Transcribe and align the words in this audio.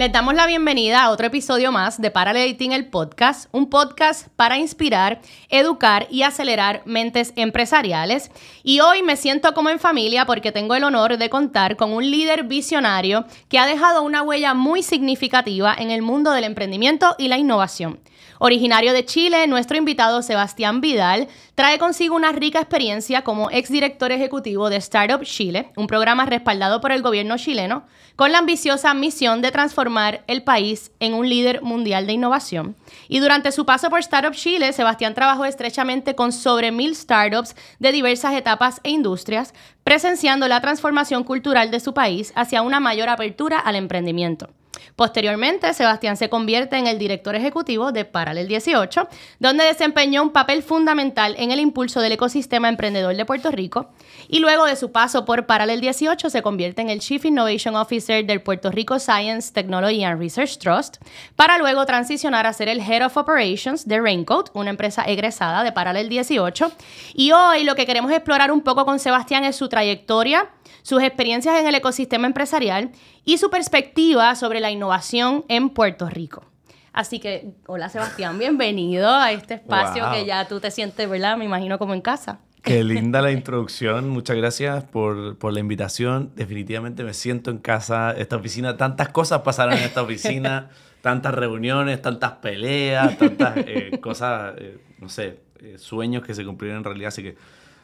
Les 0.00 0.10
damos 0.10 0.32
la 0.32 0.46
bienvenida 0.46 1.02
a 1.02 1.10
otro 1.10 1.26
episodio 1.26 1.72
más 1.72 2.00
de 2.00 2.10
Paraleliting 2.10 2.72
el 2.72 2.86
Podcast, 2.86 3.50
un 3.52 3.68
podcast 3.68 4.28
para 4.34 4.56
inspirar, 4.56 5.20
educar 5.50 6.06
y 6.08 6.22
acelerar 6.22 6.80
mentes 6.86 7.34
empresariales. 7.36 8.30
Y 8.62 8.80
hoy 8.80 9.02
me 9.02 9.16
siento 9.16 9.52
como 9.52 9.68
en 9.68 9.78
familia 9.78 10.24
porque 10.24 10.52
tengo 10.52 10.74
el 10.74 10.84
honor 10.84 11.18
de 11.18 11.28
contar 11.28 11.76
con 11.76 11.92
un 11.92 12.10
líder 12.10 12.44
visionario 12.44 13.26
que 13.50 13.58
ha 13.58 13.66
dejado 13.66 14.00
una 14.00 14.22
huella 14.22 14.54
muy 14.54 14.82
significativa 14.82 15.74
en 15.76 15.90
el 15.90 16.00
mundo 16.00 16.32
del 16.32 16.44
emprendimiento 16.44 17.14
y 17.18 17.28
la 17.28 17.36
innovación. 17.36 18.00
Originario 18.38 18.94
de 18.94 19.04
Chile, 19.04 19.46
nuestro 19.48 19.76
invitado 19.76 20.22
Sebastián 20.22 20.80
Vidal 20.80 21.28
trae 21.54 21.78
consigo 21.78 22.16
una 22.16 22.32
rica 22.32 22.58
experiencia 22.58 23.22
como 23.22 23.50
exdirector 23.50 24.12
ejecutivo 24.12 24.70
de 24.70 24.76
Startup 24.76 25.22
Chile, 25.24 25.72
un 25.76 25.86
programa 25.86 26.24
respaldado 26.24 26.80
por 26.80 26.90
el 26.90 27.02
gobierno 27.02 27.36
chileno, 27.36 27.84
con 28.16 28.32
la 28.32 28.38
ambiciosa 28.38 28.94
misión 28.94 29.42
de 29.42 29.50
transformar 29.50 29.89
el 30.26 30.42
país 30.42 30.92
en 31.00 31.14
un 31.14 31.28
líder 31.28 31.62
mundial 31.62 32.06
de 32.06 32.12
innovación. 32.12 32.76
Y 33.08 33.20
durante 33.20 33.52
su 33.52 33.66
paso 33.66 33.90
por 33.90 34.00
Startup 34.00 34.32
Chile, 34.32 34.72
Sebastián 34.72 35.14
trabajó 35.14 35.44
estrechamente 35.44 36.14
con 36.14 36.32
sobre 36.32 36.72
mil 36.72 36.94
startups 36.94 37.54
de 37.78 37.92
diversas 37.92 38.34
etapas 38.34 38.80
e 38.82 38.90
industrias, 38.90 39.54
presenciando 39.84 40.48
la 40.48 40.60
transformación 40.60 41.24
cultural 41.24 41.70
de 41.70 41.80
su 41.80 41.94
país 41.94 42.32
hacia 42.36 42.62
una 42.62 42.80
mayor 42.80 43.08
apertura 43.08 43.58
al 43.58 43.76
emprendimiento. 43.76 44.48
Posteriormente, 44.96 45.72
Sebastián 45.72 46.16
se 46.16 46.28
convierte 46.28 46.76
en 46.76 46.86
el 46.86 46.98
director 46.98 47.34
ejecutivo 47.34 47.92
de 47.92 48.04
Paralel 48.04 48.48
18, 48.48 49.08
donde 49.38 49.64
desempeñó 49.64 50.22
un 50.22 50.30
papel 50.30 50.62
fundamental 50.62 51.34
en 51.38 51.50
el 51.50 51.60
impulso 51.60 52.00
del 52.00 52.12
ecosistema 52.12 52.68
emprendedor 52.68 53.16
de 53.16 53.24
Puerto 53.24 53.50
Rico. 53.50 53.90
Y 54.28 54.40
luego 54.40 54.66
de 54.66 54.76
su 54.76 54.92
paso 54.92 55.24
por 55.24 55.46
Paralel 55.46 55.80
18, 55.80 56.30
se 56.30 56.42
convierte 56.42 56.82
en 56.82 56.90
el 56.90 57.00
Chief 57.00 57.24
Innovation 57.24 57.76
Officer 57.76 58.26
del 58.26 58.42
Puerto 58.42 58.70
Rico 58.70 58.98
Science, 58.98 59.52
Technology 59.52 60.04
and 60.04 60.20
Research 60.20 60.58
Trust, 60.58 60.96
para 61.36 61.58
luego 61.58 61.86
transicionar 61.86 62.46
a 62.46 62.52
ser 62.52 62.68
el 62.68 62.79
Head 62.80 63.06
of 63.06 63.16
Operations 63.16 63.86
de 63.86 64.00
Raincoat, 64.00 64.50
una 64.54 64.70
empresa 64.70 65.02
egresada 65.04 65.62
de 65.62 65.72
Paralel 65.72 66.08
18. 66.08 66.72
Y 67.14 67.32
hoy 67.32 67.64
lo 67.64 67.74
que 67.74 67.86
queremos 67.86 68.10
explorar 68.10 68.50
un 68.50 68.62
poco 68.62 68.84
con 68.84 68.98
Sebastián 68.98 69.44
es 69.44 69.56
su 69.56 69.68
trayectoria 69.68 70.50
sus 70.82 71.02
experiencias 71.02 71.58
en 71.58 71.66
el 71.66 71.74
ecosistema 71.74 72.26
empresarial 72.26 72.90
y 73.24 73.38
su 73.38 73.50
perspectiva 73.50 74.34
sobre 74.34 74.60
la 74.60 74.70
innovación 74.70 75.44
en 75.48 75.70
Puerto 75.70 76.08
Rico. 76.08 76.44
Así 76.92 77.20
que, 77.20 77.52
hola 77.66 77.88
Sebastián, 77.88 78.38
bienvenido 78.38 79.08
a 79.08 79.30
este 79.30 79.54
espacio 79.54 80.10
que 80.10 80.24
ya 80.24 80.48
tú 80.48 80.58
te 80.58 80.70
sientes, 80.70 81.08
¿verdad? 81.08 81.36
Me 81.36 81.44
imagino 81.44 81.78
como 81.78 81.94
en 81.94 82.00
casa. 82.00 82.40
Qué 82.62 82.84
linda 82.84 83.22
la 83.22 83.32
introducción, 83.32 84.08
muchas 84.08 84.36
gracias 84.36 84.84
por, 84.84 85.36
por, 85.38 85.52
la 85.52 85.60
invitación. 85.60 86.30
Definitivamente 86.36 87.04
me 87.04 87.14
siento 87.14 87.50
en 87.50 87.58
casa, 87.58 88.12
esta 88.12 88.36
oficina, 88.36 88.76
tantas 88.76 89.08
cosas 89.08 89.40
pasaron 89.42 89.74
en 89.74 89.84
esta 89.84 90.02
oficina, 90.02 90.70
tantas 91.00 91.34
reuniones, 91.34 92.02
tantas 92.02 92.32
peleas, 92.32 93.16
tantas 93.18 93.56
eh, 93.58 93.98
cosas, 94.00 94.54
eh, 94.58 94.78
no 94.98 95.08
sé, 95.08 95.40
eh, 95.60 95.76
sueños 95.78 96.22
que 96.22 96.34
se 96.34 96.44
cumplieron 96.44 96.78
en 96.78 96.84
realidad, 96.84 97.08
así 97.08 97.22
que 97.22 97.36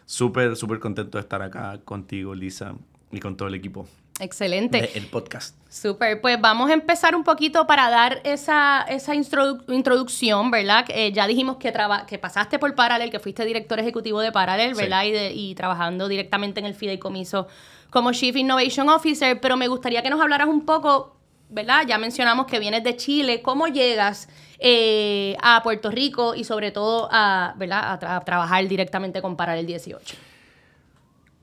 súper, 0.05 0.57
súper 0.57 0.79
contento 0.79 1.19
de 1.19 1.23
estar 1.23 1.43
acá 1.43 1.81
contigo, 1.85 2.35
Lisa, 2.35 2.75
y 3.11 3.21
con 3.21 3.37
todo 3.37 3.49
el 3.49 3.55
equipo. 3.55 3.87
Excelente. 4.21 4.91
el 4.97 5.07
podcast. 5.07 5.57
Súper, 5.77 6.23
pues 6.23 6.41
vamos 6.41 6.71
a 6.71 6.73
empezar 6.73 7.15
un 7.15 7.23
poquito 7.23 7.67
para 7.67 7.91
dar 7.91 8.23
esa, 8.25 8.81
esa 8.89 9.15
introducción, 9.15 10.51
¿verdad? 10.51 10.87
Eh, 10.89 11.13
ya 11.13 11.27
dijimos 11.27 11.59
que, 11.59 11.71
que 12.07 12.19
pasaste 12.19 12.59
por 12.59 12.75
Paralel, 12.75 13.11
que 13.11 13.21
fuiste 13.21 13.45
director 13.45 13.79
ejecutivo 13.79 14.21
de 14.21 14.33
Paralel, 14.33 14.75
¿verdad? 14.75 15.05
Y, 15.05 15.51
y 15.51 15.55
trabajando 15.55 16.09
directamente 16.09 16.61
en 16.61 16.67
el 16.67 16.75
fideicomiso 16.75 17.47
como 17.91 18.13
Chief 18.13 18.35
Innovation 18.35 18.89
Officer, 18.89 19.39
pero 19.39 19.59
me 19.59 19.69
gustaría 19.69 20.03
que 20.03 20.09
nos 20.09 20.19
hablaras 20.19 20.49
un 20.49 20.65
poco 20.65 21.13
¿verdad? 21.51 21.85
Ya 21.87 21.99
mencionamos 21.99 22.47
que 22.47 22.59
vienes 22.59 22.83
de 22.83 22.97
Chile. 22.97 23.43
¿Cómo 23.43 23.69
llegas 23.69 24.29
eh, 24.59 25.37
a 25.43 25.63
Puerto 25.63 25.91
Rico 25.91 26.35
y 26.35 26.45
sobre 26.45 26.73
todo 26.73 27.09
a, 27.13 27.55
¿verdad? 27.57 28.03
A, 28.03 28.21
trabajar 28.21 28.67
directamente 28.67 29.21
con 29.21 29.37
Paralel 29.37 29.67
18? 29.67 30.17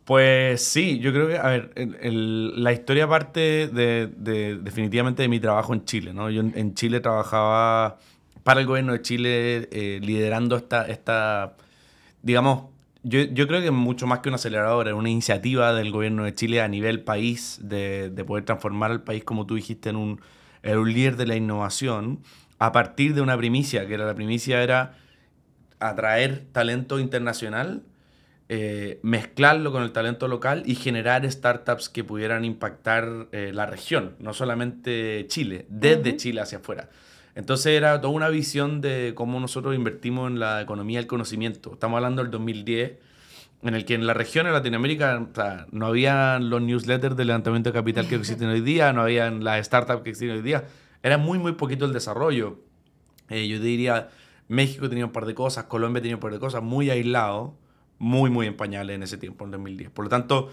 Pues 0.06 0.62
sí, 0.68 1.00
yo 1.00 1.14
creo 1.14 1.30
que, 1.30 1.38
a 1.38 1.48
ver, 1.48 1.72
la 2.02 2.74
historia 2.74 3.08
parte 3.08 3.70
de, 3.70 4.58
definitivamente 4.62 5.22
de 5.22 5.30
mi 5.30 5.40
trabajo 5.40 5.74
en 5.74 5.86
Chile, 5.86 6.14
¿no? 6.14 6.30
Yo 6.30 6.42
en, 6.42 6.74
Chile 6.74 7.00
trabajaba 7.00 8.00
para 8.44 8.60
el 8.60 8.68
gobierno 8.68 8.92
de 8.92 9.02
Chile 9.02 9.70
eh, 9.72 10.00
liderando 10.02 10.58
esta, 10.58 10.86
esta, 10.88 11.56
digamos, 12.22 12.66
yo, 13.04 13.22
yo, 13.22 13.48
creo 13.48 13.62
que 13.62 13.72
mucho 13.72 14.06
más 14.06 14.20
que 14.20 14.30
un 14.30 14.36
acelerador, 14.36 14.90
es 14.90 14.94
una 14.94 15.10
iniciativa 15.10 15.74
del 15.74 15.92
gobierno 15.92 16.26
de 16.26 16.34
Chile 16.34 16.62
a 16.62 16.68
nivel 16.68 17.02
país 17.04 17.60
de, 17.62 18.10
de 18.10 18.26
poder 18.26 18.44
transformar 18.44 18.92
al 18.92 19.04
país, 19.04 19.24
como 19.24 19.46
tú 19.46 19.56
dijiste, 19.56 19.90
en 19.90 19.96
un, 19.96 20.22
en 20.64 20.78
un, 20.78 20.94
líder 20.94 21.16
de 21.16 21.28
la 21.28 21.36
innovación 21.38 22.20
a 22.60 22.74
partir 22.74 23.14
de 23.14 23.22
una 23.22 23.38
primicia, 23.38 23.88
que 23.88 23.94
era 23.94 24.06
la 24.06 24.16
primicia 24.16 24.64
era 24.64 24.96
atraer 25.80 26.46
talento 26.52 27.00
internacional, 27.00 27.84
eh, 28.50 29.00
mezclarlo 29.04 29.72
con 29.72 29.84
el 29.84 29.92
talento 29.92 30.28
local 30.28 30.64
y 30.66 30.76
generar 30.76 31.30
startups 31.30 31.90
que 31.90 32.04
pudieran 32.04 32.44
impactar 32.44 33.28
eh, 33.32 33.52
la 33.54 33.66
región, 33.66 34.16
no 34.20 34.34
solamente 34.34 35.26
Chile, 35.28 35.66
desde 35.70 36.18
Chile 36.18 36.42
hacia 36.42 36.58
afuera. 36.58 36.90
Entonces 37.36 37.68
era 37.68 38.00
toda 38.00 38.14
una 38.14 38.30
visión 38.30 38.82
de 38.82 39.14
cómo 39.16 39.40
nosotros 39.40 39.76
invertimos 39.76 40.30
en 40.30 40.40
la 40.40 40.62
economía 40.62 41.00
del 41.00 41.08
conocimiento. 41.08 41.74
Estamos 41.74 41.98
hablando 41.98 42.22
del 42.22 42.32
2010, 42.32 42.94
en 43.64 43.76
el 43.76 43.86
que 43.86 43.96
en 43.96 44.06
la 44.06 44.14
región 44.14 44.46
de 44.46 44.52
Latinoamérica 44.52 45.26
no 45.72 45.88
había 45.88 46.38
los 46.40 46.62
newsletters 46.62 47.16
de 47.16 47.26
levantamiento 47.26 47.70
de 47.70 47.74
capital 47.74 48.08
que 48.08 48.16
existen 48.16 48.50
hoy 48.50 48.62
día, 48.62 48.94
no 48.94 49.02
había 49.02 49.32
las 49.32 49.66
startups 49.66 50.04
que 50.04 50.10
existen 50.12 50.36
hoy 50.36 50.44
día. 50.44 50.66
Era 51.02 51.18
muy, 51.18 51.40
muy 51.40 51.54
poquito 51.54 51.86
el 51.86 51.94
desarrollo. 51.94 52.60
Eh, 53.30 53.48
yo 53.48 53.60
diría, 53.60 54.10
México 54.48 54.90
tenía 54.90 55.06
un 55.06 55.12
par 55.12 55.26
de 55.26 55.34
cosas, 55.34 55.64
Colombia 55.66 56.02
tenía 56.02 56.18
un 56.18 56.22
par 56.22 56.34
de 56.34 56.40
cosas, 56.40 56.62
muy 56.62 56.90
aislado, 56.90 57.56
muy, 58.00 58.30
muy 58.30 58.48
en 58.48 58.56
en 58.90 59.04
ese 59.04 59.18
tiempo, 59.18 59.46
en 59.46 59.52
2010. 59.52 59.90
Por 59.92 60.06
lo 60.06 60.10
tanto, 60.10 60.50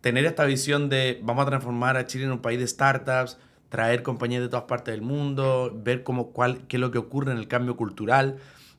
tener 0.00 0.24
esta 0.24 0.44
visión 0.44 0.88
de 0.88 1.20
vamos 1.22 1.46
a 1.46 1.48
transformar 1.48 1.96
a 1.96 2.06
Chile 2.06 2.24
en 2.24 2.32
un 2.32 2.40
país 2.40 2.58
de 2.58 2.66
startups, 2.66 3.38
traer 3.68 4.02
compañías 4.02 4.42
de 4.42 4.48
todas 4.48 4.64
partes 4.64 4.92
del 4.92 5.02
mundo, 5.02 5.72
ver 5.74 6.02
cómo, 6.02 6.32
cuál, 6.32 6.66
qué 6.66 6.76
es 6.76 6.80
lo 6.80 6.90
que 6.90 6.98
ocurre 6.98 7.32
en 7.32 7.38
el 7.38 7.48
cambio 7.48 7.76
cultural. 7.76 8.36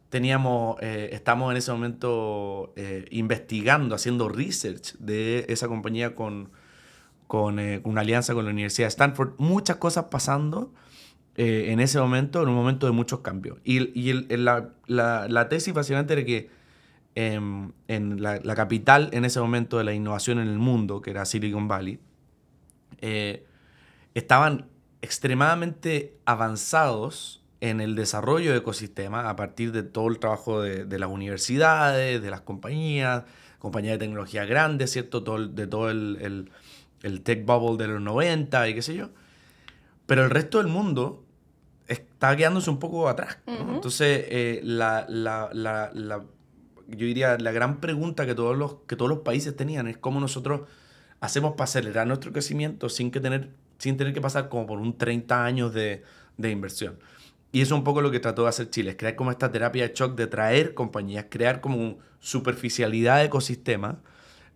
Teníamos, 0.10 0.76
eh, 0.82 1.10
estamos 1.14 1.52
en 1.52 1.58
ese 1.58 1.72
momento 1.72 2.74
eh, 2.76 3.06
investigando, 3.12 3.96
haciendo 3.96 4.28
research 4.28 4.98
de 5.00 5.46
esa 5.48 5.70
compañía 5.70 6.14
con, 6.16 6.52
con 7.28 7.60
eh, 7.60 7.80
una 7.86 8.02
alianza 8.02 8.34
con 8.34 8.44
la 8.44 8.52
Universidad 8.52 8.88
de 8.88 8.90
Stanford. 8.90 9.36
Muchas 9.38 9.78
cosas 9.78 10.06
pasando 10.06 10.74
en 11.38 11.80
ese 11.80 11.98
momento, 11.98 12.44
en 12.44 12.50
un 12.50 12.56
momento 12.56 12.86
de 12.86 12.92
muchos 12.92 13.22
cambios. 13.22 13.58
Y, 13.64 14.00
y 14.00 14.12
el, 14.12 14.46
la, 14.46 14.74
la, 14.86 15.28
la, 15.28 15.50
tesis 15.50 15.74
básicamente 15.74 16.14
era 16.14 16.24
que 16.24 16.52
em, 17.16 17.72
en 17.88 18.22
la, 18.22 18.40
la, 18.44 18.56
capital 18.56 19.10
en 19.14 19.26
ese 19.26 19.40
momento 19.40 19.78
de 19.78 19.84
la 19.84 19.94
innovación 19.94 20.40
en 20.40 20.48
el 20.48 20.58
mundo, 20.58 21.02
que 21.02 21.12
era 21.12 21.26
Silicon 21.26 21.68
Valley, 21.68 22.00
estaban 24.14 24.68
extremadamente 25.02 26.18
avanzados 26.26 27.42
en 27.62 27.80
el 27.80 27.96
desarrollo 27.96 28.52
de 28.52 28.58
ecosistemas 28.58 29.26
a 29.26 29.36
partir 29.36 29.72
de 29.72 29.84
todo 29.84 30.08
el 30.08 30.20
trabajo 30.20 30.62
de, 30.62 31.00
las 31.00 31.10
universidades, 31.10 32.22
de 32.22 32.30
las 32.32 32.42
compañías, 32.42 33.24
compañías 33.60 33.94
de 33.94 34.00
tecnología 34.00 34.46
grandes, 34.46 34.92
¿cierto? 34.92 35.24
Todo 35.24 35.48
de 35.48 35.68
todo 35.68 35.92
el, 35.92 36.50
el, 37.04 37.22
tech 37.22 37.46
bubble 37.46 37.78
de 37.78 37.94
los 37.94 38.02
90 38.02 38.68
y 38.70 38.74
qué 38.74 38.82
sé 38.82 38.96
yo. 38.96 39.10
Pero 40.08 40.24
el 40.24 40.32
resto 40.32 40.58
del 40.58 40.68
mundo 40.68 41.24
está 41.88 42.36
quedándose 42.36 42.72
un 42.72 42.80
poco 42.80 43.08
atrás. 43.08 43.38
Entonces, 43.46 44.26
eh, 44.30 44.62
la, 44.64 45.06
la, 45.08 45.50
la, 45.54 46.24
yo 46.96 47.06
diría, 47.06 47.38
la 47.38 47.52
gran 47.52 47.80
pregunta 47.80 48.26
que 48.26 48.36
todos, 48.36 48.58
los, 48.58 48.76
que 48.88 48.96
todos 48.96 49.10
los 49.10 49.20
países 49.20 49.56
tenían 49.56 49.88
es 49.88 49.98
cómo 49.98 50.20
nosotros 50.20 50.62
hacemos 51.20 51.54
para 51.54 51.66
acelerar 51.66 52.08
nuestro 52.08 52.32
crecimiento 52.32 52.90
sin 52.90 53.12
que 53.12 53.20
tener 53.20 53.50
sin 53.82 53.98
tener 53.98 54.14
que 54.14 54.22
pasar 54.22 54.48
como 54.48 54.68
por 54.68 54.78
un 54.78 54.96
30 54.96 55.44
años 55.44 55.74
de, 55.74 56.04
de 56.38 56.52
inversión. 56.52 57.00
Y 57.52 57.62
eso 57.62 57.74
es 57.74 57.80
un 57.80 57.84
poco 57.84 58.02
lo 58.02 58.12
que 58.12 58.20
trató 58.20 58.44
de 58.44 58.50
hacer 58.50 58.70
Chile, 58.70 58.96
crear 58.96 59.16
como 59.16 59.32
esta 59.32 59.52
terapia 59.52 59.88
de 59.88 59.94
shock 59.94 60.16
de 60.16 60.28
traer 60.28 60.76
compañías, 60.76 61.26
crear 61.30 61.62
como 61.62 61.98
superficialidad 62.20 63.18
de 63.18 63.26
ecosistema 63.26 64.00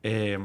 eh, 0.03 0.37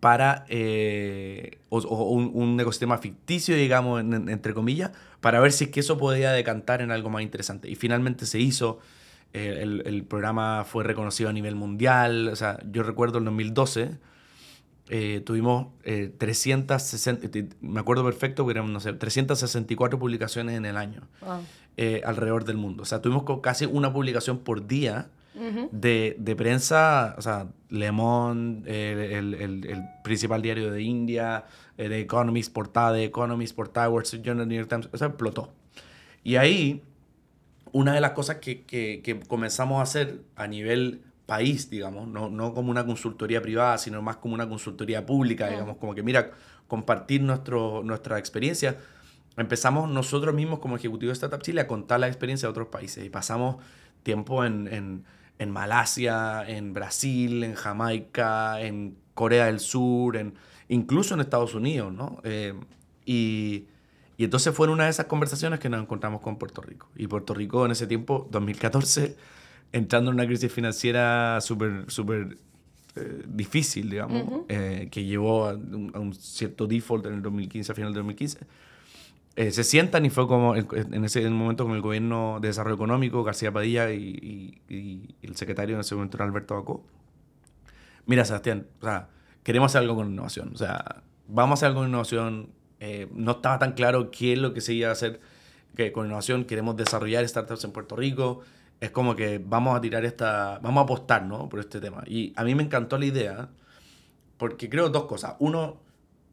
para, 0.00 0.44
eh, 0.48 1.58
o, 1.70 1.78
un, 2.10 2.60
ecosistema 2.60 2.98
ficticio, 2.98 3.56
digamos, 3.56 4.02
entre 4.02 4.52
comillas, 4.52 4.92
para 5.20 5.40
ver 5.40 5.52
si 5.52 5.64
es 5.64 5.70
que 5.70 5.80
eso 5.80 5.96
podía 5.96 6.30
decantar 6.32 6.82
en 6.82 6.90
algo 6.90 7.08
más 7.08 7.22
interesante. 7.22 7.70
Y 7.70 7.74
finalmente 7.74 8.26
se 8.26 8.38
hizo, 8.38 8.80
el, 9.32 9.82
el, 9.86 10.04
programa 10.04 10.64
fue 10.64 10.84
reconocido 10.84 11.30
a 11.30 11.32
nivel 11.32 11.54
mundial, 11.54 12.28
o 12.28 12.36
sea, 12.36 12.58
yo 12.70 12.82
recuerdo 12.82 13.18
el 13.18 13.24
2012, 13.24 13.98
eh, 14.88 15.22
tuvimos 15.24 15.68
360, 15.84 17.38
eh, 17.38 17.48
me 17.62 17.80
acuerdo 17.80 18.04
perfecto, 18.04 18.44
que 18.44 18.50
eran, 18.50 18.72
no 18.72 18.80
sé, 18.80 18.92
364 18.92 19.98
publicaciones 19.98 20.56
en 20.56 20.66
el 20.66 20.76
año 20.76 21.02
eh, 21.78 22.02
alrededor 22.04 22.44
del 22.44 22.58
mundo. 22.58 22.82
O 22.82 22.86
sea, 22.86 23.00
tuvimos 23.00 23.24
casi 23.40 23.64
una 23.64 23.92
publicación 23.92 24.40
por 24.40 24.66
día 24.66 25.08
de, 25.70 26.14
de, 26.18 26.36
prensa, 26.36 27.14
o 27.16 27.22
sea, 27.22 27.46
Le 27.70 27.90
Monde, 27.90 28.68
el, 28.92 29.32
el, 29.32 29.64
el, 29.64 29.82
principal 30.04 30.42
diario 30.42 30.70
de 30.70 30.82
India, 30.82 31.46
The 31.76 32.00
Economist, 32.00 32.52
portada 32.52 32.92
de 32.92 33.04
Economist, 33.04 33.56
portada 33.56 33.86
de 33.86 33.92
Wall 33.94 34.02
Street 34.02 34.22
Journal, 34.22 34.46
New 34.46 34.58
York 34.58 34.68
Times, 34.68 34.90
o 34.92 34.98
sea, 34.98 35.08
explotó. 35.08 35.54
Y 36.22 36.36
ahí, 36.36 36.82
una 37.72 37.94
de 37.94 38.00
las 38.00 38.12
cosas 38.12 38.36
que, 38.36 38.62
que, 38.62 39.00
que 39.02 39.18
comenzamos 39.20 39.80
a 39.80 39.82
hacer 39.82 40.22
a 40.36 40.46
nivel 40.46 41.02
país, 41.26 41.70
digamos, 41.70 42.08
no, 42.08 42.28
no, 42.28 42.52
como 42.52 42.70
una 42.70 42.84
consultoría 42.84 43.40
privada, 43.40 43.78
sino 43.78 44.02
más 44.02 44.16
como 44.16 44.34
una 44.34 44.48
consultoría 44.48 45.06
pública, 45.06 45.48
digamos, 45.48 45.76
como 45.78 45.94
que 45.94 46.02
mira, 46.02 46.30
compartir 46.68 47.22
nuestro, 47.22 47.82
nuestra 47.84 48.18
experiencia. 48.18 48.76
Empezamos 49.36 49.88
nosotros 49.88 50.34
mismos 50.34 50.58
como 50.58 50.76
ejecutivo 50.76 51.08
de 51.08 51.14
Startup 51.14 51.40
Chile 51.40 51.62
a 51.62 51.66
contar 51.66 52.00
la 52.00 52.08
experiencia 52.08 52.46
de 52.46 52.50
otros 52.50 52.68
países 52.68 53.04
y 53.04 53.08
pasamos 53.08 53.56
tiempo 54.02 54.44
en, 54.44 54.68
en, 54.68 55.04
en 55.38 55.50
Malasia, 55.50 56.44
en 56.46 56.74
Brasil, 56.74 57.44
en 57.44 57.54
Jamaica, 57.54 58.60
en 58.60 58.96
Corea 59.14 59.46
del 59.46 59.60
Sur, 59.60 60.16
en, 60.16 60.34
incluso 60.68 61.14
en 61.14 61.20
Estados 61.20 61.54
Unidos, 61.54 61.92
¿no? 61.92 62.20
Eh, 62.24 62.54
y, 63.06 63.66
y 64.22 64.24
entonces 64.24 64.54
fue 64.54 64.68
en 64.68 64.74
una 64.74 64.84
de 64.84 64.90
esas 64.90 65.06
conversaciones 65.06 65.58
que 65.58 65.68
nos 65.68 65.82
encontramos 65.82 66.20
con 66.20 66.38
Puerto 66.38 66.62
Rico. 66.62 66.88
Y 66.94 67.08
Puerto 67.08 67.34
Rico 67.34 67.66
en 67.66 67.72
ese 67.72 67.88
tiempo, 67.88 68.28
2014, 68.30 69.16
entrando 69.72 70.12
en 70.12 70.14
una 70.14 70.26
crisis 70.26 70.52
financiera 70.52 71.40
súper 71.40 71.90
súper 71.90 72.38
eh, 72.94 73.24
difícil, 73.26 73.90
digamos, 73.90 74.44
eh, 74.48 74.86
que 74.92 75.02
llevó 75.02 75.48
a 75.48 75.54
un, 75.54 76.14
cierto 76.14 76.68
default 76.68 77.06
en 77.06 77.14
el 77.14 77.22
2015, 77.22 77.72
a 77.72 77.74
final 77.74 77.92
del 77.92 78.02
2015. 78.04 78.38
Eh, 79.34 79.50
se 79.50 79.64
sientan 79.64 80.06
y 80.06 80.10
fue 80.10 80.28
como 80.28 80.54
en 80.54 81.04
ese 81.04 81.28
momento 81.28 81.64
con 81.64 81.74
el 81.74 81.82
gobierno 81.82 82.38
de 82.40 82.46
desarrollo 82.46 82.76
económico, 82.76 83.24
García 83.24 83.50
Padilla 83.50 83.90
y, 83.90 84.60
y, 84.68 85.16
el 85.20 85.34
secretario 85.34 85.74
en 85.74 85.80
ese 85.80 85.96
momento 85.96 86.16
era 86.16 86.26
Alberto 86.26 86.54
Bacó. 86.54 86.84
Mira, 88.06 88.24
Sebastián, 88.24 88.68
o 88.82 88.84
sea, 88.84 89.08
queremos 89.42 89.72
hacer 89.72 89.80
algo 89.80 89.96
con 89.96 90.12
innovación. 90.12 90.52
O 90.54 90.56
sea, 90.56 91.02
vamos 91.26 91.50
a 91.50 91.54
hacer 91.54 91.66
algo 91.70 91.80
con 91.80 91.88
innovación. 91.88 92.61
No 93.14 93.32
estaba 93.32 93.58
tan 93.58 93.72
claro 93.72 94.10
qué 94.10 94.32
es 94.32 94.38
lo 94.38 94.54
que 94.54 94.60
se 94.60 94.74
iba 94.74 94.88
a 94.88 94.92
hacer 94.92 95.20
que 95.76 95.92
con 95.92 96.06
innovación. 96.06 96.44
Queremos 96.44 96.76
desarrollar 96.76 97.26
startups 97.28 97.64
en 97.64 97.72
Puerto 97.72 97.96
Rico 97.96 98.42
es 98.82 98.90
como 98.90 99.14
que 99.14 99.38
vamos 99.38 99.76
a 99.76 99.80
tirar 99.80 100.04
esta, 100.04 100.58
vamos 100.60 100.80
a 100.80 100.84
apostar, 100.84 101.24
¿no? 101.24 101.48
Por 101.48 101.60
este 101.60 101.80
tema. 101.80 102.02
Y 102.04 102.32
a 102.34 102.42
mí 102.42 102.56
me 102.56 102.64
encantó 102.64 102.98
la 102.98 103.04
idea, 103.04 103.48
porque 104.38 104.68
creo 104.68 104.88
dos 104.88 105.04
cosas. 105.04 105.36
Uno, 105.38 105.80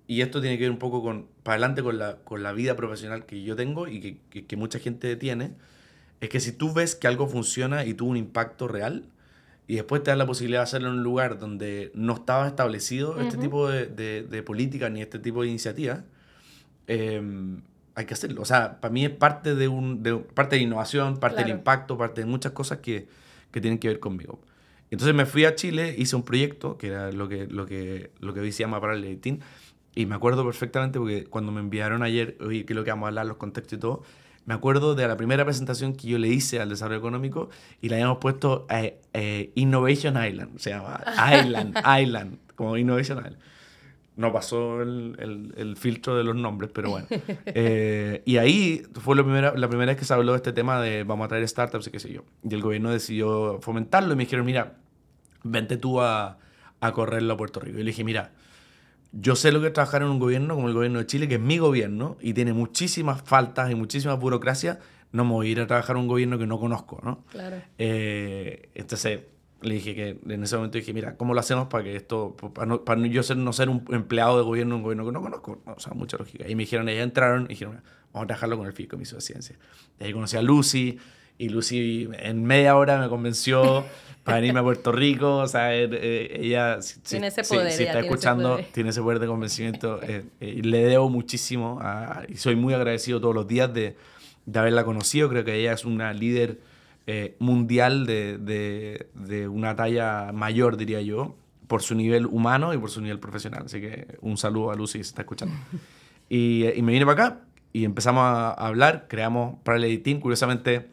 y 0.08 0.22
esto 0.22 0.42
tiene 0.42 0.58
que 0.58 0.64
ver 0.64 0.72
un 0.72 0.80
poco 0.80 1.04
con, 1.04 1.28
para 1.44 1.58
adelante 1.58 1.84
con 1.84 2.00
la, 2.00 2.16
con 2.24 2.42
la 2.42 2.52
vida 2.52 2.76
profesional 2.76 3.28
que 3.28 3.44
yo 3.44 3.56
tengo 3.56 3.88
y 3.88 4.18
que, 4.32 4.46
que, 4.48 4.56
mucha 4.58 4.80
gente 4.80 5.16
tiene, 5.16 5.52
es 6.22 6.30
que 6.30 6.40
si 6.40 6.52
tú 6.52 6.74
ves 6.74 6.96
que 6.96 7.06
algo 7.06 7.28
funciona 7.28 7.86
y 7.86 7.94
tuvo 7.94 8.10
un 8.10 8.18
impacto 8.18 8.68
real, 8.68 9.06
y 9.68 9.76
después 9.76 10.02
te 10.02 10.10
da 10.10 10.18
la 10.18 10.26
posibilidad 10.26 10.62
de 10.62 10.64
hacerlo 10.64 10.88
en 10.90 10.96
un 10.96 11.04
lugar 11.04 11.38
donde 11.38 11.92
no 11.94 12.16
estaba 12.16 12.48
establecido 12.48 13.22
este 13.22 13.38
tipo 13.38 13.70
de, 13.70 13.86
de, 13.86 14.24
de 14.24 14.42
políticas 14.42 14.90
ni 14.92 15.04
este 15.04 15.20
tipo 15.20 15.44
de 15.44 15.50
iniciativas, 15.50 16.00
eh, 16.90 17.22
hay 17.96 18.06
que 18.06 18.14
hacerlo. 18.14 18.42
O 18.42 18.46
sea, 18.46 18.82
para 18.82 18.92
mí 18.92 19.06
es 19.06 19.12
parte 19.12 19.56
de, 19.56 19.68
un, 19.68 20.04
de, 20.04 20.16
parte 20.16 20.56
de 20.56 20.64
innovación, 20.64 21.18
parte 21.18 21.44
del 21.44 21.52
impacto, 21.52 21.98
parte 21.98 22.22
de 22.22 22.28
muchas 22.28 22.52
cosas 22.52 22.80
que, 22.80 23.08
que, 23.52 23.62
tienen 23.62 23.80
que 23.80 23.88
ver 23.88 24.00
conmigo. 24.00 24.42
Entonces 24.90 25.16
me 25.16 25.26
fui 25.26 25.46
a 25.46 25.56
Chile, 25.56 25.94
hice 25.98 26.16
un 26.16 26.24
proyecto, 26.24 26.78
que 26.78 26.88
era 26.88 27.12
lo 27.12 27.30
que, 27.30 27.46
lo 27.46 27.68
que, 27.68 28.12
lo 28.20 28.34
que 28.34 28.40
hoy 28.40 28.52
se 28.52 28.64
llama 28.64 28.82
Parallel 28.82 29.20
18, 29.22 29.46
y 29.96 30.06
me 30.08 30.16
acuerdo 30.16 30.44
perfectamente 30.44 30.98
porque 30.98 31.26
cuando 31.26 31.52
me 31.52 31.60
enviaron 31.60 32.02
ayer, 32.02 32.38
oye, 32.42 32.66
que 32.66 32.74
es 32.74 32.78
lo 32.78 32.84
que 32.84 32.90
vamos 32.90 33.06
a 33.06 33.10
hablar, 33.10 33.28
los 33.28 33.38
contextos 33.38 33.78
y 33.78 33.80
todo, 33.80 34.02
me 34.46 34.56
acuerdo 34.56 34.96
de 34.96 35.08
la 35.08 35.16
primera 35.16 35.46
presentación 35.46 35.94
que 35.94 36.08
yo 36.08 36.18
le 36.18 36.30
hice 36.30 36.60
al 36.60 36.70
desarrollo 36.70 37.00
económico 37.00 37.50
y 37.82 37.90
le 37.90 37.96
habíamos 37.96 38.18
puesto 38.18 38.66
eh, 38.72 39.00
eh, 39.14 39.52
Innovation 39.54 40.16
Island, 40.26 40.58
se 40.58 40.72
llama 40.72 41.04
Island, 41.44 41.78
Island, 42.02 42.38
como 42.56 42.78
Innovation 42.78 43.20
Island 43.20 43.38
no 44.20 44.34
pasó 44.34 44.82
el, 44.82 45.54
el, 45.56 45.78
filtro 45.78 46.18
de 46.18 46.26
los 46.26 46.36
nombres, 46.36 46.70
pero 46.74 46.90
bueno. 46.90 47.08
Eh, 47.46 48.22
y 48.26 48.36
ahí 48.36 48.84
fue 48.94 49.16
la 49.16 49.24
primera, 49.24 49.54
la 49.56 49.70
primera 49.70 49.94
vez 49.94 49.98
que 49.98 50.04
se 50.04 50.14
habló 50.14 50.34
de 50.34 50.38
este 50.38 50.52
tema 50.52 50.82
de 50.82 51.06
vamos 51.06 51.26
a 51.26 51.30
traer 51.30 51.48
startups 51.48 51.88
y 51.88 51.92
qué 51.92 52.02
sé 52.02 52.12
yo. 52.12 52.24
Y 52.44 52.54
el 52.54 52.62
gobierno 52.62 52.92
decidió 52.92 53.60
fomentarlo 53.62 54.12
y 54.14 54.18
me 54.18 54.26
dijeron, 54.26 54.46
mira, 54.46 54.76
vente 55.44 55.78
tú 55.78 56.02
a, 56.02 56.38
a 56.82 56.92
correrlo 56.92 57.34
a 57.34 57.38
Puerto 57.38 57.62
Rico. 57.62 57.80
Y 57.80 57.84
le 57.84 57.92
dije, 57.92 58.04
mira, 58.04 58.34
yo 59.14 59.38
sé 59.38 59.54
lo 59.54 59.62
que 59.62 59.68
es 59.68 59.74
trabajar 59.74 60.02
en 60.02 60.10
un 60.10 60.20
gobierno 60.20 60.54
como 60.54 60.68
el 60.68 60.74
gobierno 60.74 61.00
de 61.00 61.06
Chile, 61.06 61.30
que 61.30 61.36
es 61.36 61.42
mi 61.42 61.58
gobierno, 61.58 62.18
y 62.20 62.34
tiene 62.34 62.52
muchísimas 62.52 63.22
faltas 63.22 63.72
y 63.72 63.76
muchísima 63.76 64.16
burocracia, 64.16 64.80
no 65.14 65.24
me 65.24 65.32
voy 65.32 65.48
a 65.48 65.52
ir 65.52 65.62
a 65.62 65.68
trabajar 65.68 65.96
en 65.96 66.02
un 66.02 66.08
gobierno 66.10 66.38
que 66.38 66.46
no 66.46 66.60
conozco, 66.60 67.00
¿no? 67.04 67.24
Claro. 67.32 67.56
Eh, 67.78 68.70
entonces 68.76 69.22
le 69.62 69.76
dije 69.76 69.96
que 69.96 70.20
en 70.34 70.44
ese 70.44 70.56
momento 70.56 70.78
dije, 70.78 70.94
mira, 70.94 71.16
¿cómo 71.16 71.34
lo 71.34 71.40
hacemos 71.40 71.68
para 71.68 71.84
que 71.84 71.96
esto, 71.96 72.36
para, 72.54 72.66
no, 72.66 72.84
para 72.84 73.06
yo 73.08 73.24
ser, 73.24 73.38
no 73.38 73.52
ser 73.54 73.70
un 73.70 73.84
empleado 73.90 74.38
de 74.38 74.44
gobierno, 74.44 74.78
un 74.78 74.84
gobierno 74.84 75.06
que 75.06 75.12
no 75.12 75.22
conozco? 75.22 75.62
o 75.66 75.80
sea, 75.80 75.94
mucha 75.94 76.18
lógica. 76.18 76.48
Y 76.48 76.56
me 76.56 76.64
dijeron, 76.64 76.88
ya 76.88 77.02
entraron 77.02 77.46
y 77.46 77.50
dijeron, 77.50 77.82
vamos 78.14 78.24
a 78.24 78.28
trabajarlo 78.28 78.58
con 78.58 78.68
el 78.68 78.74
fideicomiso 78.74 79.16
de 79.16 79.22
ciencia. 79.22 79.56
Y 80.00 80.06
ahí 80.06 80.14
conocí 80.14 80.38
a 80.38 80.42
Lucy 80.42 80.98
y 81.38 81.50
Lucy 81.50 82.10
en 82.20 82.44
media 82.44 82.76
hora 82.76 83.00
me 83.00 83.08
convenció 83.08 83.86
para 84.24 84.38
venirme 84.38 84.60
a 84.60 84.64
Puerto 84.64 84.92
Rico. 84.92 85.38
O 85.38 85.48
sea, 85.48 85.76
eh, 85.76 85.90
eh, 85.92 86.40
ella, 86.42 86.82
si, 86.82 87.00
tiene 87.00 87.28
ese 87.28 87.44
poder, 87.44 87.72
si, 87.72 87.84
está 87.84 88.00
escuchando, 88.00 88.60
tiene 88.74 88.92
ese 88.92 89.02
poder 89.02 89.20
de 89.20 89.28
convencimiento. 89.28 90.00
Eh, 90.10 90.24
y 90.42 90.62
le 90.62 90.84
debo 90.86 91.10
muchísimo 91.10 91.80
y 92.28 92.38
soy 92.38 92.56
muy 92.56 92.74
agradecido 92.74 93.22
todos 93.22 93.36
los 93.36 93.48
días 93.48 93.74
de, 93.74 93.96
de 94.46 94.60
haberla 94.60 94.84
conocido. 94.84 95.30
Creo 95.30 95.44
que 95.44 95.56
ella 95.56 95.74
es 95.74 95.86
una 95.86 96.14
líder 96.14 96.60
eh, 97.12 97.36
mundial 97.40 98.06
de, 98.06 98.38
de, 99.16 99.48
una 99.48 99.76
talla 99.76 100.32
mayor, 100.32 100.78
diría 100.78 101.02
yo, 101.02 101.36
por 101.66 101.82
su 101.82 101.96
nivel 101.96 102.28
humano 102.28 102.72
y 102.72 102.78
por 102.78 102.92
su 102.92 103.02
nivel 103.02 103.20
profesional. 103.20 103.64
Así 103.66 103.82
que 103.82 104.20
un 104.22 104.38
saludo 104.38 104.70
a 104.70 104.76
Lucy 104.76 105.00
si 105.00 105.06
se 105.06 105.10
está 105.10 105.24
escuchando. 105.24 105.56
Y, 106.32 106.68
y 106.76 106.84
me 106.84 106.92
vine 106.92 107.08
para 107.08 107.24
acá 107.24 107.40
y 107.74 107.86
empezamos 107.86 108.22
a 108.24 108.52
hablar, 108.52 109.08
creamos 109.10 109.58
Parallel 109.64 110.04
18. 110.04 110.22
Curiosamente, 110.22 110.92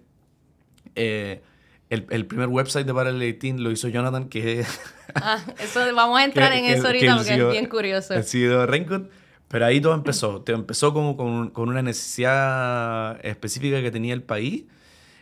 eh, 0.94 1.42
el, 1.90 2.06
el, 2.08 2.24
primer 2.24 2.48
website 2.48 2.86
de 2.86 2.94
Parallel 2.94 3.20
18 3.20 3.62
lo 3.62 3.70
hizo 3.70 3.88
Jonathan, 3.88 4.30
que 4.30 4.64
Ah, 5.14 5.38
eso, 5.58 5.80
vamos 5.94 6.18
a 6.18 6.24
entrar 6.24 6.50
en 6.54 6.64
eso 6.64 6.86
ahorita 6.86 7.16
porque 7.16 7.34
es 7.34 7.50
bien 7.50 7.66
curioso. 7.66 8.14
Ha 8.14 8.22
sido 8.22 8.64
Raincoat. 8.64 9.10
Pero 9.48 9.66
ahí 9.66 9.82
todo 9.82 9.92
empezó. 9.92 10.40
Todo 10.40 10.56
empezó 10.56 10.94
como 10.94 11.18
con, 11.18 11.50
con, 11.50 11.68
una 11.68 11.82
necesidad 11.82 13.22
específica 13.22 13.82
que 13.82 13.90
tenía 13.90 14.14
el 14.14 14.22
país 14.22 14.64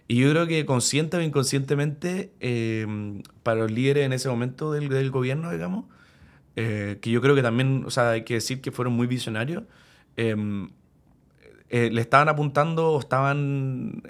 y 0.06 0.16
yo 0.16 0.30
creo 0.30 0.46
que 0.46 0.66
consciente 0.66 1.16
o 1.16 1.22
inconscientemente, 1.22 2.32
eh, 2.40 3.22
para 3.42 3.60
los 3.60 3.70
líderes 3.70 4.04
en 4.04 4.12
ese 4.12 4.28
momento 4.28 4.72
del, 4.72 4.88
del 4.88 5.10
gobierno, 5.10 5.50
digamos, 5.50 5.86
eh, 6.56 6.98
que 7.00 7.10
yo 7.10 7.20
creo 7.20 7.34
que 7.34 7.42
también, 7.42 7.84
o 7.86 7.90
sea, 7.90 8.10
hay 8.10 8.24
que 8.24 8.34
decir 8.34 8.60
que 8.60 8.70
fueron 8.70 8.94
muy 8.94 9.06
visionarios, 9.06 9.64
eh, 10.16 10.36
le 11.70 12.00
estaban 12.00 12.28
apuntando 12.28 12.90
o 12.90 13.00
estaban 13.00 14.02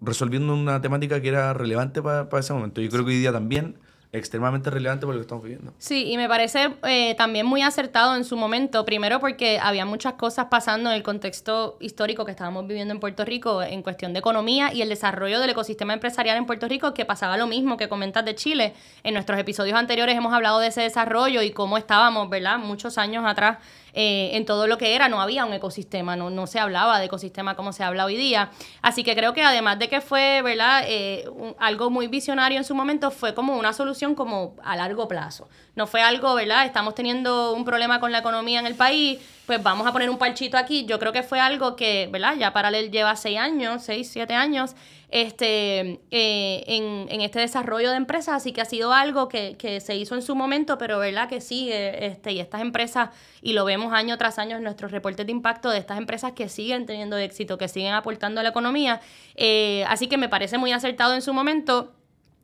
resolviendo 0.00 0.54
una 0.54 0.80
temática 0.80 1.20
que 1.20 1.28
era 1.28 1.54
relevante 1.54 2.02
para, 2.02 2.28
para 2.28 2.40
ese 2.40 2.52
momento. 2.52 2.80
Yo 2.80 2.88
creo 2.90 3.04
que 3.04 3.12
hoy 3.12 3.18
día 3.18 3.32
también 3.32 3.76
extremadamente 4.12 4.70
relevante 4.70 5.04
por 5.04 5.14
lo 5.14 5.20
que 5.20 5.22
estamos 5.22 5.44
viviendo. 5.44 5.72
Sí, 5.78 6.10
y 6.10 6.16
me 6.16 6.28
parece 6.28 6.74
eh, 6.84 7.14
también 7.16 7.44
muy 7.44 7.62
acertado 7.62 8.16
en 8.16 8.24
su 8.24 8.36
momento, 8.36 8.84
primero 8.84 9.20
porque 9.20 9.58
había 9.60 9.84
muchas 9.84 10.14
cosas 10.14 10.46
pasando 10.46 10.90
en 10.90 10.96
el 10.96 11.02
contexto 11.02 11.76
histórico 11.80 12.24
que 12.24 12.30
estábamos 12.30 12.66
viviendo 12.66 12.94
en 12.94 13.00
Puerto 13.00 13.24
Rico 13.24 13.62
en 13.62 13.82
cuestión 13.82 14.12
de 14.12 14.20
economía 14.20 14.72
y 14.72 14.82
el 14.82 14.88
desarrollo 14.88 15.40
del 15.40 15.50
ecosistema 15.50 15.92
empresarial 15.92 16.38
en 16.38 16.46
Puerto 16.46 16.68
Rico, 16.68 16.94
que 16.94 17.04
pasaba 17.04 17.36
lo 17.36 17.46
mismo 17.46 17.76
que 17.76 17.88
comentas 17.88 18.24
de 18.24 18.34
Chile. 18.34 18.74
En 19.02 19.14
nuestros 19.14 19.38
episodios 19.38 19.78
anteriores 19.78 20.16
hemos 20.16 20.32
hablado 20.32 20.58
de 20.60 20.68
ese 20.68 20.80
desarrollo 20.80 21.42
y 21.42 21.50
cómo 21.50 21.76
estábamos, 21.76 22.30
¿verdad? 22.30 22.58
Muchos 22.58 22.96
años 22.98 23.24
atrás 23.26 23.58
eh, 23.94 24.30
en 24.34 24.44
todo 24.44 24.66
lo 24.66 24.78
que 24.78 24.94
era, 24.94 25.08
no 25.08 25.20
había 25.20 25.44
un 25.44 25.52
ecosistema, 25.52 26.16
no, 26.16 26.30
no 26.30 26.46
se 26.46 26.58
hablaba 26.58 26.98
de 26.98 27.06
ecosistema 27.06 27.56
como 27.56 27.72
se 27.72 27.84
habla 27.84 28.04
hoy 28.04 28.16
día. 28.16 28.50
Así 28.82 29.04
que 29.04 29.14
creo 29.14 29.32
que 29.32 29.42
además 29.42 29.78
de 29.78 29.88
que 29.88 30.00
fue, 30.00 30.42
¿verdad? 30.42 30.84
Eh, 30.86 31.28
algo 31.58 31.90
muy 31.90 32.06
visionario 32.06 32.58
en 32.58 32.64
su 32.64 32.74
momento, 32.74 33.10
fue 33.10 33.34
como 33.34 33.56
una 33.56 33.72
solución 33.72 34.14
como 34.14 34.54
a 34.62 34.76
largo 34.76 35.08
plazo. 35.08 35.48
No 35.74 35.86
fue 35.86 36.02
algo, 36.02 36.34
¿verdad? 36.34 36.66
Estamos 36.66 36.94
teniendo 36.94 37.52
un 37.52 37.64
problema 37.64 38.00
con 38.00 38.12
la 38.12 38.18
economía 38.18 38.60
en 38.60 38.66
el 38.66 38.74
país, 38.74 39.18
pues 39.46 39.62
vamos 39.62 39.86
a 39.86 39.92
poner 39.92 40.10
un 40.10 40.18
parchito 40.18 40.58
aquí. 40.58 40.84
Yo 40.86 40.98
creo 40.98 41.12
que 41.12 41.22
fue 41.22 41.40
algo 41.40 41.76
que, 41.76 42.08
¿verdad? 42.10 42.34
Ya 42.36 42.52
Paralel 42.52 42.90
lleva 42.90 43.16
seis 43.16 43.38
años, 43.38 43.82
seis, 43.82 44.10
siete 44.12 44.34
años, 44.34 44.74
este, 45.10 46.00
eh, 46.10 46.64
en, 46.66 47.06
en, 47.08 47.20
este 47.22 47.40
desarrollo 47.40 47.90
de 47.90 47.96
empresas, 47.96 48.34
así 48.36 48.52
que 48.52 48.60
ha 48.60 48.66
sido 48.66 48.92
algo 48.92 49.28
que, 49.28 49.56
que, 49.56 49.80
se 49.80 49.96
hizo 49.96 50.14
en 50.14 50.22
su 50.22 50.34
momento, 50.34 50.76
pero 50.76 50.98
verdad 50.98 51.28
que 51.30 51.40
sigue, 51.40 52.06
este, 52.06 52.32
y 52.32 52.40
estas 52.40 52.60
empresas, 52.60 53.10
y 53.40 53.54
lo 53.54 53.64
vemos 53.64 53.92
año 53.94 54.18
tras 54.18 54.38
año 54.38 54.58
en 54.58 54.64
nuestros 54.64 54.90
reportes 54.90 55.24
de 55.24 55.32
impacto 55.32 55.70
de 55.70 55.78
estas 55.78 55.96
empresas 55.96 56.32
que 56.32 56.50
siguen 56.50 56.84
teniendo 56.84 57.16
éxito, 57.16 57.56
que 57.56 57.68
siguen 57.68 57.94
aportando 57.94 58.40
a 58.40 58.42
la 58.42 58.50
economía, 58.50 59.00
eh, 59.34 59.84
así 59.88 60.08
que 60.08 60.18
me 60.18 60.28
parece 60.28 60.58
muy 60.58 60.72
acertado 60.72 61.14
en 61.14 61.22
su 61.22 61.32
momento. 61.32 61.94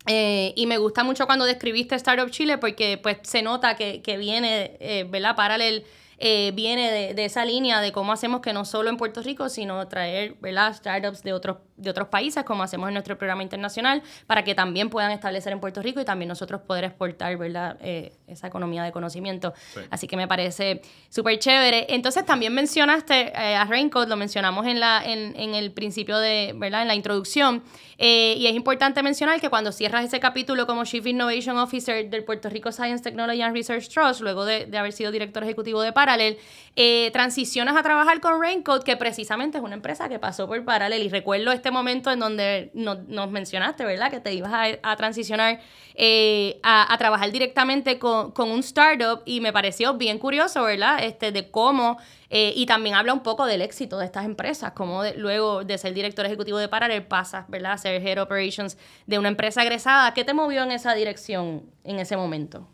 Eh, 0.06 0.52
y 0.54 0.66
me 0.66 0.76
gusta 0.76 1.02
mucho 1.02 1.24
cuando 1.24 1.46
describiste 1.46 1.94
Startup 1.94 2.28
Chile 2.30 2.58
porque 2.58 2.98
pues 3.02 3.16
se 3.22 3.40
nota 3.40 3.74
que, 3.74 4.02
que 4.02 4.18
viene, 4.18 5.06
¿verdad? 5.08 5.34
Paralel 5.34 5.86
eh, 6.26 6.52
viene 6.52 6.90
de, 6.90 7.12
de, 7.12 7.26
esa 7.26 7.44
línea 7.44 7.82
de 7.82 7.92
cómo 7.92 8.10
hacemos 8.10 8.40
que 8.40 8.54
no 8.54 8.64
solo 8.64 8.88
en 8.88 8.96
Puerto 8.96 9.20
Rico, 9.20 9.50
sino 9.50 9.86
traer 9.88 10.36
¿verdad? 10.40 10.72
startups 10.72 11.22
de 11.22 11.34
otros, 11.34 11.58
de 11.76 11.90
otros 11.90 12.08
países, 12.08 12.44
como 12.44 12.62
hacemos 12.62 12.88
en 12.88 12.94
nuestro 12.94 13.18
programa 13.18 13.42
internacional, 13.42 14.02
para 14.26 14.42
que 14.42 14.54
también 14.54 14.88
puedan 14.88 15.10
establecer 15.10 15.52
en 15.52 15.60
Puerto 15.60 15.82
Rico 15.82 16.00
y 16.00 16.06
también 16.06 16.30
nosotros 16.30 16.62
poder 16.62 16.84
exportar 16.84 17.36
¿verdad? 17.36 17.76
Eh, 17.82 18.14
esa 18.26 18.46
economía 18.46 18.82
de 18.84 18.90
conocimiento. 18.90 19.52
Así 19.90 20.06
que 20.06 20.16
me 20.16 20.26
parece 20.26 20.80
súper 21.10 21.38
chévere. 21.38 21.88
Entonces 21.90 22.24
también 22.24 22.54
mencionaste 22.54 23.28
eh, 23.28 23.56
a 23.56 23.66
Raincoat, 23.66 24.08
lo 24.08 24.16
mencionamos 24.16 24.66
en, 24.66 24.80
la, 24.80 25.04
en, 25.04 25.38
en, 25.38 25.54
el 25.54 25.72
principio 25.72 26.18
de, 26.18 26.54
¿verdad? 26.56 26.80
En 26.80 26.88
la 26.88 26.94
introducción. 26.94 27.62
y 27.98 28.46
es 28.46 28.54
importante 28.54 29.02
mencionar 29.02 29.42
que 29.42 29.50
cuando 29.50 29.72
cierras 29.72 30.06
ese 30.06 30.20
capítulo 30.20 30.66
como 30.66 30.84
Chief 30.84 31.06
Innovation 31.06 31.58
Officer 31.58 32.08
del 32.08 32.24
Puerto 32.24 32.48
Rico 32.48 32.72
Science 32.72 33.04
Technology 33.04 33.42
and 33.42 33.54
Research 33.54 33.90
Trust, 33.90 34.22
luego 34.22 34.46
de, 34.46 34.64
de 34.64 34.78
haber 34.78 34.94
sido 34.94 35.12
director 35.12 35.42
ejecutivo 35.42 35.82
de 35.82 35.92
Parallel, 36.14 36.38
eh, 36.76 37.10
transicionas 37.12 37.76
a 37.76 37.82
trabajar 37.82 38.20
con 38.20 38.40
Raincoat, 38.40 38.82
que 38.82 38.96
precisamente 38.96 39.58
es 39.58 39.64
una 39.64 39.74
empresa 39.74 40.08
que 40.08 40.18
pasó 40.18 40.46
por 40.46 40.64
Parallel. 40.64 41.02
Y 41.02 41.08
recuerdo 41.08 41.52
este 41.52 41.70
momento 41.70 42.10
en 42.10 42.20
donde 42.20 42.70
nos 42.74 43.30
mencionaste, 43.30 43.84
¿verdad? 43.84 44.10
Que 44.10 44.20
te 44.20 44.32
ibas 44.32 44.52
a, 44.82 44.96
transicionar 44.96 45.60
eh, 45.94 46.60
a, 46.62 46.94
trabajar 46.98 47.30
directamente 47.30 47.98
con, 47.98 48.32
con, 48.32 48.50
un 48.50 48.60
startup 48.60 49.22
y 49.24 49.40
me 49.40 49.52
pareció 49.52 49.94
bien 49.94 50.18
curioso, 50.18 50.62
¿verdad? 50.64 51.02
Este, 51.02 51.32
de 51.32 51.50
cómo, 51.50 51.98
eh, 52.30 52.52
y 52.56 52.66
también 52.66 52.94
habla 52.96 53.12
un 53.12 53.22
poco 53.22 53.46
del 53.46 53.62
éxito 53.62 53.98
de 53.98 54.06
estas 54.06 54.24
empresas, 54.24 54.72
cómo 54.72 55.02
luego 55.16 55.64
de 55.64 55.78
ser 55.78 55.94
director 55.94 56.26
ejecutivo 56.26 56.58
de 56.58 56.68
Parallel 56.68 57.04
pasas, 57.04 57.48
¿verdad? 57.48 57.72
A 57.72 57.78
ser 57.78 58.04
Head 58.04 58.20
Operations 58.20 58.76
de 59.06 59.18
una 59.18 59.28
empresa 59.28 59.62
agresada. 59.62 60.12
¿Qué 60.14 60.24
te 60.24 60.34
movió 60.34 60.62
en 60.64 60.72
esa 60.72 60.94
dirección 60.94 61.62
en 61.84 61.98
ese 61.98 62.16
momento? 62.16 62.68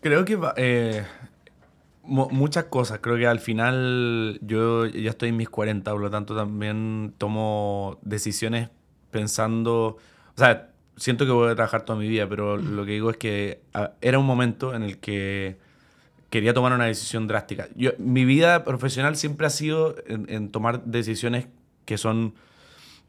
Creo 0.00 0.24
que 0.24 0.38
eh, 0.56 1.04
muchas 2.08 2.64
cosas. 2.64 3.00
Creo 3.00 3.16
que 3.16 3.26
al 3.26 3.38
final 3.38 4.38
yo 4.42 4.86
ya 4.86 5.10
estoy 5.10 5.28
en 5.28 5.36
mis 5.36 5.48
40, 5.48 5.90
por 5.90 6.00
lo 6.00 6.10
tanto 6.10 6.34
también 6.34 7.14
tomo 7.18 7.98
decisiones 8.02 8.70
pensando, 9.10 9.96
o 10.34 10.36
sea, 10.36 10.70
siento 10.96 11.24
que 11.26 11.32
voy 11.32 11.50
a 11.50 11.54
trabajar 11.54 11.84
toda 11.84 11.98
mi 11.98 12.08
vida, 12.08 12.28
pero 12.28 12.56
lo 12.56 12.84
que 12.84 12.92
digo 12.92 13.10
es 13.10 13.16
que 13.16 13.62
era 14.00 14.18
un 14.18 14.26
momento 14.26 14.74
en 14.74 14.82
el 14.82 14.98
que 14.98 15.58
quería 16.30 16.52
tomar 16.52 16.72
una 16.72 16.86
decisión 16.86 17.26
drástica. 17.26 17.68
Yo, 17.74 17.92
mi 17.98 18.24
vida 18.24 18.64
profesional 18.64 19.16
siempre 19.16 19.46
ha 19.46 19.50
sido 19.50 19.94
en, 20.06 20.50
tomar 20.50 20.84
decisiones 20.84 21.48
que 21.84 21.98
son 21.98 22.34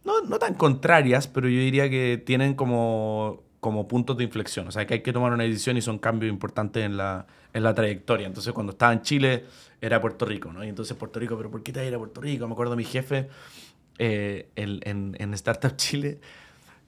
no, 0.06 0.22
no, 0.22 0.40
tan 0.40 0.54
contrarias, 0.54 1.28
pero 1.28 1.50
yo 1.50 1.60
diría 1.60 1.90
que 1.90 2.22
tienen 2.24 2.54
como 2.54 3.44
como 3.60 3.88
puntos 3.88 4.18
de 4.18 4.24
inflexión. 4.24 4.68
O 4.68 4.72
sea, 4.72 4.86
que 4.88 4.96
hay 4.96 5.02
que 5.02 5.14
tomar 5.14 5.34
una 5.34 5.44
decisión 5.44 5.78
y 5.78 5.82
son 5.82 6.00
cambios 6.00 6.32
importantes 6.32 6.84
en 6.84 6.98
la, 6.98 7.26
en 7.54 7.64
la 7.64 7.74
trayectoria. 7.74 8.28
Entonces, 8.28 8.54
cuando 8.54 8.72
estaba 8.72 8.94
en 8.94 9.02
Chile, 9.02 9.46
era 9.82 10.00
Puerto 10.00 10.26
Rico, 10.26 10.52
¿no? 10.52 10.64
Y 10.64 10.70
entonces, 10.70 10.96
Puerto 10.96 11.20
Rico, 11.20 11.38
¿pero 11.38 11.52
por 11.52 11.64
qué 11.64 11.72
te 11.72 11.80
vas 11.80 11.86
a 11.86 11.90
ir 11.90 11.96
a 11.96 11.98
Puerto 11.98 12.22
Rico? 12.22 12.48
Me 12.48 12.54
acuerdo 12.54 12.76
mi 12.76 12.86
jefe 12.86 13.28
eh, 13.98 14.48
en, 14.56 15.16
en, 15.20 15.34
Startup 15.34 15.76
Chile, 15.76 16.20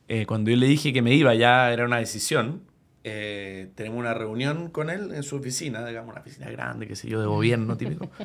eh, 0.08 0.26
cuando 0.26 0.50
yo 0.50 0.56
le 0.56 0.66
dije 0.66 0.94
que 0.94 1.02
me 1.02 1.14
iba, 1.14 1.36
ya 1.36 1.72
era 1.74 1.86
una 1.86 1.98
decisión. 1.98 2.62
Eh, 3.04 3.70
tenemos 3.76 4.00
una 4.00 4.14
reunión 4.14 4.70
con 4.70 4.90
él 4.90 5.12
en 5.14 5.24
su 5.24 5.36
oficina, 5.36 5.86
digamos, 5.86 6.12
una 6.12 6.22
oficina 6.22 6.50
grande, 6.50 6.88
qué 6.88 6.96
sé 6.96 7.10
yo, 7.10 7.20
de 7.20 7.28
gobierno 7.28 7.78
típico. 7.78 8.10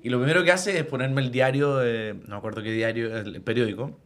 Y 0.00 0.10
lo 0.10 0.18
primero 0.18 0.44
que 0.44 0.52
hace 0.52 0.78
es 0.78 0.84
ponerme 0.84 1.20
el 1.20 1.32
diario, 1.32 1.80
no 1.80 2.28
me 2.28 2.36
acuerdo 2.36 2.62
qué 2.62 2.70
diario, 2.70 3.16
el 3.16 3.42
periódico, 3.42 3.98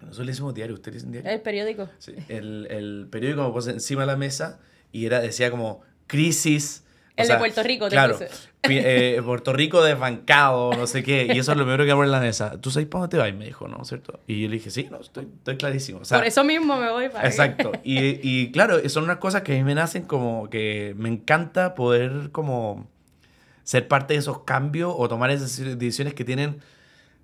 nosotros 0.00 0.26
le 0.26 0.32
decimos 0.32 0.54
diario, 0.54 0.74
¿ustedes 0.74 0.96
dicen 0.96 1.12
diario? 1.12 1.30
El 1.30 1.40
periódico. 1.40 1.88
Sí, 1.98 2.14
el, 2.28 2.66
el 2.70 3.08
periódico 3.10 3.44
me 3.44 3.52
puse 3.52 3.70
encima 3.70 4.02
de 4.02 4.06
la 4.06 4.16
mesa 4.16 4.60
y 4.92 5.06
era, 5.06 5.20
decía 5.20 5.50
como 5.50 5.82
crisis. 6.06 6.84
El 7.16 7.28
de 7.28 7.36
Puerto 7.38 7.62
Rico, 7.62 7.86
te 7.86 7.92
claro, 7.92 8.18
eh, 8.62 9.22
Puerto 9.24 9.54
Rico 9.54 9.82
desbancado, 9.82 10.74
no 10.74 10.86
sé 10.86 11.02
qué. 11.02 11.26
Y 11.32 11.38
eso 11.38 11.52
es 11.52 11.58
lo 11.58 11.64
primero 11.64 11.86
que 11.86 11.90
abro 11.90 12.04
en 12.04 12.10
la 12.10 12.20
mesa. 12.20 12.60
¿Tú 12.60 12.70
sabes 12.70 12.88
para 12.88 13.00
dónde 13.02 13.16
te 13.16 13.22
vas? 13.22 13.32
me 13.34 13.46
dijo, 13.46 13.68
¿no? 13.68 13.82
¿Cierto? 13.86 14.20
Y 14.26 14.42
yo 14.42 14.48
le 14.48 14.56
dije, 14.56 14.70
sí, 14.70 14.86
no, 14.90 15.00
estoy, 15.00 15.26
estoy 15.38 15.56
clarísimo. 15.56 16.00
Por 16.00 16.24
eso 16.26 16.44
mismo 16.44 16.76
me 16.76 16.90
voy 16.90 17.08
para 17.08 17.26
Exacto. 17.26 17.72
Y, 17.82 18.20
y 18.22 18.52
claro, 18.52 18.86
son 18.90 19.04
unas 19.04 19.16
cosas 19.16 19.42
que 19.42 19.54
a 19.54 19.56
mí 19.56 19.64
me 19.64 19.74
nacen 19.74 20.02
como 20.02 20.50
que 20.50 20.94
me 20.98 21.08
encanta 21.08 21.74
poder 21.74 22.30
como 22.32 22.86
ser 23.64 23.88
parte 23.88 24.12
de 24.12 24.20
esos 24.20 24.40
cambios 24.44 24.94
o 24.96 25.08
tomar 25.08 25.30
esas 25.30 25.56
decisiones 25.78 26.12
que 26.12 26.24
tienen 26.24 26.60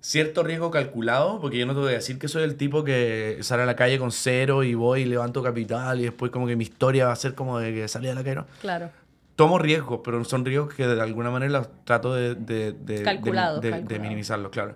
cierto 0.03 0.43
riesgo 0.43 0.69
calculado, 0.69 1.39
porque 1.39 1.57
yo 1.57 1.65
no 1.65 1.73
te 1.73 1.79
voy 1.79 1.91
a 1.91 1.95
decir 1.95 2.19
que 2.19 2.27
soy 2.27 2.43
el 2.43 2.57
tipo 2.57 2.83
que 2.83 3.37
sale 3.39 3.63
a 3.63 3.65
la 3.65 3.77
calle 3.77 3.97
con 3.97 4.11
cero 4.11 4.63
y 4.63 4.73
voy 4.73 5.03
y 5.03 5.05
levanto 5.05 5.41
capital 5.41 6.01
y 6.01 6.03
después 6.03 6.29
como 6.29 6.45
que 6.45 6.57
mi 6.57 6.65
historia 6.65 7.07
va 7.07 7.13
a 7.13 7.15
ser 7.15 7.35
como 7.35 7.57
de 7.57 7.73
que 7.73 7.87
salí 7.87 8.09
a 8.09 8.13
la 8.13 8.21
calle. 8.21 8.41
Claro. 8.59 8.91
Tomo 9.37 9.57
riesgos, 9.59 10.01
pero 10.03 10.21
son 10.25 10.43
riesgos 10.43 10.73
que 10.73 10.85
de 10.85 11.01
alguna 11.01 11.31
manera 11.31 11.53
los 11.53 11.69
trato 11.85 12.13
de, 12.13 12.35
de, 12.35 12.73
de, 12.73 13.99
minimizarlos, 13.99 14.51
claro. 14.51 14.75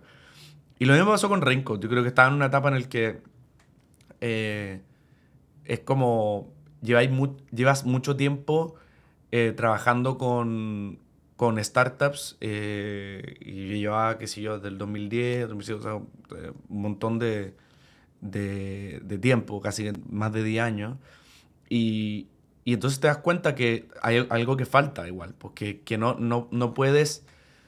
Y 0.80 0.86
lo 0.86 0.94
mismo 0.94 1.12
pasó 1.12 1.28
con 1.28 1.42
Renko. 1.42 1.78
Yo 1.78 1.90
creo 1.90 2.04
que 2.04 2.10
estaba 2.10 2.30
en 2.30 2.36
una 2.36 2.46
etapa 2.46 2.70
en 2.70 2.82
la 2.82 2.88
que 2.88 3.22
eh, 4.22 4.82
es 5.66 5.80
como 5.82 6.54
lleváis 6.82 7.10
llevas 7.52 7.86
mucho 7.86 8.16
tiempo 8.16 8.76
eh, 9.32 9.54
trabajando 9.56 10.18
con, 10.18 11.00
con 11.38 11.64
startups 11.64 12.36
eh, 12.42 13.38
y 13.40 13.80
llevaba, 13.80 14.18
qué 14.18 14.28
sé 14.28 14.42
yo, 14.42 14.60
del 14.60 14.78
2010, 14.78 15.48
2006, 15.50 15.80
o 15.80 15.82
sea, 15.82 15.94
eh, 16.38 16.52
un 16.68 16.82
montón 16.82 17.20
de, 17.20 17.54
de, 18.22 19.00
de, 19.04 19.18
tiempo, 19.20 19.62
casi 19.62 19.92
más 20.10 20.34
de 20.34 20.44
10 20.44 20.64
años. 20.64 20.98
Y, 21.70 22.28
y, 22.66 22.74
entonces 22.74 23.00
te 23.00 23.08
das 23.08 23.20
cuenta 23.20 23.54
que 23.54 23.88
hay 24.02 24.26
algo 24.30 24.58
que 24.58 24.66
falta 24.66 25.08
igual, 25.08 25.36
porque 25.38 25.82
que 25.82 26.00
no, 26.00 26.16
no, 26.16 26.48
no 26.52 26.74
puedes 26.74 27.24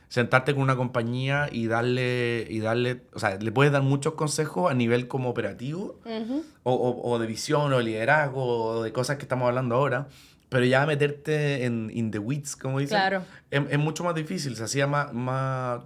sentarte 0.08 0.56
con 0.56 0.64
una 0.64 0.76
compañía 0.76 1.48
y 1.52 1.68
darle, 1.68 2.48
y 2.50 2.62
darle, 2.62 3.04
o 3.14 3.20
sea, 3.20 3.38
le 3.38 3.52
puedes 3.52 3.72
dar 3.72 3.84
muchos 3.84 4.16
consejos 4.16 4.72
a 4.72 4.74
nivel 4.74 5.08
como 5.08 5.30
operativo 5.30 6.00
o, 6.64 6.74
o, 6.74 7.12
o, 7.12 7.20
de 7.20 7.28
visión 7.28 7.72
o 7.72 7.78
de 7.78 7.84
liderazgo 7.84 8.44
o 8.44 8.84
de 8.84 8.92
cosas 8.92 9.18
que 9.18 9.24
estamos 9.24 9.48
hablando 9.48 9.76
ahora, 9.76 10.08
pero 10.50 10.66
ya 10.66 10.86
meterte 10.88 11.64
en 11.64 11.92
in 11.94 12.10
the 12.10 12.18
weeds, 12.18 12.56
como 12.56 12.80
dicen, 12.80 12.98
claro. 12.98 13.24
es, 13.52 13.78
mucho 13.78 14.04
más 14.04 14.16
difícil. 14.16 14.56
Se 14.56 14.64
hacía 14.64 14.88
más, 14.88 15.14
más... 15.14 15.82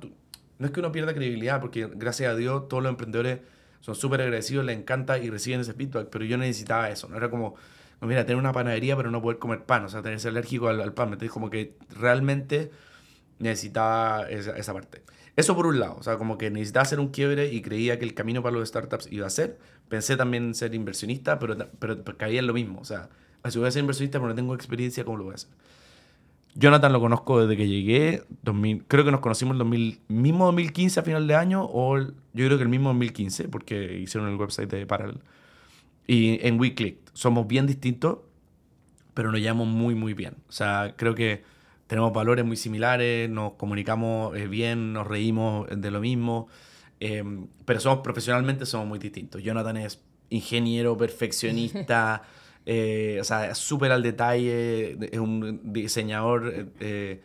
No 0.57 0.65
es 0.65 0.71
que 0.71 0.79
uno 0.79 0.91
pierda 0.91 1.13
credibilidad, 1.13 1.59
porque 1.59 1.89
gracias 1.93 2.31
a 2.31 2.35
Dios 2.35 2.69
todos 2.69 2.81
los 2.81 2.89
emprendedores 2.89 3.39
son 3.81 3.95
súper 3.95 4.21
agradecidos, 4.21 4.63
les 4.63 4.77
encanta 4.77 5.17
y 5.17 5.29
reciben 5.29 5.59
ese 5.59 5.73
feedback, 5.73 6.07
pero 6.09 6.23
yo 6.23 6.37
necesitaba 6.37 6.89
eso. 6.89 7.09
No 7.09 7.17
era 7.17 7.29
como, 7.29 7.55
mira, 7.99 8.25
tener 8.25 8.37
una 8.37 8.53
panadería 8.53 8.95
pero 8.95 9.11
no 9.11 9.21
poder 9.21 9.37
comer 9.39 9.65
pan, 9.65 9.83
o 9.83 9.89
sea, 9.89 10.01
tenerse 10.01 10.29
alérgico 10.29 10.69
al, 10.69 10.79
al 10.79 10.93
pan. 10.93 11.07
Entonces, 11.07 11.31
como 11.31 11.49
que 11.49 11.75
realmente 11.89 12.71
necesitaba 13.39 14.29
esa, 14.29 14.55
esa, 14.55 14.73
parte. 14.73 15.03
Eso 15.35 15.57
por 15.57 15.65
un 15.65 15.81
lado, 15.81 15.97
o 15.99 16.03
sea, 16.03 16.15
como 16.15 16.37
que 16.37 16.49
necesitaba 16.49 16.83
hacer 16.83 17.01
un 17.01 17.09
quiebre 17.09 17.51
y 17.51 17.61
creía 17.61 17.99
que 17.99 18.05
el 18.05 18.13
camino 18.13 18.41
para 18.41 18.55
los 18.55 18.69
startups 18.69 19.11
iba 19.11 19.27
a 19.27 19.29
ser. 19.29 19.59
Pensé 19.89 20.15
también 20.15 20.45
en 20.45 20.55
ser 20.55 20.73
inversionista, 20.73 21.37
pero, 21.37 21.57
pero 21.79 22.01
caía 22.17 22.39
en 22.39 22.47
lo 22.47 22.53
mismo, 22.53 22.79
o 22.79 22.85
sea 22.85 23.09
si 23.51 23.59
voy 23.59 23.67
a 23.67 23.71
ser 23.71 23.81
inversionista, 23.81 24.19
pero 24.19 24.29
no 24.29 24.35
tengo 24.35 24.55
experiencia, 24.55 25.03
¿cómo 25.03 25.17
lo 25.17 25.23
voy 25.25 25.33
a 25.33 25.35
hacer? 25.35 25.49
Jonathan 26.55 26.93
lo 26.93 26.99
conozco 26.99 27.41
desde 27.41 27.57
que 27.57 27.67
llegué, 27.67 28.23
2000, 28.43 28.85
creo 28.87 29.03
que 29.03 29.11
nos 29.11 29.21
conocimos 29.21 29.53
el 29.53 29.59
2000, 29.59 30.01
mismo 30.07 30.45
2015 30.45 30.99
a 30.99 31.03
final 31.03 31.27
de 31.27 31.35
año, 31.35 31.63
o 31.65 31.97
yo 31.99 32.11
creo 32.33 32.57
que 32.57 32.63
el 32.63 32.69
mismo 32.69 32.89
2015, 32.89 33.47
porque 33.47 33.97
hicieron 33.97 34.29
el 34.29 34.35
website 34.35 34.69
de 34.69 34.85
Parallel. 34.85 35.19
Y 36.05 36.45
en 36.45 36.59
WeClick, 36.59 36.97
somos 37.13 37.47
bien 37.47 37.65
distintos, 37.65 38.19
pero 39.13 39.31
nos 39.31 39.41
llevamos 39.41 39.67
muy, 39.67 39.95
muy 39.95 40.13
bien. 40.13 40.35
O 40.47 40.51
sea, 40.51 40.93
creo 40.95 41.15
que 41.15 41.43
tenemos 41.87 42.13
valores 42.13 42.45
muy 42.45 42.57
similares, 42.57 43.29
nos 43.29 43.53
comunicamos 43.53 44.35
eh, 44.37 44.47
bien, 44.47 44.93
nos 44.93 45.07
reímos 45.07 45.67
de 45.69 45.91
lo 45.91 45.99
mismo, 46.01 46.47
em, 46.99 47.47
pero 47.65 47.79
somos 47.79 47.99
profesionalmente 47.99 48.65
somos 48.65 48.87
muy 48.87 48.99
distintos. 48.99 49.41
Jonathan 49.41 49.77
es 49.77 50.01
ingeniero, 50.29 50.97
perfeccionista. 50.97 52.23
Eh, 52.65 53.17
o 53.19 53.23
sea, 53.23 53.53
súper 53.55 53.91
al 53.91 54.03
detalle, 54.03 54.97
es 55.11 55.19
un 55.19 55.73
diseñador 55.73 56.71
eh, 56.79 57.21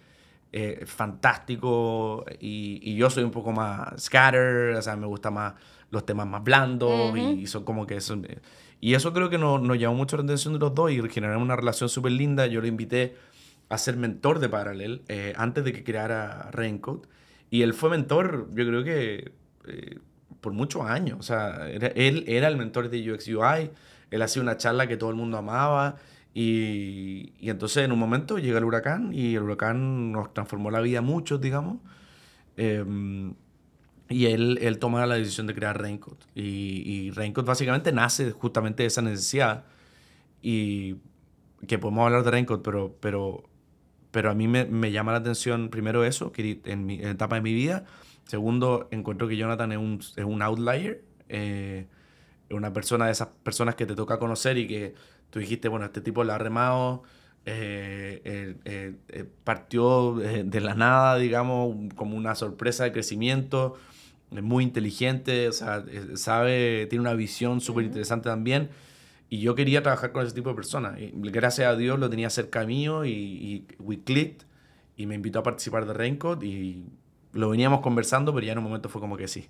eh, 0.53 0.85
fantástico 0.85 2.25
y, 2.41 2.81
y, 2.83 2.97
yo 2.97 3.09
soy 3.09 3.23
un 3.23 3.31
poco 3.31 3.53
más 3.53 4.03
scatter, 4.03 4.75
o 4.75 4.83
sea, 4.83 4.97
me 4.97 5.07
gustan 5.07 5.35
más 5.35 5.55
los 5.91 6.05
temas 6.05 6.27
más 6.27 6.43
blandos 6.43 7.17
y, 7.17 7.47
son 7.47 7.65
como 7.65 7.87
que 7.87 8.01
son... 8.01 8.27
Y 8.81 8.95
eso 8.95 9.13
creo 9.13 9.31
que 9.31 9.39
nos, 9.39 9.61
nos 9.61 9.79
llamó 9.79 9.95
mucho 9.97 10.17
la 10.17 10.23
atención 10.23 10.55
de 10.55 10.61
los 10.61 10.75
dos 10.75 10.91
y 10.91 11.01
generamos 11.09 11.45
una 11.45 11.57
relación 11.57 11.89
súper 11.89 12.13
linda. 12.13 12.47
Yo 12.47 12.61
lo 12.61 12.67
invité 12.67 13.17
a 13.69 13.79
ser 13.79 13.97
mentor 13.97 14.39
de 14.39 14.49
Parallel 14.49 15.03
antes 15.37 15.65
de 15.65 15.73
que 15.73 15.83
creara 15.83 16.51
Raincoat. 16.53 17.07
Y 17.51 17.63
él 17.63 17.75
fue 17.75 17.91
mentor, 17.91 18.49
yo 18.55 18.67
creo 18.67 18.85
que 18.85 19.33
por 20.41 20.53
muchos 20.53 20.83
años. 20.83 21.19
O 21.19 21.23
sea, 21.23 21.69
él 21.69 22.25
era 22.29 22.47
el 22.47 22.57
mentor 22.57 22.89
de 22.89 23.11
UX 23.11 23.27
UI 23.29 23.71
él 24.11 24.23
hacía 24.23 24.43
una 24.43 24.57
charla 24.57 24.87
que 24.87 24.97
todo 24.97 25.11
el 25.11 25.17
mundo 25.17 25.39
amaba 25.39 25.97
y, 26.35 27.33
y, 27.41 27.51
entonces 27.51 27.85
en 27.85 27.93
un 27.93 27.99
momento 27.99 28.39
llega 28.39 28.59
el 28.59 28.65
huracán 28.65 29.13
y 29.13 29.35
el 29.35 29.43
huracán 29.43 30.13
nos 30.13 30.33
transformó 30.33 30.71
la 30.71 30.81
vida 30.81 31.01
mucho, 31.01 31.39
digamos. 31.39 31.79
Em, 32.57 33.35
y 34.09 34.27
él, 34.27 34.59
él 34.63 34.79
toma 34.79 35.05
la 35.07 35.17
decisión 35.17 35.47
de 35.47 35.55
crear 35.55 35.81
Raincoat. 35.81 36.19
Y, 36.35 36.83
y 36.87 37.11
Raincoat 37.11 37.47
básicamente 37.47 37.93
nace 37.93 38.31
justamente 38.31 38.83
de 38.83 38.87
esa 38.87 39.03
necesidad. 39.03 39.65
Y 40.43 40.97
que 41.67 41.79
podemos 41.79 42.07
hablar 42.07 42.23
de 42.23 42.31
Raincoat, 42.31 42.63
pero, 42.63 42.97
pero, 43.01 43.45
pero 44.11 44.31
a 44.31 44.35
mí 44.35 44.47
me, 44.49 44.65
me, 44.65 44.93
llama 44.93 45.13
la 45.13 45.19
atención 45.19 45.71
primero 45.71 46.05
eso, 46.05 46.31
que 46.33 46.61
en 46.65 46.87
mi 46.87 47.01
etapa 47.01 47.37
de 47.37 47.43
mi 47.43 47.53
vida. 47.53 47.85
Segundo, 48.25 48.89
encuentro 48.91 49.27
que 49.29 49.37
Jonathan 49.37 49.73
es 49.73 49.79
un, 49.79 50.01
es 50.17 50.25
un 50.25 50.43
outlier, 50.43 51.03
eh, 51.29 51.87
una 52.51 52.73
persona 52.73 53.07
de 53.07 53.13
esas 53.13 53.29
personas 53.43 53.75
que 53.75 53.87
te 53.87 53.95
toca 53.95 54.19
conocer 54.19 54.59
y 54.59 54.67
que 54.67 54.95
tú 55.31 55.39
dijiste, 55.39 55.69
bueno, 55.69 55.87
este 55.87 56.01
tipo 56.01 56.25
la 56.25 56.37
ha 56.37 56.39
remado, 56.39 57.03
eh, 57.45 58.57
eh, 58.65 59.25
partió 59.45 60.15
de 60.15 60.61
la 60.61 60.75
nada, 60.75 61.17
digamos, 61.17 61.77
como 61.95 62.17
una 62.17 62.35
sorpresa 62.35 62.85
de 62.85 62.93
crecimiento, 62.93 63.77
es 64.35 64.43
muy 64.43 64.65
inteligente, 64.65 65.49
o 65.49 65.53
sea, 65.53 65.85
sabe, 66.15 66.87
tiene 66.89 67.01
una 67.01 67.15
visión 67.15 67.61
súper 67.61 67.85
interesante 67.87 68.29
también. 68.29 68.71
Y 69.31 69.41
yo 69.41 69.55
quería 69.55 69.83
trabajar 69.83 70.13
con 70.13 70.25
ese 70.25 70.35
tipo 70.35 70.51
de 70.51 70.57
personas. 70.57 70.99
Y 71.01 71.13
gracias 71.15 71.69
a 71.69 71.77
Dios 71.77 71.99
lo 71.99 72.09
tenía 72.09 72.31
cerca 72.31 72.65
mío 72.65 73.05
y, 73.05 73.11
y 73.11 73.67
we 73.79 74.03
clicked 74.03 74.47
y 74.97 75.07
me 75.07 75.15
invitó 75.15 75.39
a 75.39 75.43
participar 75.43 75.87
de 75.87 75.93
Raincoat 75.95 76.43
y 76.43 76.85
lo 77.33 77.51
veníamos 77.51 77.81
conversando, 77.81 78.35
pero 78.35 78.47
ya 78.47 78.53
en 78.53 78.59
un 78.59 78.65
momento 78.65 78.89
fue 78.89 79.01
como 79.01 79.17
que 79.17 79.29
sí. 79.29 79.49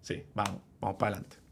Sí, 0.00 0.22
vamos, 0.34 0.60
vamos 0.80 0.96
para 0.98 1.16
adelante. 1.16 1.43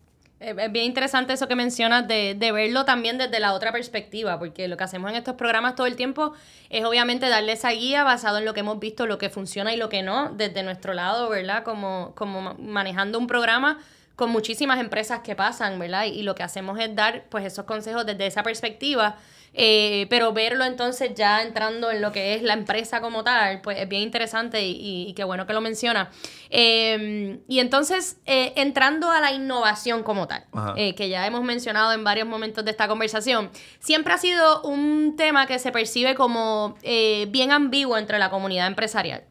Es 0.43 0.73
bien 0.73 0.87
interesante 0.87 1.33
eso 1.33 1.47
que 1.47 1.55
mencionas 1.55 2.09
de, 2.09 2.35
de, 2.35 2.53
verlo 2.53 2.85
también 2.85 3.17
desde 3.17 3.39
la 3.39 3.53
otra 3.53 3.71
perspectiva, 3.71 4.39
porque 4.39 4.67
lo 4.67 4.77
que 4.77 4.85
hacemos 4.85 5.11
en 5.11 5.17
estos 5.17 5.37
programas 5.37 5.77
todo 5.77 5.87
el 5.87 5.95
tiempo 5.95 6.33
es 6.69 6.85
obviamente 6.85 7.29
darle 7.29 7.53
esa 7.53 7.71
guía 7.71 8.03
basado 8.03 8.39
en 8.39 8.45
lo 8.45 8.53
que 8.53 8.61
hemos 8.61 8.81
visto, 8.81 9.07
lo 9.07 9.19
que 9.19 9.31
funciona 9.31 9.73
y 9.73 9.77
lo 9.77 9.89
que 9.89 10.03
no, 10.03 10.31
desde 10.31 10.63
nuestro 10.63 10.95
lado, 10.95 11.29
¿verdad? 11.29 11.63
Como, 11.63 12.13
como 12.17 12.55
manejando 12.55 13.19
un 13.19 13.29
programa 13.29 13.79
con 14.17 14.31
muchísimas 14.31 14.79
empresas 14.81 15.21
que 15.21 15.35
pasan, 15.35 15.79
¿verdad? 15.79 16.05
Y, 16.05 16.23
lo 16.23 16.35
que 16.35 16.43
hacemos 16.43 16.79
es 16.79 16.95
dar 16.95 17.25
pues 17.29 17.45
esos 17.45 17.65
consejos 17.65 18.07
desde 18.07 18.27
esa 18.27 18.43
perspectiva, 18.43 19.17
eh, 19.55 20.07
pero 20.09 20.33
verlo 20.33 20.65
entonces 20.65 21.13
ya 21.15 21.43
entrando 21.43 21.91
en 21.91 22.01
lo 22.01 22.11
que 22.13 22.35
es 22.35 22.43
la 22.43 22.55
empresa 22.55 23.01
como 23.01 23.25
tal, 23.25 23.61
pues 23.61 23.79
es 23.79 23.89
bien 23.89 24.03
interesante 24.03 24.63
y, 24.65 25.13
qué 25.15 25.25
bueno 25.25 25.47
que 25.47 25.53
lo 25.53 25.61
menciona. 25.61 26.11
Em, 26.51 27.41
y 27.49 27.61
entonces, 27.61 28.19
eh, 28.27 28.53
entrando 28.57 29.11
a 29.11 29.21
la 29.21 29.33
innovación 29.33 30.03
como 30.03 30.27
tal, 30.29 30.45
eh, 30.77 30.95
que 30.95 31.09
ya 31.09 31.27
hemos 31.27 31.43
mencionado 31.43 31.93
en 31.93 32.05
varios 32.05 32.27
momentos 32.27 32.65
de 32.65 32.71
esta 32.71 32.89
conversación, 32.89 33.51
siempre 33.81 34.13
ha 34.13 34.19
sido 34.19 34.63
un 34.63 35.17
tema 35.17 35.47
que 35.47 35.59
se 35.59 35.73
percibe 35.73 36.15
como 36.15 36.77
bien 36.83 37.51
ambiguo 37.51 37.97
entre 37.99 38.19
la 38.19 38.31
comunidad 38.31 38.67
empresarial. 38.67 39.25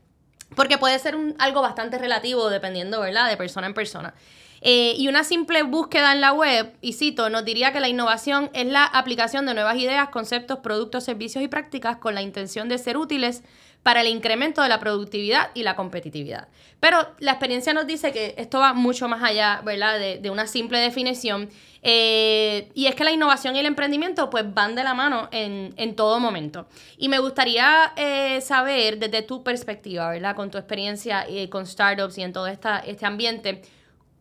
Porque 0.56 0.78
puede 0.78 1.00
ser 1.00 1.16
un, 1.16 1.36
algo 1.40 1.62
bastante 1.62 1.98
relativo 1.98 2.50
dependiendo, 2.50 3.00
¿verdad?, 3.00 3.30
de 3.30 3.38
persona 3.38 3.68
en 3.68 3.74
persona. 3.74 4.14
Eh, 4.62 4.94
y 4.98 5.08
una 5.08 5.24
simple 5.24 5.64
búsqueda 5.64 6.14
en 6.14 6.22
la 6.22 6.34
web, 6.34 6.74
y 6.82 6.94
cito, 6.94 7.30
nos 7.30 7.44
diría 7.44 7.74
que 7.74 7.80
la 7.80 7.90
innovación 7.90 8.52
es 8.54 8.68
la 8.68 8.86
aplicación 8.86 9.46
de 9.48 9.56
nuevas 9.56 9.78
ideas, 9.78 10.10
conceptos, 10.10 10.60
productos, 10.60 11.04
servicios 11.04 11.44
y 11.44 11.48
prácticas 11.48 11.98
con 11.98 12.14
la 12.14 12.22
intención 12.22 12.70
de 12.70 12.78
ser 12.78 12.98
útiles 12.98 13.44
para 13.82 14.02
el 14.02 14.08
incremento 14.08 14.62
de 14.62 14.70
la 14.70 14.80
productividad 14.80 15.50
y 15.56 15.64
la 15.64 15.76
competitividad. 15.76 16.48
Pero 16.80 17.08
la 17.18 17.32
experiencia 17.32 17.74
nos 17.74 17.88
dice 17.88 18.12
que 18.12 18.36
esto 18.38 18.60
va 18.60 18.74
mucho 18.74 19.08
más 19.08 19.24
allá, 19.24 19.62
¿verdad?, 19.66 20.00
de, 20.00 20.30
una 20.30 20.46
simple 20.46 20.78
definición. 20.78 21.50
Eh, 21.82 22.70
y 22.76 22.86
es 22.86 22.94
que 22.94 23.04
la 23.04 23.12
innovación 23.12 23.56
y 23.56 23.60
el 23.60 23.66
emprendimiento 23.66 24.30
pues 24.30 24.54
van 24.54 24.76
de 24.76 24.84
la 24.84 24.94
mano 24.94 25.30
en, 25.32 25.96
todo 25.96 26.20
momento. 26.20 26.68
Y 26.98 27.10
me 27.10 27.18
gustaría 27.18 27.94
eh, 27.96 28.40
saber 28.42 29.00
desde 29.00 29.24
tu 29.24 29.44
perspectiva, 29.44 30.12
¿verdad?, 30.12 30.36
con 30.36 30.52
tu 30.52 30.60
experiencia 30.60 31.26
con 31.50 31.66
startups 31.66 32.20
y 32.20 32.22
en 32.22 32.34
todo 32.34 32.46
esta, 32.46 32.78
este 32.80 33.08
ambiente, 33.08 33.64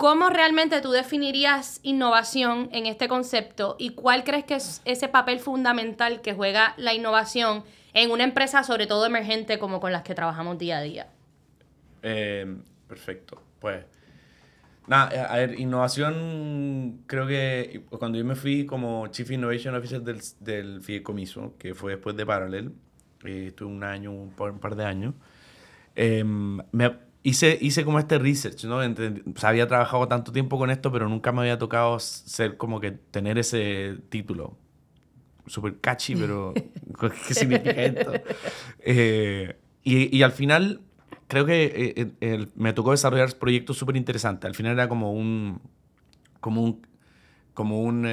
¿Cómo 0.00 0.30
realmente 0.30 0.80
tú 0.80 0.92
definirías 0.92 1.78
innovación 1.83 2.71
en 2.73 2.87
este 2.87 3.07
concepto 3.07 3.76
y 3.78 3.90
cuál 3.90 4.25
crees 4.25 4.45
que 4.45 4.54
es 4.54 4.80
ese 4.87 5.09
papel 5.09 5.40
fundamental 5.40 6.23
que 6.23 6.33
juega 6.33 6.73
la 6.78 6.95
innovación 6.95 7.64
en 7.92 8.11
una 8.11 8.25
empresa, 8.25 8.62
sobre 8.62 8.87
todo 8.87 9.04
emergente, 9.04 9.59
como 9.59 9.78
con 9.78 9.92
las 9.92 10.00
que 10.02 10.14
trabajamos 10.14 10.57
día 10.57 10.78
a 10.78 10.80
día? 10.80 11.09
Eh, 12.02 12.47
perfecto. 12.88 13.42
Pues, 13.59 13.85
nada, 14.87 15.26
a 15.26 15.37
ver, 15.37 15.61
innovación, 15.61 17.02
creo 17.07 17.26
que 17.26 17.85
cuando 17.90 18.16
yo 18.16 18.25
me 18.25 18.37
fui 18.37 18.64
como 18.64 19.07
Chief 19.09 19.30
Innovation 19.30 19.75
Officer 19.75 20.00
del, 20.00 20.23
del 20.38 20.80
Fideicomiso, 20.80 21.59
que 21.59 21.75
fue 21.75 21.97
después 21.97 22.16
de 22.16 22.25
Parallel, 22.25 22.73
eh, 23.26 23.49
estuve 23.49 23.69
un 23.69 23.84
año, 23.84 24.13
un 24.13 24.30
par, 24.30 24.76
de 24.76 24.84
años, 24.86 25.15
eh, 25.95 26.25
me 26.25 27.10
hice, 27.23 27.59
hice 27.61 27.85
como 27.85 27.99
este 27.99 28.19
research, 28.19 28.65
¿no? 28.65 28.80
había 29.43 29.67
trabajado 29.67 30.09
tanto 30.09 30.33
tiempo 30.33 30.59
con 30.59 30.71
esto, 30.71 30.91
pero 30.91 31.09
nunca 31.09 31.33
me 31.33 31.41
había 31.41 31.59
tocado 31.59 31.99
ser 31.99 32.56
como 32.56 32.80
que 32.80 32.93
tener 32.93 33.39
ese 33.39 33.97
título. 34.09 34.56
Súper 35.47 35.80
catchy, 35.80 36.15
pero 36.15 36.54
¿qué 37.28 37.35
significa 37.35 37.71
esto? 37.71 38.13
Eh, 38.80 39.56
y, 39.83 40.17
y, 40.17 40.23
al 40.23 40.33
final, 40.33 40.80
creo 41.26 41.45
que 41.47 41.65
eh, 41.97 42.13
eh, 42.21 42.47
me 42.54 42.73
tocó 42.73 42.93
desarrollar 42.93 43.35
proyectos 43.37 43.76
súper 43.76 43.97
interesantes. 43.97 44.47
Al 44.47 44.54
final 44.54 44.73
era 44.75 44.89
como 44.89 45.13
un... 45.13 45.61
Como 46.41 46.63
un... 46.63 46.87
Como 47.54 47.83
un 47.83 48.06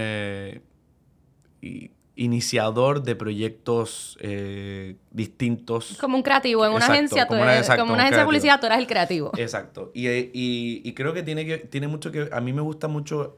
iniciador 2.18 3.04
de 3.04 3.16
proyectos 3.16 4.18
eh, 4.20 4.96
distintos. 5.12 5.98
Como 6.02 6.18
un 6.18 6.24
creativo, 6.24 6.66
en 6.66 6.74
una 6.74 6.86
agencia, 6.86 7.28
como 7.28 7.44
una, 7.44 7.62
como 7.78 7.94
una 7.94 8.04
agencia 8.04 8.22
de 8.22 8.26
publicidad, 8.26 8.60
tú 8.60 8.66
eres 8.66 8.80
el 8.80 8.88
creativo. 8.88 9.32
Exacto. 9.38 9.92
Y, 9.94 10.08
y, 10.10 10.82
y, 10.84 10.94
creo 10.94 11.14
que 11.14 11.24
tiene, 11.24 11.46
que 11.46 11.60
tiene 11.60 11.88
mucho 11.88 12.12
que... 12.12 12.28
A 12.32 12.42
mí 12.42 12.54
me 12.54 12.62
gusta 12.62 12.88
mucho 12.88 13.38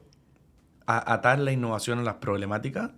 atar 0.86 1.38
la 1.38 1.52
innovación 1.52 1.98
a 2.00 2.02
las 2.02 2.14
problemáticas, 2.16 2.90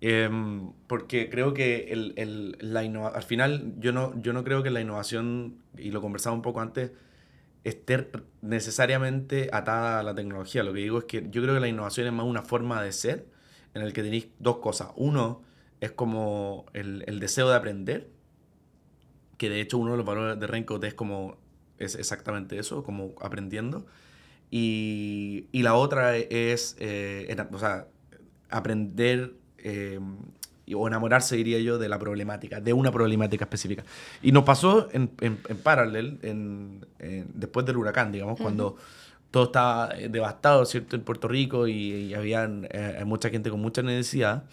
em, 0.00 0.70
porque 0.86 1.30
creo 1.30 1.54
que 1.54 1.88
el, 1.90 2.12
el, 2.16 2.56
la 2.60 2.80
al 2.80 3.22
final 3.22 3.74
yo 3.78 3.92
no, 3.92 4.12
yo 4.20 4.32
no 4.32 4.44
creo 4.44 4.62
que 4.62 4.70
la 4.70 4.80
innovación, 4.80 5.56
y 5.76 5.90
lo 5.90 6.00
conversaba 6.02 6.36
un 6.36 6.42
poco 6.42 6.60
antes, 6.60 6.92
esté 7.64 8.08
necesariamente 8.42 9.48
atada 9.50 9.98
a 9.98 10.02
la 10.02 10.14
tecnología. 10.14 10.62
Lo 10.62 10.72
que 10.72 10.80
digo 10.80 10.98
es 10.98 11.04
que 11.04 11.26
yo 11.30 11.42
creo 11.42 11.54
que 11.54 11.60
la 11.60 11.68
innovación 11.68 12.06
es 12.06 12.12
más 12.12 12.26
una 12.26 12.42
forma 12.42 12.80
de 12.82 12.92
ser 12.92 13.35
en 13.76 13.82
el 13.82 13.92
que 13.92 14.02
tenéis 14.02 14.28
dos 14.38 14.56
cosas. 14.56 14.88
Uno 14.96 15.42
es 15.80 15.92
como 15.92 16.64
el, 16.72 17.04
el, 17.06 17.20
deseo 17.20 17.48
de 17.50 17.56
aprender, 17.56 18.08
que 19.36 19.50
de 19.50 19.60
hecho 19.60 19.76
uno 19.76 19.92
de 19.92 19.98
los 19.98 20.06
valores 20.06 20.40
de 20.40 20.46
Raincoat 20.46 20.82
es 20.84 20.94
como, 20.94 21.36
es 21.78 21.94
exactamente 21.94 22.58
eso, 22.58 22.82
como 22.82 23.12
aprendiendo. 23.20 23.86
Y, 24.50 25.46
y 25.52 25.62
la 25.62 25.74
otra 25.74 26.16
es, 26.16 26.76
eh, 26.78 27.36
o 27.52 27.58
sea, 27.58 27.86
aprender 28.48 29.34
eh, 29.58 30.00
o 30.74 30.88
enamorarse, 30.88 31.36
diría 31.36 31.58
yo, 31.58 31.76
de 31.76 31.90
la 31.90 31.98
problemática, 31.98 32.60
de 32.60 32.72
una 32.72 32.90
problemática 32.90 33.44
específica. 33.44 33.84
Y 34.22 34.32
nos 34.32 34.44
pasó 34.44 34.88
en, 34.92 35.10
en, 35.20 35.38
en 35.48 35.56
paralel, 35.58 36.18
en, 36.22 36.86
después 37.34 37.66
del 37.66 37.76
huracán, 37.76 38.10
digamos, 38.10 38.40
cuando 38.40 38.76
todo 39.30 39.44
estaba 39.44 39.90
eh, 39.96 40.08
devastado, 40.08 40.64
¿cierto? 40.64 40.96
En 40.96 41.02
Puerto 41.02 41.28
Rico 41.28 41.68
y, 41.68 42.14
había 42.14 42.48
eh, 42.70 43.02
mucha 43.04 43.30
gente 43.30 43.50
con 43.50 43.60
mucha 43.60 43.82
necesidad. 43.82 44.44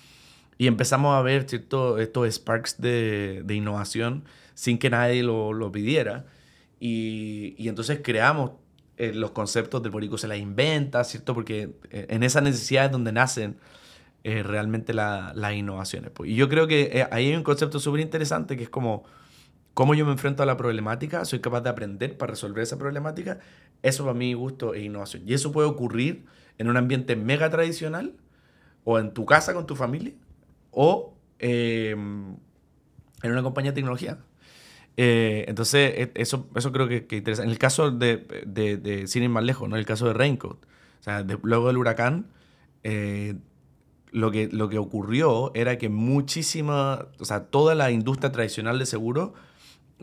Y 0.57 0.67
empezamos 0.67 1.15
a 1.15 1.21
ver, 1.21 1.49
¿cierto? 1.49 1.97
Estos 1.97 2.27
sparks 2.35 2.79
de, 2.79 3.43
de 3.45 3.55
innovación 3.55 4.23
sin 4.53 4.77
que 4.77 4.89
nadie 4.89 5.23
lo, 5.23 5.53
lo 5.53 5.71
pidiera. 5.71 6.25
Y, 6.79 7.55
y, 7.57 7.69
entonces 7.69 8.01
creamos 8.03 8.51
eh, 8.97 9.13
los 9.13 9.31
conceptos 9.31 9.81
del 9.81 9.91
Borico 9.91 10.17
se 10.17 10.27
la 10.27 10.37
inventa, 10.37 11.03
¿cierto? 11.03 11.33
Porque 11.33 11.71
en 11.91 12.23
esas 12.23 12.43
necesidades 12.43 12.91
donde 12.91 13.11
nacen 13.11 13.57
realmente 14.23 14.93
las 14.93 15.35
la 15.35 15.53
innovaciones. 15.53 16.11
Pues. 16.11 16.29
Y 16.29 16.35
yo 16.35 16.47
creo 16.47 16.67
que 16.67 17.05
ahí 17.11 17.27
hay 17.27 17.35
un 17.35 17.43
concepto 17.43 17.79
súper 17.79 17.99
interesante 18.01 18.55
que 18.55 18.63
es 18.63 18.69
como 18.69 19.03
cómo 19.73 19.95
yo 19.95 20.05
me 20.05 20.11
enfrento 20.11 20.43
a 20.43 20.45
la 20.45 20.57
problemática, 20.57 21.25
soy 21.25 21.39
capaz 21.39 21.61
de 21.61 21.69
aprender 21.69 22.17
para 22.17 22.31
resolver 22.31 22.63
esa 22.63 22.77
problemática, 22.77 23.39
eso 23.81 24.03
para 24.03 24.13
mí 24.13 24.33
gusto 24.33 24.73
e 24.73 24.81
innovación. 24.81 25.23
Y 25.25 25.33
eso 25.33 25.51
puede 25.51 25.67
ocurrir 25.67 26.25
en 26.57 26.69
un 26.69 26.77
ambiente 26.77 27.15
mega 27.15 27.49
tradicional, 27.49 28.15
o 28.83 28.99
en 28.99 29.13
tu 29.13 29.25
casa 29.25 29.53
con 29.53 29.65
tu 29.65 29.75
familia, 29.75 30.13
o 30.71 31.15
em, 31.39 32.35
en 33.21 33.31
una 33.31 33.43
compañía 33.43 33.71
de 33.71 33.75
tecnología. 33.75 34.19
Eh, 34.97 35.45
entonces, 35.47 35.93
e, 35.95 36.11
eso, 36.15 36.47
eso 36.55 36.71
creo 36.71 36.87
que, 36.87 37.07
que 37.07 37.17
interesa. 37.17 37.43
En 37.43 37.49
el 37.49 37.57
caso 37.57 37.91
de, 37.91 38.43
de, 38.45 38.77
de, 38.77 39.07
sin 39.07 39.29
más 39.31 39.43
lejos, 39.43 39.67
¿no? 39.69 39.77
el 39.77 39.85
caso 39.85 40.07
de 40.07 40.13
Raincoat, 40.13 40.57
o 40.57 41.03
sea, 41.03 41.25
luego 41.41 41.67
del 41.67 41.77
huracán, 41.77 42.27
eh, 42.83 43.35
lo, 44.11 44.31
que, 44.31 44.49
lo 44.51 44.69
que 44.69 44.77
ocurrió 44.77 45.51
era 45.55 45.77
que 45.77 45.89
muchísima, 45.89 47.07
o 47.19 47.25
sea, 47.25 47.45
toda 47.45 47.75
la 47.75 47.91
industria 47.91 48.31
tradicional 48.31 48.77
de 48.79 48.85
seguro 48.85 49.33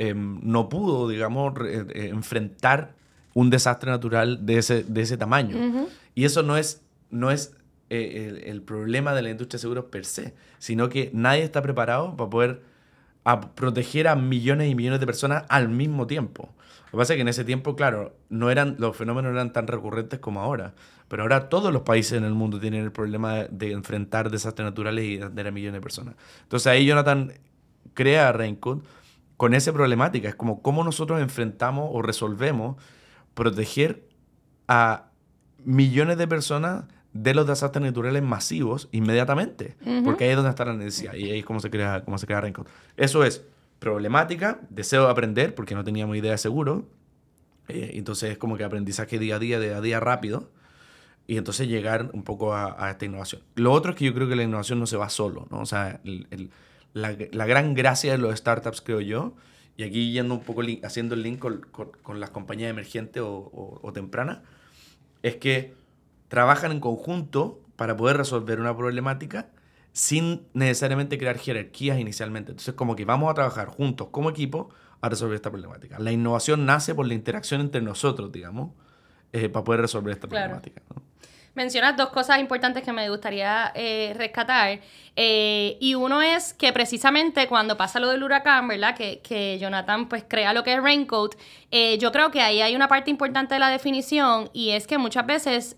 Em, 0.02 0.40
no 0.42 0.70
pudo, 0.70 1.10
digamos, 1.10 1.52
eh, 1.62 2.08
enfrentar 2.08 2.94
un 3.34 3.50
desastre 3.50 3.90
natural 3.90 4.46
de 4.46 4.56
ese, 4.56 4.82
de 4.82 5.02
ese 5.02 5.18
tamaño. 5.18 5.90
Y 6.14 6.24
eso 6.24 6.42
no 6.42 6.56
es, 6.56 6.80
no 7.10 7.30
es 7.30 7.54
eh, 7.90 8.44
el, 8.46 8.62
problema 8.62 9.12
de 9.12 9.20
la 9.20 9.28
industria 9.28 9.58
de 9.58 9.60
seguros 9.60 9.84
per 9.90 10.06
se, 10.06 10.32
sino 10.58 10.88
que 10.88 11.10
nadie 11.12 11.42
está 11.42 11.60
preparado 11.60 12.16
para 12.16 12.30
poder 12.30 12.62
proteger 13.54 14.08
a 14.08 14.16
millones 14.16 14.70
y 14.70 14.74
millones 14.74 15.00
de 15.00 15.06
personas 15.06 15.44
al 15.50 15.68
mismo 15.68 16.06
tiempo. 16.06 16.48
Lo 16.86 16.92
que 16.92 16.96
pasa 16.96 17.12
es 17.12 17.18
que 17.18 17.22
en 17.22 17.28
ese 17.28 17.44
tiempo, 17.44 17.76
claro, 17.76 18.16
no 18.30 18.50
eran, 18.50 18.76
los 18.78 18.96
fenómenos 18.96 19.32
eran 19.32 19.52
tan 19.52 19.66
recurrentes 19.66 20.18
como 20.18 20.40
ahora. 20.40 20.72
Pero 21.08 21.24
ahora 21.24 21.50
todos 21.50 21.74
los 21.74 21.82
países 21.82 22.14
en 22.14 22.24
el 22.24 22.32
mundo 22.32 22.58
tienen 22.58 22.84
el 22.84 22.90
problema 22.90 23.44
de, 23.50 23.72
enfrentar 23.72 24.30
desastres 24.30 24.64
naturales 24.64 25.04
y 25.04 25.18
de 25.18 25.48
a 25.48 25.50
millones 25.50 25.74
de 25.74 25.82
personas. 25.82 26.14
Entonces 26.44 26.68
ahí 26.68 26.86
Jonathan 26.86 27.34
crea 27.92 28.32
Raincoat 28.32 28.80
con 29.40 29.54
esa 29.54 29.72
problemática. 29.72 30.28
Es 30.28 30.34
como 30.34 30.60
cómo 30.60 30.84
nosotros 30.84 31.18
enfrentamos 31.18 31.88
o 31.94 32.02
resolvemos 32.02 32.76
proteger 33.32 34.06
a 34.68 35.12
millones 35.64 36.18
de 36.18 36.28
personas 36.28 36.84
de 37.14 37.32
los 37.32 37.46
desastres 37.46 37.82
naturales 37.82 38.22
masivos 38.22 38.90
inmediatamente, 38.92 39.78
porque 40.04 40.24
ahí 40.24 40.30
es 40.30 40.36
donde 40.36 40.50
está 40.50 40.66
la 40.66 40.74
necesidad 40.74 41.14
y 41.14 41.30
ahí 41.30 41.38
es 41.38 41.46
como 41.46 41.58
se 41.58 41.70
crea, 41.70 42.04
cómo 42.04 42.18
se 42.18 42.26
crea 42.26 42.42
Raincoat. 42.42 42.68
Eso 42.98 43.24
es 43.24 43.42
problemática, 43.78 44.60
deseo 44.68 45.06
de 45.06 45.10
aprender, 45.10 45.54
porque 45.54 45.74
no 45.74 45.84
teníamos 45.84 46.18
idea 46.18 46.36
seguro, 46.36 46.86
eh, 47.68 47.92
entonces 47.94 48.32
es 48.32 48.36
como 48.36 48.58
que 48.58 48.64
aprendizaje 48.64 49.18
día 49.18 49.36
a 49.36 49.38
día, 49.38 49.58
día 49.58 49.78
a 49.78 49.80
día 49.80 50.00
rápido, 50.00 50.50
y 51.26 51.38
entonces 51.38 51.66
llegar 51.66 52.10
un 52.12 52.24
poco 52.24 52.54
a, 52.54 52.90
esta 52.90 53.06
innovación. 53.06 53.40
Lo 53.54 53.72
otro 53.72 53.92
es 53.92 53.96
que 53.96 54.04
yo 54.04 54.12
creo 54.12 54.28
que 54.28 54.36
la 54.36 54.42
innovación 54.42 54.78
no 54.78 54.86
se 54.86 54.98
va 54.98 55.08
solo, 55.08 55.46
¿no? 55.50 55.60
O 55.60 55.66
sea, 55.66 55.98
la, 56.92 57.16
la, 57.32 57.46
gran 57.46 57.74
gracia 57.74 58.12
de 58.12 58.18
los 58.18 58.36
startups, 58.38 58.80
creo 58.80 59.00
yo, 59.00 59.34
y 59.76 59.84
aquí 59.84 60.12
yendo 60.12 60.34
un 60.34 60.40
poco, 60.40 60.62
haciendo 60.82 61.14
el 61.14 61.22
link 61.22 61.38
con, 61.38 61.66
con, 62.02 62.20
las 62.20 62.30
compañías 62.30 62.70
emergentes 62.70 63.22
o, 63.22 63.28
o, 63.28 63.80
o 63.82 63.92
tempranas, 63.92 64.40
es 65.22 65.36
que 65.36 65.74
trabajan 66.28 66.72
en 66.72 66.80
conjunto 66.80 67.60
para 67.76 67.96
poder 67.96 68.16
resolver 68.16 68.60
una 68.60 68.76
problemática 68.76 69.50
sin 69.92 70.46
necesariamente 70.52 71.18
crear 71.18 71.38
jerarquías 71.38 71.98
inicialmente. 71.98 72.52
Entonces, 72.52 72.74
como 72.74 72.94
que 72.94 73.04
vamos 73.04 73.30
a 73.30 73.34
trabajar 73.34 73.68
juntos 73.68 74.08
como 74.10 74.30
equipo 74.30 74.70
a 75.00 75.08
resolver 75.08 75.34
esta 75.34 75.50
problemática. 75.50 75.98
La 75.98 76.12
innovación 76.12 76.66
nace 76.66 76.94
por 76.94 77.06
la 77.06 77.14
interacción 77.14 77.60
entre 77.60 77.80
nosotros, 77.80 78.30
digamos, 78.30 78.72
eh, 79.32 79.48
para 79.48 79.64
poder 79.64 79.80
resolver 79.80 80.12
esta 80.12 80.28
problemática 80.28 80.82
mencionas 81.54 81.96
dos 81.96 82.10
cosas 82.10 82.38
importantes 82.38 82.82
que 82.82 82.92
me 82.92 83.08
gustaría 83.10 83.72
eh, 83.74 84.14
rescatar. 84.16 84.80
Eh, 85.16 85.76
y 85.80 85.94
uno 85.94 86.22
es 86.22 86.54
que 86.54 86.72
precisamente 86.72 87.48
cuando 87.48 87.76
pasa 87.76 87.98
lo 87.98 88.08
del 88.08 88.22
huracán, 88.22 88.68
¿verdad? 88.68 88.94
Que, 88.94 89.20
que 89.20 89.58
Jonathan 89.58 90.08
pues 90.08 90.24
crea 90.26 90.52
lo 90.52 90.62
que 90.62 90.72
es 90.74 90.82
Raincoat, 90.82 91.34
eh, 91.70 91.98
yo 91.98 92.12
creo 92.12 92.30
que 92.30 92.40
ahí 92.40 92.62
hay 92.62 92.76
una 92.76 92.88
parte 92.88 93.10
importante 93.10 93.54
de 93.54 93.60
la 93.60 93.68
definición 93.68 94.48
y 94.52 94.70
es 94.70 94.86
que 94.86 94.98
muchas 94.98 95.26
veces 95.26 95.76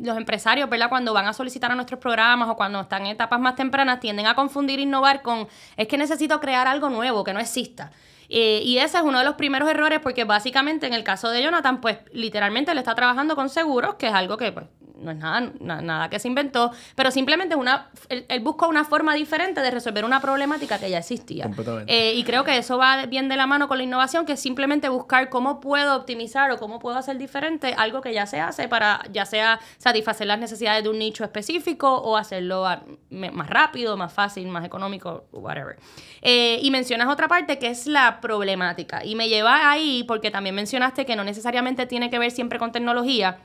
los 0.00 0.16
empresarios, 0.16 0.68
¿verdad? 0.68 0.88
Cuando 0.88 1.12
van 1.12 1.26
a 1.26 1.32
solicitar 1.32 1.72
a 1.72 1.74
nuestros 1.74 1.98
programas 1.98 2.48
o 2.48 2.56
cuando 2.56 2.80
están 2.80 3.06
en 3.06 3.12
etapas 3.12 3.40
más 3.40 3.56
tempranas, 3.56 4.00
tienden 4.00 4.26
a 4.26 4.34
confundir 4.34 4.78
innovar 4.78 5.22
con, 5.22 5.48
es 5.76 5.88
que 5.88 5.96
necesito 5.96 6.38
crear 6.40 6.66
algo 6.66 6.88
nuevo 6.90 7.24
que 7.24 7.32
no 7.32 7.40
exista. 7.40 7.90
y 8.28 8.76
ese 8.78 8.98
es 8.98 9.02
uno 9.02 9.18
de 9.18 9.24
los 9.24 9.34
primeros 9.36 9.68
errores 9.70 10.00
porque 10.00 10.24
básicamente 10.24 10.86
en 10.86 10.92
el 10.92 11.02
caso 11.02 11.30
de 11.30 11.42
Jonathan, 11.42 11.80
pues 11.80 11.98
literalmente 12.12 12.74
le 12.74 12.80
está 12.80 12.94
trabajando 12.94 13.34
con 13.34 13.48
seguros, 13.48 13.94
que 13.94 14.08
es 14.08 14.14
algo 14.14 14.36
que 14.36 14.52
pues 14.52 14.66
no 15.00 15.10
es 15.10 15.16
nada, 15.16 15.52
nada 15.60 16.10
que 16.10 16.18
se 16.18 16.28
inventó, 16.28 16.72
pero 16.94 17.10
simplemente 17.10 17.54
es 17.54 17.60
una, 17.60 17.90
él, 18.08 18.40
buscó 18.40 18.68
una 18.68 18.84
forma 18.84 19.14
diferente 19.14 19.60
de 19.60 19.70
resolver 19.70 20.04
una 20.04 20.20
problemática 20.20 20.78
que 20.78 20.90
ya 20.90 20.98
existía. 20.98 21.50
Eh, 21.86 22.14
y 22.14 22.24
creo 22.24 22.44
que 22.44 22.58
eso 22.58 22.78
va 22.78 23.06
bien 23.06 23.28
de 23.28 23.36
la 23.36 23.46
mano 23.46 23.68
con 23.68 23.78
la 23.78 23.84
innovación, 23.84 24.26
que 24.26 24.32
es 24.32 24.40
simplemente 24.40 24.88
buscar 24.88 25.28
cómo 25.28 25.60
puedo 25.60 25.96
optimizar 25.96 26.50
o 26.50 26.58
cómo 26.58 26.78
puedo 26.78 26.96
hacer 26.96 27.18
diferente 27.18 27.74
algo 27.76 28.00
que 28.00 28.12
ya 28.12 28.26
se 28.26 28.40
hace 28.40 28.68
para 28.68 29.00
ya 29.12 29.24
sea 29.24 29.60
satisfacer 29.78 30.26
las 30.26 30.38
necesidades 30.38 30.82
de 30.82 30.90
un 30.90 30.98
nicho 30.98 31.24
específico 31.24 31.94
o 31.94 32.16
hacerlo 32.16 32.66
más 33.10 33.50
rápido, 33.50 33.96
más 33.96 34.12
fácil, 34.12 34.48
más 34.48 34.64
económico, 34.64 35.24
whatever. 35.32 35.76
Eh, 36.22 36.58
y 36.62 36.70
mencionas 36.70 37.08
otra 37.08 37.28
parte 37.28 37.58
que 37.58 37.68
es 37.68 37.86
la 37.86 38.20
problemática. 38.20 39.04
Y 39.04 39.14
me 39.14 39.28
lleva 39.28 39.70
ahí 39.70 40.04
porque 40.06 40.30
también 40.30 40.54
mencionaste 40.54 41.06
que 41.06 41.16
no 41.16 41.24
necesariamente 41.24 41.86
tiene 41.86 42.10
que 42.10 42.18
ver 42.18 42.30
siempre 42.30 42.58
con 42.58 42.72
tecnología 42.72 43.38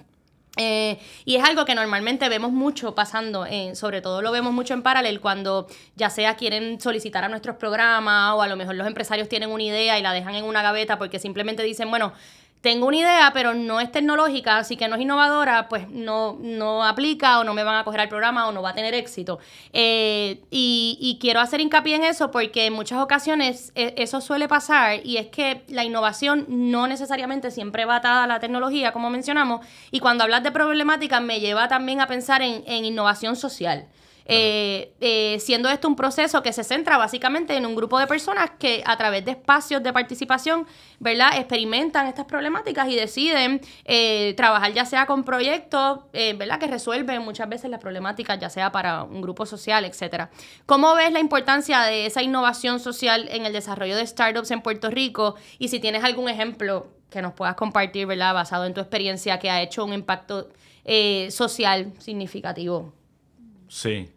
eh, 0.55 0.99
y 1.25 1.35
es 1.35 1.43
algo 1.43 1.65
que 1.65 1.73
normalmente 1.73 2.29
vemos 2.29 2.51
mucho 2.51 2.93
pasando, 2.93 3.45
eh, 3.47 3.75
sobre 3.75 4.01
todo 4.01 4.21
lo 4.21 4.31
vemos 4.31 4.53
mucho 4.53 4.75
en 4.75 4.83
paralel 4.83 5.19
cuando 5.19 5.67
ya 5.95 6.11
sea 6.11 6.35
quieren 6.35 6.79
solicitar 6.79 7.23
a 7.23 7.29
nuestros 7.29 7.55
programas 7.55 8.35
o 8.35 8.41
a 8.41 8.47
lo 8.47 8.55
mejor 8.55 8.75
los 8.75 8.85
empresarios 8.85 9.27
tienen 9.27 9.49
una 9.49 9.63
idea 9.63 9.97
y 9.97 10.03
la 10.03 10.13
dejan 10.13 10.35
en 10.35 10.45
una 10.45 10.61
gaveta 10.61 10.99
porque 10.99 11.17
simplemente 11.17 11.63
dicen, 11.63 11.89
bueno, 11.89 12.13
tengo 12.63 12.87
una 12.87 12.95
idea, 12.95 13.31
pero 13.33 13.53
no 13.53 13.81
es 13.81 13.91
tecnológica, 13.91 14.57
así 14.57 14.77
que 14.77 14.87
no 14.87 14.95
es 14.95 15.01
innovadora, 15.01 15.67
pues 15.67 15.89
no, 15.89 16.37
no 16.39 16.85
aplica 16.85 17.39
o 17.39 17.43
no 17.43 17.53
me 17.53 17.61
van 17.61 17.75
a 17.75 17.83
coger 17.83 17.99
al 17.99 18.07
programa 18.07 18.47
o 18.47 18.53
no 18.53 18.61
va 18.61 18.69
a 18.69 18.73
tener 18.73 18.93
éxito. 18.93 19.37
Eh, 19.73 20.39
y, 20.49 21.17
quiero 21.19 21.41
hacer 21.41 21.59
hincapié 21.59 21.95
en 21.95 22.05
eso 22.05 22.31
porque 22.31 22.67
en 22.67 22.73
muchas 22.73 22.99
ocasiones 22.99 23.73
e, 23.75 23.93
eso 23.97 24.21
suele 24.21 24.47
pasar 24.47 25.05
y 25.05 25.17
es 25.17 25.27
que 25.27 25.63
la 25.67 25.83
innovación 25.83 26.45
no 26.47 26.87
necesariamente 26.87 27.51
siempre 27.51 27.83
va 27.83 27.97
atada 27.97 28.23
a 28.23 28.27
la 28.27 28.39
tecnología, 28.39 28.93
como 28.93 29.09
mencionamos, 29.09 29.65
y 29.91 29.99
cuando 29.99 30.23
hablas 30.23 30.43
de 30.43 30.53
problemática 30.53 31.19
me 31.19 31.41
lleva 31.41 31.67
también 31.67 31.99
a 31.99 32.07
pensar 32.07 32.41
en, 32.41 32.63
en 32.65 32.85
innovación 32.85 33.35
social. 33.35 33.87
Eh, 34.25 34.93
eh, 35.01 35.37
siendo 35.39 35.69
esto 35.69 35.87
un 35.87 35.95
proceso 35.95 36.41
que 36.41 36.53
se 36.53 36.63
centra 36.63 36.97
básicamente 36.97 37.55
en 37.55 37.65
un 37.65 37.75
grupo 37.75 37.99
de 37.99 38.07
personas 38.07 38.51
que 38.57 38.83
a 38.85 38.95
través 38.97 39.25
de 39.25 39.31
espacios 39.31 39.83
de 39.83 39.91
participación, 39.91 40.65
¿verdad? 40.99 41.37
Experimentan 41.37 42.07
estas 42.07 42.25
problemáticas 42.25 42.87
y 42.89 42.95
deciden 42.95 43.61
eh, 43.85 44.33
trabajar 44.37 44.73
ya 44.73 44.85
sea 44.85 45.05
con 45.05 45.23
proyectos, 45.23 45.99
¿verdad? 46.13 46.59
Que 46.59 46.67
resuelven 46.67 47.21
muchas 47.21 47.49
veces 47.49 47.69
las 47.69 47.79
problemáticas, 47.79 48.39
ya 48.39 48.49
sea 48.49 48.71
para 48.71 49.03
un 49.03 49.21
grupo 49.21 49.45
social, 49.45 49.85
etcétera. 49.85 50.29
¿Cómo 50.65 50.95
ves 50.95 51.11
la 51.11 51.19
importancia 51.19 51.81
de 51.81 52.05
esa 52.05 52.21
innovación 52.21 52.79
social 52.79 53.27
en 53.29 53.45
el 53.45 53.53
desarrollo 53.53 53.95
de 53.95 54.05
startups 54.07 54.51
en 54.51 54.61
Puerto 54.61 54.89
Rico? 54.89 55.35
Y 55.59 55.67
si 55.67 55.79
tienes 55.79 56.03
algún 56.03 56.29
ejemplo 56.29 56.87
que 57.09 57.21
nos 57.21 57.33
puedas 57.33 57.55
compartir, 57.55 58.07
¿verdad? 58.07 58.33
Basado 58.33 58.65
en 58.65 58.73
tu 58.73 58.81
experiencia 58.81 59.39
que 59.39 59.49
ha 59.49 59.61
hecho 59.61 59.83
un 59.83 59.93
impacto 59.93 60.49
social 61.29 61.93
significativo. 61.99 62.93
Sí. 63.73 64.11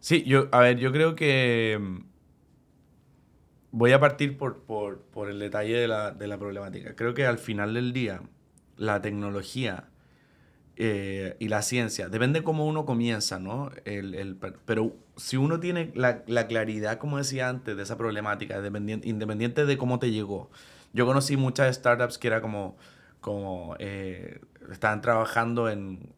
Sí, 0.00 0.24
yo, 0.24 0.48
a 0.50 0.60
ver, 0.60 0.78
yo 0.78 0.92
creo 0.92 1.14
que 1.14 1.78
mm, 1.78 1.98
voy 3.70 3.92
a 3.92 4.00
partir 4.00 4.38
por, 4.38 5.28
el 5.28 5.38
detalle 5.38 5.76
de 5.76 5.88
la, 5.88 6.38
problemática. 6.38 6.96
Creo 6.96 7.12
que 7.12 7.26
al 7.26 7.36
final 7.38 7.74
del 7.74 7.92
día, 7.92 8.22
la 8.78 9.02
tecnología 9.02 9.90
eh, 10.76 11.36
y 11.38 11.48
la 11.48 11.60
ciencia, 11.60 12.08
depende 12.08 12.42
cómo 12.42 12.66
uno 12.66 12.86
comienza, 12.86 13.38
¿no? 13.38 13.70
El, 13.84 14.38
pero 14.64 14.96
si 15.16 15.36
uno 15.36 15.60
tiene 15.60 15.92
la, 15.94 16.24
claridad, 16.46 16.96
como 16.96 17.18
decía 17.18 17.50
antes, 17.50 17.76
de 17.76 17.82
esa 17.82 17.98
problemática, 17.98 18.56
independiente, 18.56 19.06
independiente 19.06 19.66
de 19.66 19.76
cómo 19.76 19.98
te 19.98 20.10
llegó. 20.10 20.50
Yo 20.94 21.04
conocí 21.04 21.36
muchas 21.36 21.76
startups 21.76 22.16
que 22.16 22.28
era 22.28 22.40
como, 22.40 22.78
como 23.20 23.76
eh, 23.78 24.40
estaban 24.70 25.02
trabajando 25.02 25.68
en 25.68 26.14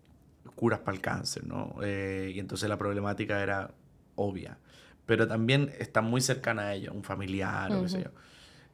curas 0.54 0.80
para 0.80 0.96
el 0.96 1.00
cáncer, 1.00 1.46
¿no? 1.46 1.76
Eh, 1.82 2.32
y 2.34 2.38
entonces 2.38 2.68
la 2.68 2.78
problemática 2.78 3.42
era 3.42 3.72
obvia, 4.16 4.58
pero 5.06 5.26
también 5.26 5.72
está 5.78 6.00
muy 6.00 6.20
cercana 6.20 6.62
a 6.62 6.74
ello, 6.74 6.92
un 6.92 7.04
familiar 7.04 7.72
o 7.72 7.82
qué 7.82 7.88
sé 7.88 8.02
yo. 8.02 8.10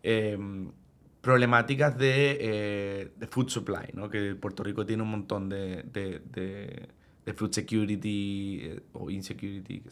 Em, 0.03 0.73
problemáticas 1.21 1.97
de, 1.99 2.39
eh, 2.41 3.13
de, 3.17 3.27
food 3.27 3.49
supply, 3.49 3.91
¿no? 3.93 4.09
Que 4.09 4.35
Puerto 4.35 4.63
Rico 4.63 4.87
tiene 4.87 5.03
un 5.03 5.11
montón 5.11 5.49
de, 5.49 5.83
de, 5.83 6.21
de, 6.31 7.35
food 7.35 7.53
security 7.53 8.61
eh, 8.63 8.83
o 8.95 9.11
insecurity. 9.11 9.83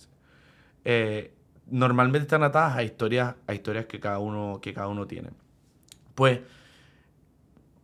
Eh, 0.85 1.33
normalmente 1.71 2.25
están 2.25 2.43
atadas 2.43 2.77
a 2.77 2.83
historias, 2.83 3.37
a 3.47 3.55
historias 3.55 3.87
que 3.87 4.01
cada 4.01 4.19
uno, 4.19 4.59
que 4.61 4.73
cada 4.73 4.89
uno 4.89 5.07
tiene. 5.07 5.31
Pues 6.15 6.41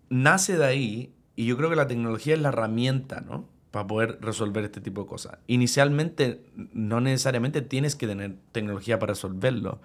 nace 0.09 0.57
de 0.57 0.65
ahí, 0.65 1.15
y 1.37 1.47
yo 1.47 1.57
creo 1.57 1.71
que 1.71 1.77
la 1.77 1.87
tecnología 1.87 2.35
es 2.35 2.41
la 2.41 2.49
herramienta, 2.49 3.21
¿no? 3.21 3.49
Para 3.75 3.89
poder 3.89 4.19
resolver 4.21 4.63
este 4.63 4.81
tipo 4.81 5.03
de 5.03 5.09
cosas. 5.09 5.39
Inicialmente, 5.49 6.45
no 6.55 7.01
necesariamente 7.01 7.61
tienes 7.61 7.97
que 7.97 8.07
tener 8.07 8.37
tecnología 8.53 9.01
para 9.01 9.15
resolverlo. 9.15 9.81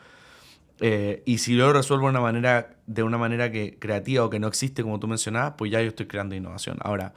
Eh, 0.80 1.24
y 1.26 1.40
si 1.40 1.58
yo 1.58 1.66
lo 1.66 1.74
resuelvo 1.74 2.06
de 2.06 2.12
una 2.12 2.22
manera, 2.22 2.76
de 2.86 3.02
una 3.02 3.18
manera 3.18 3.52
que, 3.52 3.80
creativa 3.80 4.24
o 4.24 4.30
que 4.30 4.38
no 4.38 4.48
existe, 4.48 4.84
como 4.84 5.00
tú 5.00 5.08
mencionabas, 5.08 5.56
pues 5.58 5.72
ya 5.72 5.82
yo 5.82 5.88
estoy 5.88 6.06
creando 6.06 6.36
innovación. 6.36 6.78
Ahora, 6.82 7.16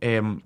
em, 0.00 0.40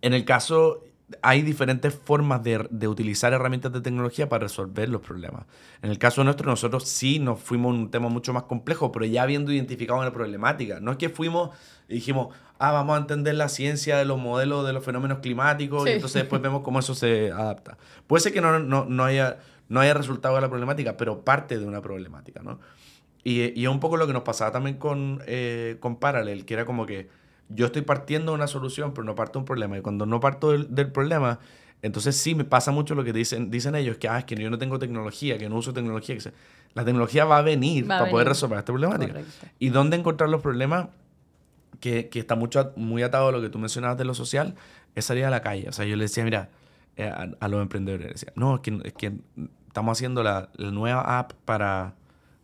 en 0.00 0.14
el 0.14 0.24
caso, 0.24 0.84
hay 1.22 1.42
diferentes 1.42 1.94
formas 1.94 2.42
de, 2.42 2.66
de, 2.70 2.88
utilizar 2.88 3.32
herramientas 3.32 3.72
de 3.72 3.80
tecnología 3.80 4.28
para 4.28 4.44
resolver 4.44 4.88
los 4.88 5.00
problemas. 5.00 5.46
En 5.82 5.90
el 5.90 5.98
caso 5.98 6.22
nuestro, 6.24 6.48
nosotros 6.48 6.84
sí 6.88 7.18
nos 7.18 7.40
fuimos 7.40 7.74
a 7.74 7.78
un 7.78 7.90
tema 7.90 8.08
mucho 8.08 8.32
más 8.32 8.44
complejo, 8.44 8.92
pero 8.92 9.04
ya 9.04 9.22
habiendo 9.22 9.52
identificado 9.52 10.00
una 10.00 10.12
problemática. 10.12 10.80
No 10.80 10.92
es 10.92 10.98
que 10.98 11.08
fuimos 11.08 11.50
y 11.88 11.94
dijimos, 11.94 12.34
ah, 12.58 12.72
vamos 12.72 12.96
a 12.96 13.00
entender 13.00 13.34
la 13.34 13.48
ciencia 13.48 13.96
de 13.96 14.04
los 14.04 14.18
modelos 14.18 14.66
de 14.66 14.72
los 14.72 14.84
fenómenos 14.84 15.18
climáticos 15.18 15.88
y 15.88 15.92
entonces 15.92 16.22
después 16.22 16.40
vemos 16.40 16.62
cómo 16.62 16.78
eso 16.78 16.94
se 16.94 17.32
adapta. 17.32 17.78
Puede 18.06 18.22
ser 18.22 18.32
que 18.32 18.40
no, 18.40 18.58
no, 18.58 18.84
no, 18.84 19.04
haya, 19.04 19.38
no 19.68 19.80
haya 19.80 19.94
resultado 19.94 20.36
de 20.36 20.40
la 20.42 20.48
problemática, 20.48 20.96
pero 20.96 21.24
parte 21.24 21.58
de 21.58 21.64
una 21.66 21.82
problemática, 21.82 22.42
¿no? 22.42 22.60
Y, 23.22 23.58
y 23.60 23.64
es 23.64 23.70
un 23.70 23.80
poco 23.80 23.96
lo 23.96 24.06
que 24.06 24.12
nos 24.12 24.22
pasaba 24.22 24.50
también 24.50 24.76
con, 24.76 25.22
eh, 25.26 25.76
con 25.80 25.96
Parallel, 25.96 26.46
que 26.46 26.54
era 26.54 26.64
como 26.64 26.86
que 26.86 27.08
yo 27.50 27.66
estoy 27.66 27.82
partiendo 27.82 28.32
de 28.32 28.36
una 28.36 28.46
solución, 28.46 28.94
pero 28.94 29.04
no 29.04 29.14
parto 29.14 29.34
de 29.34 29.38
un 29.40 29.44
problema. 29.44 29.76
Y 29.76 29.82
cuando 29.82 30.06
no 30.06 30.20
parto 30.20 30.52
del, 30.52 30.74
del, 30.74 30.90
problema, 30.90 31.38
entonces 31.82 32.16
sí 32.16 32.34
me 32.34 32.44
pasa 32.44 32.70
mucho 32.70 32.94
lo 32.94 33.04
que 33.04 33.12
dicen, 33.12 33.50
dicen 33.50 33.74
ellos, 33.74 33.96
que, 33.98 34.08
ah, 34.08 34.20
es 34.20 34.24
que 34.24 34.36
yo 34.36 34.50
no 34.50 34.58
tengo 34.58 34.78
tecnología, 34.78 35.38
que 35.38 35.48
no 35.48 35.56
uso 35.56 35.72
tecnología. 35.72 36.16
Que 36.16 36.32
la 36.74 36.84
tecnología 36.84 37.24
va 37.24 37.38
a 37.38 37.42
venir 37.42 37.86
para 37.86 38.08
poder 38.08 38.28
resolver 38.28 38.58
esta 38.58 38.72
problemática. 38.72 39.20
¿Y 39.58 39.70
dónde 39.70 39.96
encontrar 39.96 40.30
los 40.30 40.40
problemas? 40.40 40.88
Que, 41.80 42.08
que, 42.08 42.18
está 42.18 42.34
mucho, 42.34 42.72
muy 42.76 43.02
atado 43.02 43.28
a 43.28 43.32
lo 43.32 43.40
que 43.40 43.48
tú 43.48 43.58
mencionabas 43.58 43.96
de 43.96 44.04
lo 44.04 44.12
social, 44.14 44.54
es 44.94 45.06
salir 45.06 45.24
a 45.24 45.30
la 45.30 45.40
calle. 45.40 45.68
O 45.68 45.72
sea, 45.72 45.86
yo 45.86 45.96
le 45.96 46.04
decía, 46.04 46.24
mira, 46.24 46.50
eh, 46.96 47.08
a, 47.08 47.48
los 47.48 47.62
emprendedores, 47.62 48.08
decía, 48.08 48.32
no, 48.36 48.56
es 48.56 48.60
que, 48.60 48.78
es 48.84 48.92
que 48.92 49.12
estamos 49.66 49.96
haciendo 49.96 50.22
la, 50.22 50.50
la 50.56 50.70
nueva 50.70 51.18
app 51.18 51.32
para, 51.46 51.94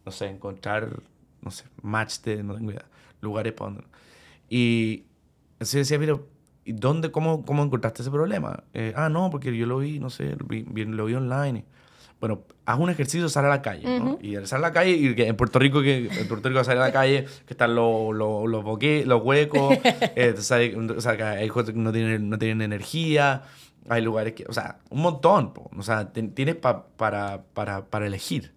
no 0.07 0.12
sé, 0.12 0.29
encontrar, 0.29 1.03
no 1.42 1.51
sé, 1.51 1.64
match 1.83 2.21
de, 2.21 2.42
no 2.42 2.55
tengo 2.55 2.71
idea, 2.71 2.87
lugares 3.21 3.53
para 3.53 3.73
donde. 3.73 3.85
Y 4.48 5.04
se 5.61 5.78
decía, 5.78 5.98
pero, 5.98 6.28
¿y 6.64 6.72
dónde, 6.72 7.11
cómo, 7.11 7.44
cómo 7.44 7.62
encontraste 7.62 8.02
ese 8.02 8.11
problema? 8.11 8.64
Eh, 8.74 8.92
ah, 8.96 9.09
no, 9.09 9.30
porque 9.30 9.56
yo 9.56 9.66
lo 9.66 9.78
vi, 9.78 9.98
no 9.98 10.11
sé, 10.11 10.37
lo 10.37 10.46
vi, 10.46 10.64
lo 10.64 11.06
vi 11.06 11.14
online. 11.14 11.64
Bueno, 12.18 12.44
haz 12.64 12.78
un 12.78 12.88
ejercicio, 12.88 13.28
sal 13.28 13.44
a 13.44 13.48
la 13.48 13.61
calle, 13.61 14.00
¿no? 14.00 14.18
Y 14.22 14.37
al 14.37 14.46
salir 14.46 14.64
a 14.64 14.68
la 14.68 14.72
calle, 14.72 14.92
y 14.92 15.14
en 15.20 15.37
Puerto 15.37 15.59
Rico, 15.59 15.82
que 15.82 16.09
en 16.11 16.28
Puerto 16.28 16.48
Rico 16.48 16.64
salir 16.64 16.80
a 16.80 16.87
la 16.87 16.92
calle, 16.92 17.26
que 17.46 17.52
están 17.52 17.74
los, 17.74 18.14
los, 18.14 18.48
los, 18.48 18.64
los 18.64 19.22
huecos, 19.22 19.78
eh, 20.16 20.35
o 20.37 20.40
sea, 20.40 21.16
que 21.16 21.22
hay 21.22 21.48
cosas 21.48 21.74
que 21.74 21.78
no 21.78 21.92
tienen, 21.92 22.30
no 22.30 22.38
tienen 22.38 22.62
energía, 22.62 23.42
hay 23.88 24.02
lugares 24.02 24.32
que, 24.32 24.46
o 24.48 24.52
sea, 24.52 24.78
un 24.88 25.02
montón, 25.02 25.52
o 25.76 25.82
sea, 25.82 26.11
tienes 26.12 26.54
para, 26.56 26.87
para, 26.96 27.44
para 27.85 28.06
elegir. 28.06 28.54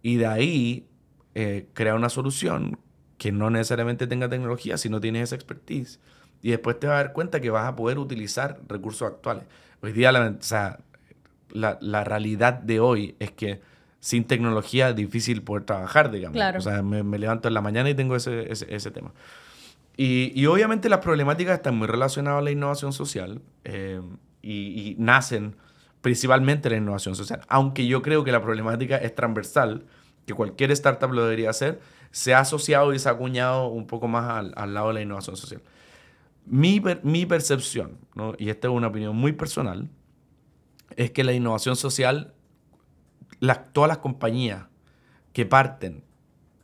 Y 0.00 0.16
de 0.16 0.26
ahí 0.26 0.88
eh, 1.34 1.68
crear 1.74 1.94
una 1.94 2.08
solución 2.08 2.78
que 3.18 3.32
no 3.32 3.50
necesariamente 3.50 4.06
tenga 4.06 4.28
tecnología 4.28 4.78
si 4.78 4.88
no 4.88 5.00
tienes 5.00 5.24
esa 5.24 5.34
expertise. 5.34 6.00
Y 6.40 6.50
después 6.50 6.78
te 6.78 6.86
vas 6.86 6.94
a 6.94 7.02
dar 7.02 7.12
cuenta 7.12 7.40
que 7.40 7.50
vas 7.50 7.66
a 7.68 7.74
poder 7.74 7.98
utilizar 7.98 8.60
recursos 8.68 9.10
actuales. 9.10 9.44
Hoy 9.82 9.92
día, 9.92 10.12
la, 10.12 10.28
o 10.28 10.42
sea, 10.42 10.78
la, 11.50 11.78
la, 11.80 12.04
realidad 12.04 12.54
de 12.54 12.78
hoy 12.78 13.16
es 13.18 13.32
que 13.32 13.60
sin 14.00 14.24
tecnología 14.24 14.90
es 14.90 14.96
difícil 14.96 15.42
poder 15.42 15.64
trabajar, 15.64 16.10
digamos. 16.12 16.40
O 16.56 16.60
sea, 16.60 16.82
me, 16.82 17.02
me, 17.02 17.18
levanto 17.18 17.48
en 17.48 17.54
la 17.54 17.60
mañana 17.60 17.90
y 17.90 17.94
tengo 17.94 18.14
ese, 18.14 18.50
ese, 18.52 18.72
ese 18.72 18.90
tema. 18.92 19.12
Y, 19.96 20.30
y, 20.40 20.46
obviamente 20.46 20.88
las 20.88 21.00
problemáticas 21.00 21.56
están 21.56 21.76
muy 21.76 21.88
relacionadas 21.88 22.38
a 22.38 22.42
la 22.42 22.52
innovación 22.52 22.92
social 22.92 23.42
eh, 23.64 24.00
y, 24.42 24.52
y, 24.52 24.96
nacen 24.96 25.56
principalmente 26.02 26.70
la 26.70 26.76
innovación 26.76 27.16
social. 27.16 27.40
Aunque 27.48 27.84
yo 27.88 28.00
creo 28.00 28.22
que 28.22 28.30
la 28.30 28.40
problemática 28.40 28.96
es 28.96 29.12
transversal, 29.12 29.86
que 30.24 30.34
cualquier 30.34 30.70
startup 30.70 31.12
lo 31.12 31.24
debería 31.24 31.50
hacer, 31.50 31.80
se 32.10 32.34
ha 32.34 32.40
asociado 32.40 32.92
y 32.94 32.98
se 32.98 33.08
ha 33.08 33.12
acuñado 33.12 33.68
un 33.68 33.86
poco 33.86 34.08
más 34.08 34.30
al, 34.30 34.52
al 34.56 34.74
lado 34.74 34.88
de 34.88 34.94
la 34.94 35.00
innovación 35.02 35.36
social. 35.36 35.62
Mi, 36.46 36.82
mi 37.02 37.26
percepción, 37.26 37.98
¿no? 38.14 38.34
y 38.38 38.48
esta 38.48 38.68
es 38.68 38.74
una 38.74 38.88
opinión 38.88 39.14
muy 39.14 39.32
personal, 39.32 39.88
es 40.96 41.10
que 41.10 41.22
la 41.24 41.32
innovación 41.32 41.76
social, 41.76 42.32
las, 43.40 43.72
todas 43.72 43.88
las 43.88 43.98
compañías 43.98 44.66
que 45.32 45.44
parten 45.44 46.02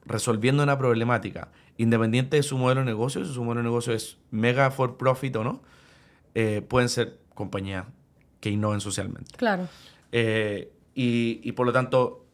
resolviendo 0.06 0.62
una 0.62 0.78
problemática, 0.78 1.50
independiente 1.76 2.36
de 2.36 2.42
su 2.42 2.56
modelo 2.56 2.80
de 2.80 2.86
negocio, 2.86 3.24
si 3.24 3.32
su 3.32 3.44
modelo 3.44 3.60
de 3.60 3.64
negocio 3.64 3.92
es 3.92 4.18
mega 4.30 4.70
for 4.70 4.96
profit 4.96 5.36
o 5.36 5.44
no, 5.44 5.62
eh, 6.34 6.62
pueden 6.66 6.88
ser 6.88 7.18
compañías 7.34 7.86
que 8.40 8.50
innoven 8.50 8.80
socialmente. 8.80 9.36
Claro. 9.36 9.68
Eh, 10.12 10.72
y, 10.94 11.40
y, 11.42 11.52
por 11.52 11.66
lo 11.66 11.72
tanto, 11.72 12.24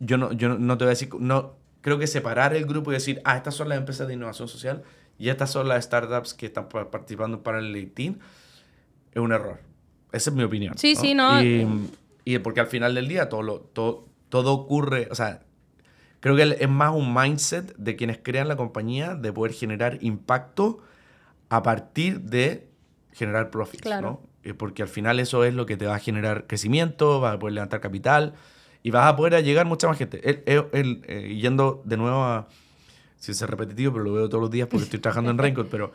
yo 0.00 0.16
no, 0.16 0.32
yo 0.32 0.58
no 0.58 0.78
te 0.78 0.84
voy 0.84 0.88
a 0.88 0.90
decir, 0.90 1.10
no, 1.18 1.56
creo 1.84 1.98
que 1.98 2.06
separar 2.06 2.56
el 2.56 2.64
grupo 2.64 2.92
y 2.92 2.94
decir, 2.94 3.20
ah, 3.24 3.36
estas 3.36 3.54
son 3.54 3.68
las 3.68 3.76
empresas 3.76 4.08
de 4.08 4.14
innovación 4.14 4.48
social 4.48 4.82
y 5.18 5.28
estas 5.28 5.52
son 5.52 5.68
las 5.68 5.84
startups 5.84 6.32
que 6.32 6.46
están 6.46 6.66
participando 6.66 7.42
para 7.42 7.58
el 7.58 7.74
LinkedIn, 7.74 8.20
es 9.12 9.20
un 9.20 9.32
error. 9.32 9.60
Esa 10.10 10.30
es 10.30 10.36
mi 10.36 10.44
opinión. 10.44 10.78
Sí, 10.78 10.96
sí, 10.96 11.12
no. 11.12 11.44
Y, 11.44 11.68
y, 12.24 12.38
porque 12.38 12.60
al 12.60 12.68
final 12.68 12.94
del 12.94 13.06
día 13.06 13.28
todo, 13.28 13.42
lo, 13.42 13.60
todo, 13.60 14.08
todo 14.30 14.54
ocurre, 14.54 15.08
o 15.10 15.14
sea, 15.14 15.42
creo 16.20 16.34
que 16.34 16.56
es 16.58 16.68
más 16.70 16.94
un 16.94 17.12
mindset 17.12 17.76
de 17.76 17.96
quienes 17.96 18.16
crean 18.16 18.48
la 18.48 18.56
compañía 18.56 19.14
de 19.14 19.30
poder 19.30 19.52
generar 19.52 19.98
impacto 20.00 20.78
a 21.50 21.62
partir 21.62 22.22
de 22.22 22.66
generar 23.12 23.50
profits, 23.50 23.82
claro. 23.82 24.22
¿no? 24.42 24.50
Eh, 24.50 24.54
porque 24.54 24.80
al 24.80 24.88
final 24.88 25.20
eso 25.20 25.44
es 25.44 25.52
lo 25.52 25.66
que 25.66 25.76
te 25.76 25.84
va 25.84 25.96
a 25.96 25.98
generar 25.98 26.46
crecimiento, 26.46 27.20
va 27.20 27.32
a 27.32 27.38
poder 27.38 27.52
levantar 27.52 27.82
capital 27.82 28.32
y 28.84 28.90
vas 28.90 29.06
a 29.06 29.16
poder 29.16 29.42
llegar 29.42 29.66
mucha 29.66 29.88
más 29.88 29.96
gente. 29.96 30.20
Él, 30.22 30.42
eh, 31.06 31.38
yendo 31.40 31.82
de 31.86 31.96
nuevo 31.96 32.22
a, 32.22 32.46
si 33.16 33.32
es 33.32 33.40
repetitivo, 33.40 33.94
pero 33.94 34.04
lo 34.04 34.12
veo 34.12 34.28
todos 34.28 34.42
los 34.42 34.50
días 34.50 34.68
porque 34.68 34.84
estoy 34.84 35.00
trabajando 35.00 35.30
en 35.30 35.38
Raincoat, 35.38 35.68
pero, 35.68 35.92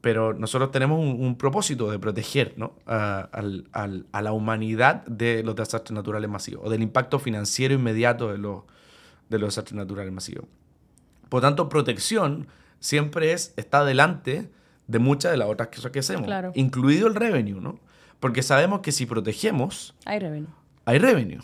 pero 0.00 0.34
nosotros 0.34 0.72
tenemos 0.72 0.98
un, 0.98 1.38
propósito 1.38 1.88
de 1.88 2.00
proteger 2.00 2.54
¿no? 2.56 2.74
a, 2.84 3.28
a, 3.32 4.22
la 4.22 4.32
humanidad 4.32 5.06
de 5.06 5.44
los 5.44 5.54
desastres 5.54 5.94
naturales 5.94 6.28
masivos 6.28 6.66
o 6.66 6.68
del 6.68 6.82
impacto 6.82 7.20
financiero 7.20 7.74
inmediato 7.74 8.32
de 8.32 8.38
los, 8.38 8.64
de 9.30 9.38
los 9.38 9.50
desastres 9.50 9.76
naturales 9.76 10.12
masivos. 10.12 10.46
Por 11.28 11.42
tanto, 11.42 11.68
protección 11.68 12.48
siempre 12.80 13.32
es, 13.32 13.54
está 13.56 13.84
delante 13.84 14.50
de 14.88 14.98
muchas 14.98 15.30
de 15.30 15.38
las 15.38 15.48
otras 15.48 15.68
cosas 15.68 15.92
que 15.92 16.00
hacemos, 16.00 16.28
incluido 16.54 17.06
el 17.06 17.14
revenue, 17.14 17.60
¿no? 17.60 17.78
Porque 18.18 18.42
sabemos 18.42 18.80
que 18.80 18.90
si 18.90 19.06
protegemos... 19.06 19.94
Hay 20.04 20.18
revenue. 20.18 20.48
Hay 20.84 20.98
revenue. 20.98 21.40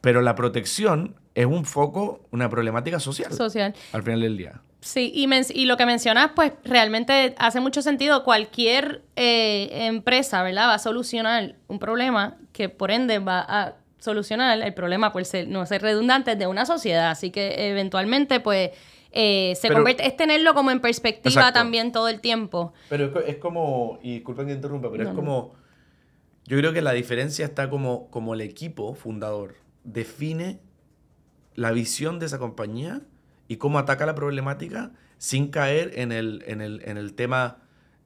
Pero 0.00 0.22
la 0.22 0.34
protección 0.34 1.16
es 1.34 1.46
un 1.46 1.64
foco, 1.64 2.20
una 2.30 2.48
problemática 2.48 3.00
social. 3.00 3.32
Social. 3.32 3.74
Al 3.92 4.02
final 4.02 4.20
del 4.20 4.36
día. 4.36 4.60
Sí, 4.80 5.10
y, 5.12 5.28
y 5.60 5.66
lo 5.66 5.76
que 5.76 5.86
mencionas, 5.86 6.30
pues 6.36 6.52
realmente 6.64 7.34
hace 7.38 7.60
mucho 7.60 7.82
sentido. 7.82 8.22
Cualquier 8.22 9.02
eh, 9.16 9.86
empresa, 9.86 10.42
¿verdad? 10.42 10.68
Va 10.68 10.74
a 10.74 10.78
solucionar 10.78 11.56
un 11.66 11.78
problema 11.78 12.36
que 12.52 12.68
por 12.68 12.90
ende 12.90 13.18
va 13.18 13.40
a 13.40 13.74
solucionar 13.98 14.60
el 14.60 14.74
problema, 14.74 15.12
por 15.12 15.24
ser, 15.24 15.48
no 15.48 15.66
ser 15.66 15.82
redundante, 15.82 16.36
de 16.36 16.46
una 16.46 16.64
sociedad. 16.64 17.10
Así 17.10 17.30
que 17.30 17.68
eventualmente, 17.70 18.38
pues, 18.38 18.70
eh, 19.10 19.54
se 19.60 19.68
convierte, 19.70 20.06
es 20.06 20.16
tenerlo 20.16 20.54
como 20.54 20.70
en 20.70 20.80
perspectiva 20.80 21.52
también 21.52 21.90
todo 21.90 22.08
el 22.08 22.20
tiempo. 22.20 22.72
Pero 22.88 23.20
es 23.20 23.36
como, 23.36 23.98
y 24.02 24.14
disculpen 24.14 24.46
que 24.46 24.52
interrumpa, 24.52 24.90
pero 24.90 25.08
es 25.08 25.14
como, 25.14 25.54
yo 26.46 26.56
creo 26.58 26.72
que 26.72 26.82
la 26.82 26.92
diferencia 26.92 27.44
está 27.44 27.68
como, 27.68 28.08
como 28.10 28.34
el 28.34 28.40
equipo 28.42 28.94
fundador 28.94 29.56
define 29.92 30.60
la 31.54 31.72
visión 31.72 32.18
de 32.18 32.26
esa 32.26 32.38
compañía 32.38 33.02
y 33.48 33.56
cómo 33.56 33.78
ataca 33.78 34.06
la 34.06 34.14
problemática 34.14 34.92
sin 35.18 35.48
caer 35.48 35.92
en 35.96 36.12
el, 36.12 36.44
en 36.46 36.60
el, 36.60 36.82
en 36.84 36.96
el 36.96 37.14
tema 37.14 37.58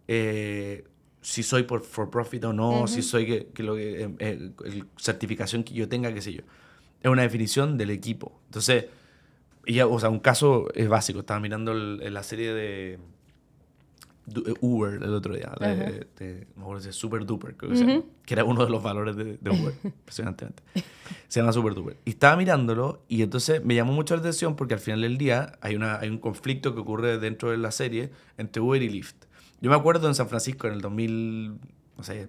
eh, 0.09 0.85
si 1.21 1.43
soy 1.43 1.65
por 1.65 1.85
for 1.85 2.11
profit 2.11 2.45
o 2.45 2.53
no, 2.53 2.87
si 2.87 3.03
soy 3.03 3.27
que, 3.27 3.47
que 3.55 3.63
lo 3.63 3.77
que 3.77 4.05
eh, 4.05 4.11
eh, 4.19 4.85
certificación 4.97 5.63
que 5.63 5.75
yo 5.75 5.89
tenga, 5.89 6.13
qué 6.13 6.21
sé 6.21 6.33
yo. 6.33 6.43
Es 7.01 7.11
una 7.11 7.23
definición 7.23 7.79
del 7.79 7.91
equipo. 7.91 8.41
Entonces, 8.47 8.87
y, 9.67 9.81
o 9.81 9.99
sea, 10.01 10.09
un 10.09 10.19
caso 10.19 10.69
es 10.75 10.89
básico. 10.89 11.21
Estaba 11.21 11.39
mirando 11.39 11.75
la 11.75 12.23
serie 12.23 12.53
de 12.53 12.99
Uber 14.61 15.03
el 15.03 15.15
otro 15.15 15.35
día, 15.35 15.53
de, 15.59 16.07
de, 16.19 16.93
Super 16.93 17.27
Duper, 17.27 17.57
que, 17.57 18.33
era 18.33 18.45
uno 18.45 18.65
de 18.65 18.71
los 18.71 18.83
valores 18.83 19.17
de, 19.17 19.39
Uber, 19.51 19.75
impresionantemente. 19.85 20.63
Se 21.29 21.41
llama 21.41 21.53
Super 21.53 21.75
Duper. 21.75 21.97
Y 22.05 22.11
estaba 22.11 22.37
mirándolo 22.37 23.03
y 23.09 23.23
entonces 23.23 23.65
me 23.65 23.75
llamó 23.75 23.93
mucho 23.93 24.15
la 24.15 24.21
atención 24.21 24.55
porque 24.55 24.75
al 24.75 24.81
final 24.81 25.03
del 25.03 25.19
día 25.19 25.59
hay, 25.61 25.75
una, 25.75 25.99
hay 25.99 26.09
un 26.09 26.19
conflicto 26.19 26.75
que 26.75 26.81
ocurre 26.81 27.19
dentro 27.19 27.51
de 27.51 27.59
la 27.59 27.73
serie 27.73 28.11
entre 28.39 28.63
Uber 28.63 28.81
y 28.81 28.89
Lyft. 28.89 29.25
Yo 29.61 29.71
me 29.71 29.77
acuerdo 29.77 30.09
en 30.09 30.15
San 30.15 30.29
Francisco 30.29 30.67
en 30.69 30.75
el 30.75 30.81
2011, 30.81 32.29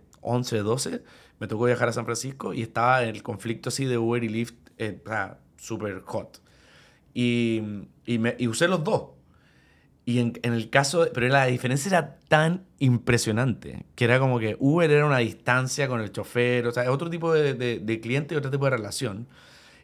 12, 0.60 1.04
me 1.40 1.48
tocó 1.48 1.66
viajar 1.66 1.90
a 1.90 1.94
San 1.94 2.06
Francisco 2.06 2.54
y 2.54 2.62
estaba 2.62 3.04
el 3.04 3.22
conflicto 3.24 3.70
así 3.70 3.86
de 3.86 3.98
Uber 3.98 4.24
y 4.24 4.30
Lyft, 4.30 4.56
eh, 4.78 5.02
super 5.58 6.02
hot. 6.06 6.42
Y, 7.14 7.62
y, 8.06 8.18
me, 8.18 8.36
y 8.40 8.48
usé 8.48 8.68
los 8.68 8.84
dos. 8.84 9.10
Y 10.06 10.20
en, 10.20 10.34
en, 10.44 10.54
el 10.54 10.70
caso, 10.70 11.08
pero 11.14 11.28
la 11.30 11.46
diferencia 11.46 11.88
era 11.88 12.18
tan 12.28 12.64
impresionante, 12.80 13.86
que 13.96 14.04
era 14.04 14.20
como 14.20 14.38
que 14.38 14.58
Uber 14.60 14.92
era 14.92 15.06
una 15.06 15.20
distancia 15.20 15.88
con 15.88 16.02
el 16.02 16.12
chofer, 16.12 16.68
o 16.68 16.72
sea, 16.74 16.92
otro 16.92 17.10
tipo 17.10 17.34
de, 17.34 17.54
de, 17.54 18.00
cliente 18.02 18.36
y 18.36 18.38
otro 18.38 18.52
tipo 18.52 18.66
de 18.66 18.72
relación. 18.72 19.28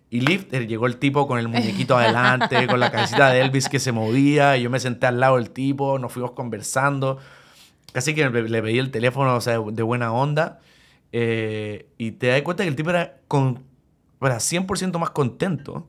Y 0.09 0.21
Lyft 0.21 0.53
eh, 0.53 0.67
llegó 0.67 0.87
el 0.87 0.97
tipo 0.97 1.25
con 1.25 1.39
el 1.39 1.47
muñequito 1.47 1.97
adelante, 1.97 2.67
con 2.67 2.81
la 2.81 2.91
cabecita 2.91 3.29
de 3.29 3.39
Elvis 3.41 3.69
que 3.69 3.79
se 3.79 3.93
movía, 3.93 4.57
y 4.57 4.63
yo 4.63 4.69
me 4.69 4.81
senté 4.81 5.05
al 5.07 5.21
lado 5.21 5.37
del 5.37 5.51
tipo, 5.51 5.97
nos 5.99 6.11
fuimos 6.11 6.31
conversando, 6.31 7.19
casi 7.93 8.13
que 8.13 8.29
le 8.29 8.61
pedí 8.61 8.77
el 8.77 8.91
teléfono, 8.91 9.35
o 9.35 9.41
sea, 9.41 9.59
de 9.59 9.83
buena 9.83 10.11
onda, 10.11 10.59
eh, 11.13 11.87
y 11.97 12.11
te 12.11 12.27
das 12.27 12.41
cuenta 12.41 12.63
que 12.63 12.69
el 12.69 12.75
tipo 12.75 12.89
era, 12.89 13.19
con, 13.29 13.63
era 14.21 14.37
100% 14.37 14.99
más 14.99 15.11
contento 15.11 15.87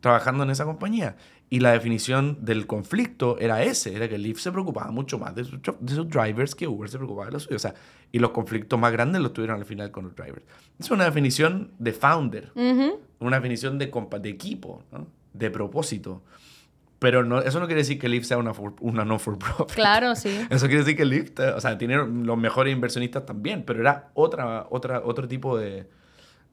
trabajando 0.00 0.44
en 0.44 0.50
esa 0.50 0.64
compañía. 0.64 1.16
Y 1.50 1.60
la 1.60 1.72
definición 1.72 2.38
del 2.44 2.66
conflicto 2.66 3.38
era 3.38 3.62
ese, 3.62 3.96
era 3.96 4.08
que 4.08 4.18
Lyft 4.18 4.40
se 4.40 4.52
preocupaba 4.52 4.90
mucho 4.90 5.18
más 5.18 5.34
de, 5.34 5.44
sus, 5.44 5.60
drivers 6.08 6.54
que 6.54 6.66
Uber 6.66 6.90
se 6.90 6.98
preocupaba 6.98 7.26
de 7.26 7.32
los 7.32 7.44
suyos. 7.44 7.64
O 7.64 7.68
sea, 7.68 7.74
y 8.12 8.18
los 8.18 8.30
conflictos 8.30 8.78
más 8.78 8.92
grandes 8.92 9.22
los 9.22 9.32
tuvieron 9.32 9.58
al 9.58 9.64
final 9.64 9.90
con 9.90 10.04
los 10.04 10.14
drivers. 10.14 10.44
Es 10.78 10.90
una 10.90 11.04
definición 11.04 11.72
de 11.78 11.92
founder, 11.92 12.52
una 13.18 13.36
definición 13.36 13.78
de, 13.78 13.90
de 14.20 14.28
equipo, 14.28 14.82
de 15.32 15.50
propósito. 15.50 16.22
Pero 16.98 17.24
no, 17.24 17.40
eso 17.40 17.60
no 17.60 17.66
quiere 17.66 17.82
decir 17.82 17.98
que 17.98 18.08
Lyft 18.08 18.26
sea 18.26 18.38
una, 18.38 18.52
una 18.80 19.04
no 19.04 19.18
for 19.18 19.38
profit. 19.38 19.76
Claro, 19.76 20.16
sí. 20.16 20.36
Eso 20.50 20.66
quiere 20.66 20.82
decir 20.82 20.96
que 20.96 21.04
Lyft, 21.04 21.38
o 21.38 21.60
sea, 21.60 21.78
tiene 21.78 21.96
los 21.96 22.36
mejores 22.36 22.74
inversionistas 22.74 23.24
también, 23.24 23.62
pero 23.64 23.80
era 23.80 24.10
otra, 24.14 24.66
otra, 24.68 25.02
otro 25.04 25.28
tipo 25.28 25.56
de, 25.56 25.88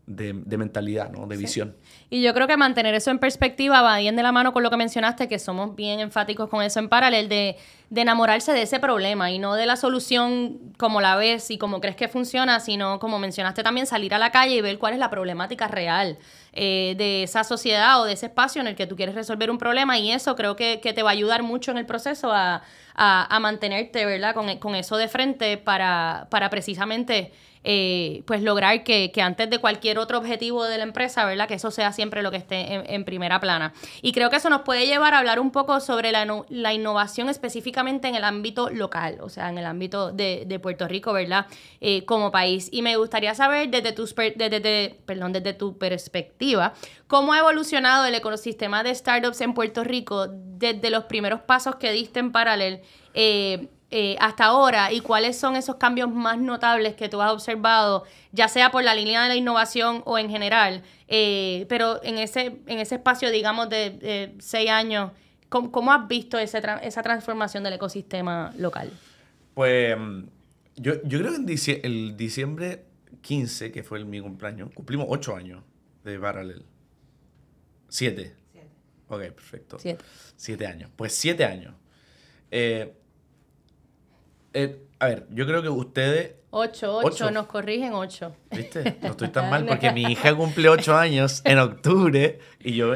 de, 0.07 0.33
mentalidad, 0.57 1.09
¿no? 1.11 1.25
De 1.25 1.35
visión. 1.35 1.75
Y 2.09 2.21
yo 2.21 2.33
creo 2.33 2.47
que 2.47 2.57
mantener 2.57 2.93
eso 2.93 3.09
en 3.09 3.17
perspectiva 3.17 3.81
va 3.81 3.97
bien 3.97 4.15
de 4.15 4.23
la 4.23 4.31
mano 4.31 4.53
con 4.53 4.61
lo 4.61 4.69
que 4.69 4.77
mencionaste, 4.77 5.27
que 5.27 5.39
somos 5.39 5.75
bien 5.75 5.99
enfáticos 5.99 6.49
con 6.49 6.61
eso 6.61 6.79
en 6.79 6.89
paralelo, 6.89 7.27
de, 7.27 7.57
de 7.89 8.01
enamorarse 8.01 8.53
de 8.53 8.61
ese 8.61 8.79
problema 8.79 9.31
y 9.31 9.39
no 9.39 9.55
de 9.55 9.65
la 9.65 9.75
solución 9.75 10.59
como 10.77 11.01
la 11.01 11.15
ves 11.15 11.49
y 11.49 11.57
como 11.57 11.81
crees 11.81 11.95
que 11.95 12.07
funciona, 12.07 12.59
sino 12.59 12.99
como 12.99 13.17
mencionaste 13.17 13.63
también, 13.63 13.87
salir 13.87 14.13
a 14.13 14.19
la 14.19 14.31
calle 14.31 14.55
y 14.55 14.61
ver 14.61 14.77
cuál 14.77 14.93
es 14.93 14.99
la 14.99 15.09
problemática 15.09 15.67
real 15.67 16.19
eh, 16.53 16.93
de 16.97 17.23
esa 17.23 17.43
sociedad 17.43 17.99
o 17.99 18.05
de 18.05 18.13
ese 18.13 18.27
espacio 18.27 18.61
en 18.61 18.67
el 18.67 18.75
que 18.75 18.85
tú 18.85 18.95
quieres 18.95 19.15
resolver 19.15 19.49
un 19.49 19.57
problema 19.57 19.97
y 19.97 20.11
eso 20.11 20.35
creo 20.35 20.55
que, 20.55 20.79
que 20.81 20.93
te 20.93 21.01
va 21.01 21.09
a 21.09 21.13
ayudar 21.13 21.41
mucho 21.41 21.71
en 21.71 21.77
el 21.77 21.85
proceso 21.85 22.31
a, 22.31 22.61
a, 22.93 23.35
a 23.35 23.39
mantenerte, 23.39 24.05
¿verdad? 24.05 24.33
Con, 24.33 24.57
con, 24.57 24.75
eso 24.75 24.97
de 24.97 25.07
frente 25.07 25.57
para, 25.57 26.27
para 26.29 26.49
precisamente 26.49 27.31
eh, 27.67 28.21
pues 28.27 28.43
lograr 28.43 28.83
que, 28.83 29.11
antes 29.23 29.49
de 29.49 29.57
cualquier 29.57 29.97
otro 29.97 30.19
objetivo 30.19 30.65
de 30.65 30.77
la 30.77 30.83
empresa, 30.83 31.25
¿verdad? 31.25 31.47
Que 31.47 31.55
eso 31.55 31.71
sea 31.71 31.91
siempre 31.91 32.21
lo 32.21 32.29
que 32.29 32.37
esté 32.37 32.93
en, 32.93 33.05
primera 33.05 33.39
plana. 33.39 33.73
Y 34.03 34.11
creo 34.11 34.29
que 34.29 34.35
eso 34.35 34.51
nos 34.51 34.61
puede 34.61 34.85
llevar 34.85 35.15
a 35.15 35.17
hablar 35.17 35.39
un 35.39 35.49
poco 35.49 35.79
sobre 35.79 36.11
la, 36.11 36.73
innovación 36.73 37.27
específicamente 37.27 38.07
en 38.07 38.13
el 38.13 38.23
ámbito 38.23 38.69
local, 38.69 39.17
o 39.19 39.29
sea, 39.29 39.49
en 39.49 39.57
el 39.57 39.65
ámbito 39.65 40.11
de, 40.11 40.59
Puerto 40.61 40.87
Rico, 40.87 41.11
¿verdad? 41.11 41.47
Eh, 41.81 42.05
como 42.05 42.31
país. 42.31 42.69
Y 42.71 42.83
me 42.83 42.97
gustaría 42.97 43.33
saber 43.33 43.69
desde, 43.69 43.93
tus 43.93 44.13
desde, 44.15 44.99
perdón, 45.07 45.33
desde 45.33 45.53
tu 45.53 45.77
perspectiva, 45.79 46.75
cómo 47.07 47.33
ha 47.33 47.39
evolucionado 47.39 48.05
el 48.05 48.13
ecosistema 48.13 48.83
de 48.83 48.93
startups 48.93 49.41
en 49.41 49.55
Puerto 49.55 49.83
Rico 49.83 50.27
desde 50.29 50.91
los 50.91 51.05
primeros 51.05 51.41
pasos 51.41 51.77
que 51.77 51.91
diste 51.91 52.19
en 52.19 52.31
paralelo. 52.31 52.79
Eh, 53.15 53.69
eh, 53.97 54.17
hasta 54.19 54.43
ahora 54.43 54.91
y 54.91 54.99
cuáles 54.99 55.37
son 55.37 55.55
esos 55.55 55.77
cambios 55.77 56.11
más 56.11 56.37
notables 56.37 56.95
que 56.95 57.07
tú 57.07 57.21
has 57.21 57.31
observado, 57.31 58.03
ya 58.33 58.49
sea 58.49 58.69
por 58.69 58.83
la 58.83 58.93
línea 58.93 59.23
de 59.23 59.29
la 59.29 59.35
innovación 59.37 60.01
o 60.03 60.19
en 60.19 60.29
general, 60.29 60.83
eh, 61.07 61.65
pero 61.69 62.03
en 62.03 62.17
ese, 62.17 62.57
en 62.67 62.79
ese 62.79 62.95
espacio, 62.95 63.31
digamos, 63.31 63.69
de 63.69 64.35
seis 64.39 64.69
años, 64.69 65.11
¿cómo, 65.47 65.93
has 65.93 66.09
visto 66.09 66.37
ese 66.37 66.61
esa 66.81 67.03
transformación 67.03 67.63
del 67.63 67.71
ecosistema 67.71 68.53
local? 68.57 68.91
Pues 69.53 69.95
yo, 70.75 71.01
yo 71.03 71.19
creo 71.19 71.31
que 71.31 71.37
en 71.37 71.79
el 71.85 72.17
diciembre 72.17 72.83
15, 73.21 73.71
que 73.71 73.81
fue 73.81 73.99
el, 73.99 74.05
mi 74.05 74.19
cumpleaños, 74.19 74.71
cumplimos 74.73 75.07
ocho 75.09 75.37
años 75.37 75.63
de 76.03 76.19
Paralel. 76.19 76.65
Siete. 77.87 78.35
Siete. 78.51 78.67
Ok, 79.07 79.21
perfecto. 79.33 79.79
Siete. 79.79 80.03
Siete 80.35 80.67
años. 80.67 80.91
Pues 80.97 81.13
siete 81.13 81.45
años. 81.45 81.75
Eh, 82.51 82.93
eh, 84.55 84.87
a 84.99 85.07
ver, 85.07 85.27
yo 85.31 85.45
creo 85.45 85.61
que 85.61 85.67
ustedes... 85.69 86.35
Ocho, 86.49 86.99
ocho, 87.03 87.29
nos 87.31 87.47
corrigen 87.47 87.93
ocho. 87.93 88.33
¿Viste? 88.49 88.97
No 89.01 89.09
estoy 89.09 89.27
tan 89.27 89.49
mal 89.51 89.65
porque 89.65 89.91
mi 89.91 90.03
hija 90.03 90.33
cumple 90.33 90.69
ocho 90.69 90.95
años 90.95 91.41
en 91.43 91.59
octubre 91.59 92.39
y 92.61 92.73
yo, 92.73 92.93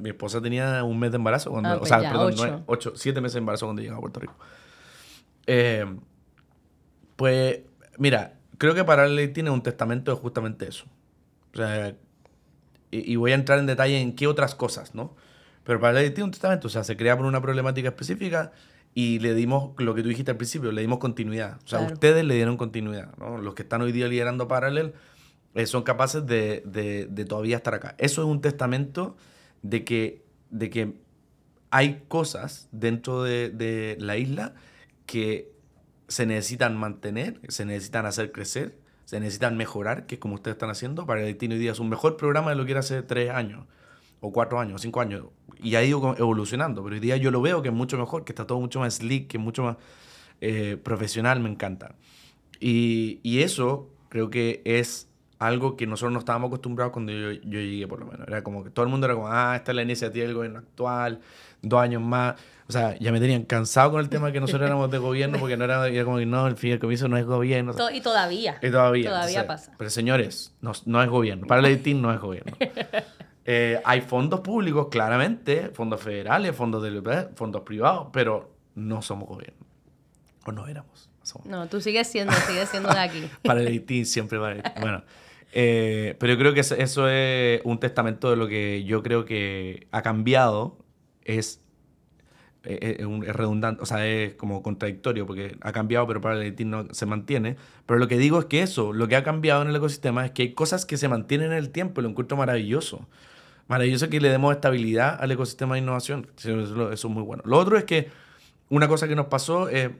mi 0.00 0.08
esposa 0.08 0.40
tenía 0.40 0.82
un 0.82 0.98
mes 0.98 1.10
de 1.10 1.16
embarazo 1.16 1.50
cuando, 1.50 1.68
ah, 1.68 1.78
o 1.78 1.84
sea, 1.84 1.98
pues 1.98 2.40
perdón, 2.40 2.64
ocho. 2.64 2.92
siete 2.96 3.20
meses 3.20 3.34
de 3.34 3.40
embarazo 3.40 3.66
cuando 3.66 3.82
llegaba 3.82 3.98
a 3.98 4.00
Puerto 4.00 4.20
Rico. 4.20 4.34
Eh, 5.46 5.84
pues, 7.16 7.60
mira, 7.98 8.38
creo 8.56 8.74
que 8.74 8.84
para 8.84 9.06
ley 9.06 9.28
tiene 9.28 9.50
un 9.50 9.62
testamento 9.62 10.16
justamente 10.16 10.66
eso. 10.66 10.86
O 11.52 11.58
sea, 11.58 11.94
y, 12.90 13.12
y, 13.12 13.16
voy 13.16 13.32
a 13.32 13.34
entrar 13.34 13.58
en 13.58 13.66
detalle 13.66 14.00
en 14.00 14.16
qué 14.16 14.26
otras 14.26 14.54
cosas, 14.54 14.94
¿no? 14.94 15.14
Pero 15.64 15.78
para 15.80 15.92
ley 15.92 16.08
tiene 16.10 16.24
un 16.24 16.30
testamento, 16.30 16.68
o 16.68 16.70
sea, 16.70 16.82
se 16.82 16.96
crea 16.96 17.14
por 17.14 17.26
una 17.26 17.42
problemática 17.42 17.88
específica 17.88 18.52
y 18.98 19.18
le 19.18 19.34
dimos 19.34 19.74
lo 19.76 19.94
que 19.94 20.02
tú 20.02 20.08
dijiste 20.08 20.30
al 20.30 20.38
principio, 20.38 20.72
le 20.72 20.80
dimos 20.80 21.00
continuidad. 21.00 21.58
O 21.62 21.68
sea, 21.68 21.80
ustedes 21.80 22.24
le 22.24 22.34
dieron 22.34 22.56
continuidad. 22.56 23.14
¿no? 23.18 23.36
Los 23.36 23.52
que 23.52 23.60
están 23.60 23.82
hoy 23.82 23.92
día 23.92 24.08
liderando 24.08 24.48
Parallel 24.48 24.94
eh, 25.54 25.66
son 25.66 25.82
capaces 25.82 26.24
de, 26.24 26.62
de, 26.64 27.24
todavía 27.26 27.58
estar 27.58 27.74
acá. 27.74 27.94
Eso 27.98 28.22
es 28.22 28.26
un 28.26 28.40
testamento 28.40 29.14
de 29.60 29.84
que, 29.84 30.24
de 30.48 30.70
que 30.70 30.94
hay 31.68 32.04
cosas 32.08 32.70
dentro 32.72 33.22
de, 33.22 33.50
de 33.50 33.98
la 34.00 34.16
isla 34.16 34.54
que 35.04 35.52
se 36.08 36.24
necesitan 36.24 36.74
mantener, 36.74 37.38
se 37.48 37.66
necesitan 37.66 38.06
hacer 38.06 38.32
crecer, 38.32 38.78
se 39.04 39.20
necesitan 39.20 39.58
mejorar, 39.58 40.06
que 40.06 40.14
es 40.14 40.20
como 40.22 40.36
ustedes 40.36 40.54
están 40.54 40.70
haciendo. 40.70 41.04
Para 41.04 41.20
el 41.20 41.36
hoy 41.38 41.58
día 41.58 41.72
es 41.72 41.80
un 41.80 41.90
mejor 41.90 42.16
programa 42.16 42.48
de 42.48 42.56
lo 42.56 42.64
que 42.64 42.70
era 42.70 42.80
hace 42.80 43.02
tres 43.02 43.28
años 43.28 43.66
o 44.26 44.32
cuatro 44.32 44.58
años, 44.58 44.74
o 44.74 44.78
cinco 44.78 45.00
años, 45.00 45.24
y 45.62 45.76
ha 45.76 45.84
ido 45.84 46.16
evolucionando, 46.18 46.82
pero 46.82 46.94
hoy 46.94 47.00
día 47.00 47.16
yo 47.16 47.30
lo 47.30 47.40
veo 47.40 47.62
que 47.62 47.68
es 47.68 47.74
mucho 47.74 47.96
mejor, 47.96 48.24
que 48.24 48.32
está 48.32 48.46
todo 48.46 48.60
mucho 48.60 48.80
más 48.80 48.94
slick, 48.94 49.28
que 49.28 49.36
es 49.36 49.42
mucho 49.42 49.62
más 49.62 49.76
eh, 50.40 50.76
profesional, 50.82 51.40
me 51.40 51.48
encanta. 51.48 51.94
Y, 52.58 53.20
y, 53.22 53.42
eso 53.42 53.90
creo 54.08 54.30
que 54.30 54.62
es 54.64 55.08
algo 55.38 55.76
que 55.76 55.86
nosotros 55.86 56.12
no 56.12 56.18
estábamos 56.18 56.48
acostumbrados 56.48 56.92
cuando 56.92 57.12
yo, 57.12 57.32
yo, 57.32 57.60
llegué, 57.60 57.86
por 57.86 58.00
lo 58.00 58.06
menos. 58.06 58.26
Era 58.26 58.42
como 58.42 58.64
que 58.64 58.70
todo 58.70 58.84
el 58.84 58.90
mundo 58.90 59.06
era 59.06 59.14
como, 59.14 59.28
ah, 59.28 59.54
esta 59.56 59.72
es 59.72 59.76
la 59.76 59.82
iniciativa 59.82 60.24
del 60.26 60.34
gobierno 60.34 60.58
actual, 60.58 61.20
dos 61.62 61.80
años 61.80 62.02
más. 62.02 62.34
O 62.68 62.72
sea, 62.72 62.98
ya 62.98 63.12
me 63.12 63.20
tenían 63.20 63.44
cansado 63.44 63.92
con 63.92 64.00
el 64.00 64.08
tema 64.08 64.28
de 64.28 64.32
que 64.32 64.40
nosotros 64.40 64.66
éramos 64.66 64.90
de 64.90 64.98
gobierno, 64.98 65.38
porque 65.38 65.56
no 65.56 65.64
era, 65.64 65.86
era 65.86 66.04
como 66.04 66.18
que 66.18 66.26
no, 66.26 66.46
el 66.46 66.56
fin 66.56 66.70
del 66.70 66.80
comienzo 66.80 67.06
no 67.08 67.16
es 67.16 67.24
gobierno. 67.24 67.72
y 67.92 68.00
todavía. 68.00 68.58
Y 68.62 68.70
todavía. 68.70 69.10
Todavía 69.10 69.46
pasa. 69.46 69.74
Pero 69.78 69.90
señores, 69.90 70.54
no, 70.60 70.72
no 70.86 71.02
es 71.02 71.08
gobierno. 71.08 71.46
Para 71.46 71.68
el 71.68 72.02
no 72.02 72.12
es 72.12 72.20
gobierno. 72.20 72.56
Eh, 73.48 73.80
hay 73.84 74.00
fondos 74.00 74.40
públicos, 74.40 74.88
claramente, 74.90 75.68
fondos 75.68 76.02
federales, 76.02 76.54
fondos, 76.56 76.82
de, 76.82 77.28
fondos 77.36 77.62
privados, 77.62 78.08
pero 78.12 78.50
no 78.74 79.02
somos 79.02 79.28
gobierno. 79.28 79.64
O 80.44 80.50
no 80.52 80.66
éramos. 80.66 81.08
No, 81.44 81.68
tú 81.68 81.80
sigues 81.80 82.08
siendo, 82.08 82.32
sigues 82.32 82.68
siendo 82.68 82.88
de 82.88 82.98
aquí. 82.98 83.30
para 83.44 83.60
el 83.60 83.72
ITIN, 83.72 84.04
siempre 84.04 84.38
para 84.38 84.56
el 84.56 84.62
Bueno, 84.80 85.04
eh, 85.52 86.16
pero 86.18 86.32
yo 86.32 86.38
creo 86.38 86.54
que 86.54 86.60
eso 86.60 87.08
es 87.08 87.60
un 87.64 87.78
testamento 87.78 88.30
de 88.30 88.36
lo 88.36 88.48
que 88.48 88.84
yo 88.84 89.02
creo 89.02 89.24
que 89.24 89.86
ha 89.92 90.02
cambiado. 90.02 90.78
Es, 91.22 91.60
eh, 92.64 92.98
es, 93.00 93.36
redundante, 93.36 93.82
o 93.82 93.86
sea, 93.86 94.06
es 94.06 94.34
como 94.34 94.62
contradictorio 94.62 95.26
porque 95.26 95.56
ha 95.60 95.72
cambiado, 95.72 96.06
pero 96.08 96.20
para 96.20 96.40
el 96.40 96.46
ITIN 96.48 96.70
no 96.70 96.86
se 96.92 97.06
mantiene. 97.06 97.56
Pero 97.86 97.98
lo 98.00 98.08
que 98.08 98.18
digo 98.18 98.40
es 98.40 98.46
que 98.46 98.62
eso, 98.62 98.92
lo 98.92 99.06
que 99.06 99.14
ha 99.14 99.22
cambiado 99.22 99.62
en 99.62 99.68
el 99.68 99.76
ecosistema 99.76 100.24
es 100.24 100.32
que 100.32 100.42
hay 100.42 100.52
cosas 100.52 100.84
que 100.84 100.96
se 100.96 101.08
mantienen 101.08 101.52
en 101.52 101.58
el 101.58 101.70
tiempo 101.70 102.00
y 102.00 102.02
lo 102.02 102.10
encuentro 102.10 102.36
maravilloso 102.36 103.06
maravilloso 103.68 104.08
que 104.08 104.20
le 104.20 104.28
demos 104.28 104.54
estabilidad 104.54 105.18
al 105.20 105.30
ecosistema 105.30 105.74
de 105.74 105.80
innovación. 105.80 106.28
Eso, 106.38 106.92
es 106.92 107.04
muy 107.06 107.22
bueno. 107.22 107.42
Lo 107.46 107.58
otro 107.58 107.76
es 107.76 107.84
que 107.84 108.10
una 108.68 108.88
cosa 108.88 109.08
que 109.08 109.16
nos 109.16 109.26
pasó 109.26 109.68
eh, 109.68 109.96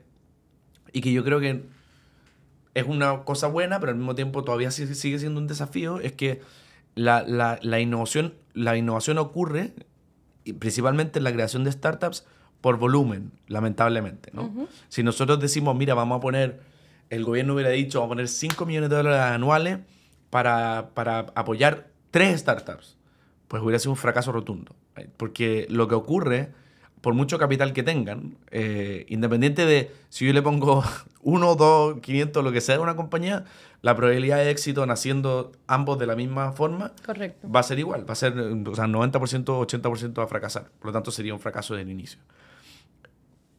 y 0.93 1.01
que 1.01 1.13
yo 1.13 1.25
creo 1.25 1.41
que 1.41 1.65
es 2.75 2.87
una 2.87 3.25
cosa 3.25 3.47
buena, 3.47 3.81
pero 3.81 3.93
al 3.93 3.99
mismo 3.99 4.15
tiempo 4.15 4.45
todavía 4.45 4.71
sigue 4.71 5.19
siendo 5.19 5.41
un 5.41 5.47
desafío, 5.47 5.99
es 6.01 6.13
que 6.13 6.43
la, 6.95 7.23
la, 7.23 7.59
la 7.63 7.81
innovación, 7.81 8.35
la 8.55 8.77
innovación 8.77 9.19
ocurre 9.19 9.73
principalmente 10.59 11.19
en 11.19 11.25
la 11.25 11.33
creación 11.33 11.65
de 11.65 11.73
startups 11.73 12.25
por 12.61 12.79
volumen, 12.79 13.33
lamentablemente. 13.49 14.31
¿no? 14.33 14.69
Si 14.89 15.03
nosotros 15.03 15.41
decimos, 15.41 15.77
mira, 15.77 15.95
vamos 15.95 16.19
a 16.19 16.21
poner, 16.21 16.61
el 17.11 17.25
gobierno 17.25 17.55
hubiera 17.55 17.71
dicho, 17.71 18.01
vamos 18.01 18.13
a 18.13 18.15
poner 18.17 18.29
5 18.29 18.67
millones 18.67 18.91
de 18.91 18.97
dólares 18.97 19.21
anuales 19.21 19.79
para, 20.31 20.91
para 20.95 21.27
apoyar 21.35 21.89
tres 22.11 22.41
startups 22.41 22.97
pues 23.49 23.63
hubiera 23.63 23.79
sido 23.79 23.93
un 23.93 23.97
fracaso 23.97 24.33
rotundo. 24.33 24.75
Porque 25.17 25.67
lo 25.71 25.89
que 25.89 25.95
ocurre, 25.95 26.53
por 27.01 27.15
mucho 27.15 27.39
capital 27.39 27.73
que 27.73 27.83
tengan, 27.83 28.37
eh, 28.51 29.07
independiente 29.09 29.67
de 29.67 29.93
si 30.09 30.27
yo 30.27 30.33
le 30.33 30.43
pongo 30.43 30.83
uno, 31.23 31.55
dos, 31.55 32.01
500, 32.01 32.43
lo 32.43 32.53
que 32.53 32.61
sea 32.61 32.77
de 32.77 32.83
una 32.83 32.97
compañía, 32.97 33.45
la 33.83 33.95
probabilidad 33.95 34.39
de 34.39 34.51
éxito 34.51 34.85
naciendo 34.87 35.53
ambos 35.67 35.99
de 35.99 36.07
la 36.07 36.17
misma 36.17 36.53
forma 36.53 36.93
va 37.09 37.61
a 37.61 37.63
ser 37.63 37.79
igual. 37.79 38.09
Va 38.09 38.13
a 38.13 38.17
ser, 38.17 38.33
o 38.37 38.75
sea, 38.75 38.87
90%, 38.87 39.45
80% 39.45 40.19
va 40.19 40.25
a 40.25 40.27
fracasar. 40.27 40.71
Por 40.79 40.87
lo 40.87 40.93
tanto, 40.93 41.11
sería 41.11 41.35
un 41.35 41.41
fracaso 41.41 41.75
del 41.75 41.91
inicio. 41.91 42.19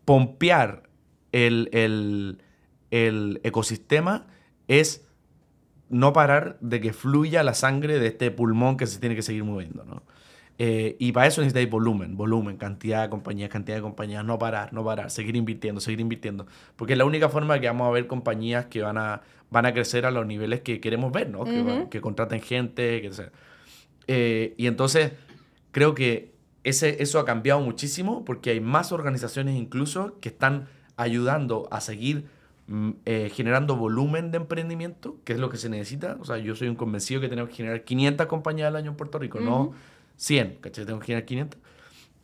Pompear 0.04 0.84
el, 1.32 1.69
el, 1.71 2.41
el 2.91 3.39
ecosistema 3.43 4.28
es 4.67 5.07
no 5.89 6.13
parar 6.13 6.58
de 6.62 6.82
que 6.82 6.93
fluya 6.93 7.43
la 7.43 7.54
sangre 7.54 8.00
de 8.00 8.08
este 8.08 8.32
pulmón 8.32 8.78
que 8.78 8.88
se 8.88 9.00
tiene 9.00 9.15
que 9.15 9.21
seguir 9.21 9.43
moviendo, 9.43 9.86
¿no? 9.86 10.04
Eh, 10.60 10.95
y 10.97 11.12
para 11.12 11.28
eso 11.28 11.41
necesitáis 11.41 11.69
volumen, 11.69 12.17
volumen, 12.17 12.58
cantidad 12.58 13.04
de 13.04 13.10
compañías, 13.10 13.50
cantidad 13.50 13.78
de 13.78 13.84
compañías, 13.84 14.26
no 14.26 14.39
parar, 14.39 14.73
no 14.73 14.84
parar, 14.84 15.12
seguir 15.12 15.36
invirtiendo, 15.36 15.80
seguir 15.80 16.00
invirtiendo. 16.00 16.47
Porque 16.76 16.93
es 16.93 16.97
la 16.97 17.06
única 17.06 17.30
forma 17.30 17.60
que 17.60 17.67
vamos 17.67 17.88
a 17.88 17.91
ver 17.91 18.08
compañías 18.08 18.65
que 18.65 18.82
van 18.82 18.97
a, 18.97 19.21
van 19.52 19.67
a 19.67 19.73
crecer 19.73 20.06
a 20.08 20.12
los 20.12 20.26
niveles 20.26 20.62
que 20.62 20.80
queremos 20.80 21.12
ver, 21.12 21.30
¿no? 21.30 21.45
que, 21.89 22.02
contraten 22.02 22.41
gente, 22.41 23.02
que 23.02 23.13
sea. 23.13 23.32
Eh, 24.08 24.56
y 24.58 24.65
entonces 24.65 25.12
creo 25.71 25.93
que 25.93 26.34
ese, 26.63 27.04
eso 27.04 27.19
ha 27.19 27.26
cambiado 27.26 27.62
muchísimo 27.62 28.26
porque 28.26 28.50
hay 28.50 28.60
más 28.60 28.91
organizaciones 28.91 29.56
incluso 29.56 30.19
que 30.19 30.30
están 30.30 30.67
ayudando 30.95 31.68
a 31.72 31.82
seguir 31.82 32.26
eh, 33.05 33.32
generando 33.34 33.76
volumen 33.76 34.32
de 34.32 34.38
emprendimiento, 34.38 35.18
que 35.24 35.34
es 35.34 35.39
lo 35.39 35.49
que 35.49 35.57
se 35.57 35.70
necesita. 35.70 36.18
O 36.20 36.26
sea, 36.26 36.38
yo 36.38 36.55
soy 36.55 36.68
un 36.68 36.76
convencido 36.76 37.22
que 37.22 37.30
tenemos 37.30 37.49
que 37.49 37.57
generar 37.57 37.84
500 37.84 38.28
compañías 38.28 38.68
al 38.68 38.76
año 38.76 38.91
en 38.91 38.97
Puerto 38.97 39.20
Rico, 39.20 39.39
no 39.39 39.74
100, 40.18 40.57
¿cachai? 40.61 40.86
Tenemos 40.86 41.01
que 41.01 41.07
generar 41.07 41.26
500 41.26 41.59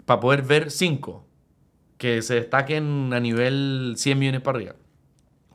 para 0.06 0.20
poder 0.20 0.42
ver 0.42 0.72
5 0.72 1.26
que 1.98 2.22
se 2.22 2.36
destaquen 2.36 3.14
a 3.14 3.20
nivel 3.20 3.94
100 3.96 4.20
millones 4.20 4.42
para 4.42 4.58
arriba 4.58 4.76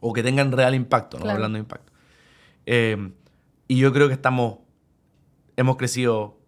o 0.00 0.12
que 0.12 0.22
tengan 0.22 0.52
real 0.52 0.74
impacto, 0.74 1.18
no 1.18 1.28
hablando 1.28 1.56
de 1.56 1.60
impacto. 1.60 1.92
Eh, 2.66 3.12
y 3.66 3.78
yo 3.78 3.92
creo 3.92 4.08
que 4.08 4.14
estamos 4.14 4.58
hemos 5.58 5.76
crecido. 5.76 6.38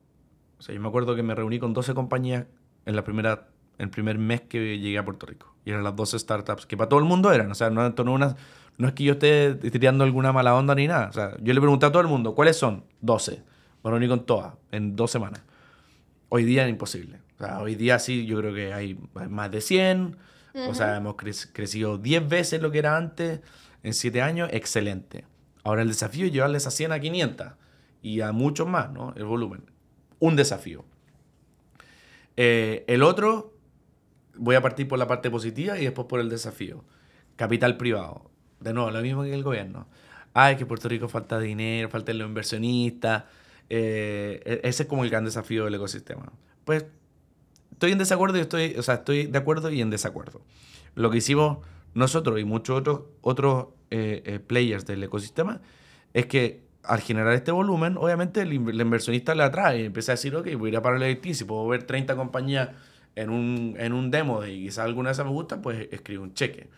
O 0.59 0.63
sea, 0.63 0.75
yo 0.75 0.81
me 0.81 0.89
acuerdo 0.89 1.15
que 1.17 1.23
me 1.23 1.35
reuní 1.35 1.59
con 1.59 1.75
12 1.75 1.95
compañías 1.95 2.47
en 2.87 2.97
la 2.97 3.05
primera, 3.05 3.49
el 3.79 3.91
primer 3.91 4.19
mes 4.19 4.43
que 4.43 4.79
llegué 4.79 4.99
a 4.99 5.05
Puerto 5.05 5.27
Rico. 5.27 5.50
Y 5.65 5.71
eran 5.71 5.85
las 5.85 5.95
12 5.95 6.19
startups 6.19 6.67
que 6.67 6.77
para 6.77 6.89
todo 6.89 7.01
el 7.01 7.07
mundo 7.07 7.33
eran. 7.33 7.51
O 7.51 7.55
sea, 7.55 7.71
no, 7.71 7.89
no, 7.89 8.13
una, 8.13 8.37
no 8.79 8.89
es 8.89 8.95
que 8.95 9.05
yo 9.05 9.13
esté 9.13 9.55
tirando 9.55 10.05
alguna 10.05 10.33
mala 10.33 10.55
onda 10.55 10.75
ni 10.75 10.87
nada. 10.87 11.09
O 11.09 11.13
sea, 11.13 11.37
yo 11.41 11.53
le 11.53 11.61
pregunté 11.61 11.87
a 11.87 11.93
todo 11.93 12.03
el 12.03 12.09
mundo, 12.09 12.35
¿cuáles 12.35 12.57
son? 12.57 12.85
12. 13.01 13.43
Me 13.85 13.91
reuní 13.91 14.09
con 14.09 14.25
todas 14.25 14.55
en 14.71 14.97
dos 14.97 15.11
semanas. 15.11 15.43
Hoy 16.29 16.45
día 16.45 16.65
es 16.65 16.71
imposible. 16.71 17.19
O 17.39 17.45
sea, 17.45 17.61
hoy 17.61 17.75
día 17.75 17.99
sí, 17.99 18.27
yo 18.27 18.39
creo 18.39 18.55
que 18.55 18.73
hay 18.73 18.99
más 19.29 19.51
de 19.51 19.61
100. 19.61 20.17
O 20.69 20.75
sea, 20.75 20.97
hemos 20.97 21.15
crecido 21.17 21.99
10 21.99 22.29
veces 22.29 22.61
lo 22.61 22.71
que 22.71 22.79
era 22.79 22.97
antes 22.97 23.41
en 23.83 23.95
7 23.95 24.23
años. 24.23 24.51
Excelente. 24.53 25.25
Ahora 25.63 25.83
el 25.83 25.89
desafío 25.89 26.27
es 26.27 26.33
llevarles 26.33 26.67
a 26.67 26.71
100 26.71 26.93
a 26.93 27.01
500 27.01 27.47
y 28.03 28.21
a 28.21 28.33
muchos 28.33 28.67
más, 28.67 28.91
¿no? 28.91 29.13
El 29.17 29.25
volumen. 29.25 29.63
Un 30.19 30.37
desafío. 30.37 30.85
Eh, 32.37 32.85
el 32.89 33.03
otro, 33.03 33.55
voy 34.41 34.57
a 34.57 34.63
partir 34.63 34.89
por 34.89 34.99
la 34.99 35.07
parte 35.07 35.31
positiva 35.31 35.79
y 35.79 35.85
después 35.85 36.09
por 36.09 36.19
el 36.19 36.31
desafío. 36.31 36.83
Capital 37.37 37.77
privado. 37.77 38.31
De 38.59 38.73
nuevo, 38.73 38.91
lo 38.91 39.01
mismo 39.03 39.23
que 39.23 39.35
el 39.35 39.43
gobierno. 39.43 39.87
Ay, 40.33 40.57
que 40.57 40.65
Puerto 40.65 40.89
Rico 40.89 41.09
falta 41.09 41.39
dinero, 41.39 41.91
falta 41.91 42.13
los 42.15 42.27
inversionistas. 42.27 43.25
Eh, 43.69 44.41
e-, 44.45 44.61
ese 44.69 44.85
es 44.85 44.89
como 44.89 45.05
el 45.05 45.11
gran 45.11 45.25
desafío 45.25 45.67
del 45.67 45.75
ecosistema. 45.75 46.33
Pues 46.65 46.87
estoy 47.73 47.93
en 47.93 47.99
desacuerdo 47.99 48.39
y 48.39 48.41
estoy, 48.41 48.75
o 48.79 48.83
sea, 48.83 48.97
estoy 48.97 49.27
de 49.27 49.39
acuerdo 49.39 49.71
y 49.71 49.83
en 49.83 49.91
desacuerdo. 49.91 50.41
Lo 50.95 51.11
que 51.11 51.19
hicimos 51.19 51.59
nosotros 51.93 52.41
y 52.41 52.45
muchos 52.45 52.79
otros, 52.79 53.03
otros 53.21 53.69
eh, 53.91 54.41
players 54.47 54.87
del 54.87 55.03
ecosistema 55.03 55.61
es 56.15 56.27
que 56.27 56.63
al 56.83 57.01
generar 57.01 57.35
este 57.35 57.53
volumen, 57.53 57.99
obviamente 57.99 58.41
el, 58.41 58.55
inversionista 58.55 59.35
le 59.35 59.43
atrae 59.43 59.83
y 59.83 59.85
empieza 59.85 60.13
a 60.13 60.15
decir, 60.15 60.35
ok, 60.35 60.47
voy 60.57 60.69
a 60.69 60.73
ir 60.73 60.77
a 60.79 60.83
parar 60.83 61.03
el 61.03 61.35
si 61.35 61.45
puedo 61.45 61.69
ver 61.69 61.83
30 61.83 62.17
compañías 62.17 62.71
en 63.17 63.31
un, 63.31 63.77
en 63.79 63.93
un 63.93 64.11
demo 64.11 64.45
y 64.45 64.65
quizás 64.65 64.85
alguna 64.85 65.11
de 65.11 65.13
esas 65.13 65.27
me 65.27 65.33
gusta, 65.33 65.61
pues 65.61 65.89
escribo 65.91 66.23
un 66.23 66.35
cheque. 66.35 66.69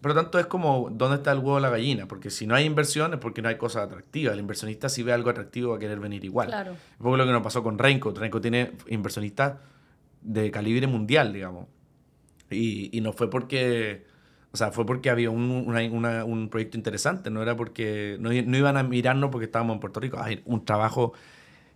Por 0.00 0.14
lo 0.14 0.22
tanto, 0.22 0.38
es 0.38 0.46
como, 0.46 0.90
¿dónde 0.92 1.16
está 1.16 1.32
el 1.32 1.38
huevo 1.38 1.56
de 1.56 1.62
la 1.62 1.70
gallina? 1.70 2.06
Porque 2.06 2.30
si 2.30 2.46
no 2.46 2.54
hay 2.54 2.64
inversión 2.64 3.14
es 3.14 3.18
porque 3.18 3.40
no 3.40 3.48
hay 3.48 3.56
cosas 3.56 3.84
atractivas. 3.84 4.34
El 4.34 4.40
inversionista 4.40 4.88
si 4.88 5.02
ve 5.02 5.12
algo 5.12 5.30
atractivo 5.30 5.70
va 5.70 5.76
a 5.76 5.78
querer 5.78 5.98
venir 6.00 6.24
igual. 6.24 6.48
Claro. 6.48 6.72
Es 6.72 6.98
poco 6.98 7.16
lo 7.16 7.24
que 7.24 7.32
nos 7.32 7.42
pasó 7.42 7.62
con 7.62 7.78
Renko. 7.78 8.12
Renko 8.12 8.40
tiene 8.40 8.72
inversionistas 8.88 9.54
de 10.20 10.50
calibre 10.50 10.86
mundial, 10.86 11.32
digamos. 11.32 11.66
Y, 12.50 12.96
y 12.96 13.00
no 13.00 13.12
fue 13.12 13.30
porque 13.30 14.04
o 14.56 14.58
sea, 14.58 14.72
fue 14.72 14.86
porque 14.86 15.10
había 15.10 15.28
un, 15.28 15.50
un 15.50 16.48
proyecto 16.48 16.78
interesante, 16.78 17.28
no 17.28 17.42
era 17.42 17.54
porque 17.54 18.16
no, 18.20 18.30
no, 18.30 18.56
iban 18.56 18.78
a 18.78 18.82
mirarnos 18.82 19.30
porque 19.30 19.44
estábamos 19.44 19.74
en 19.74 19.80
Puerto 19.80 20.00
Rico. 20.00 20.18
Hay 20.18 20.40
un 20.46 20.64
trabajo 20.64 21.12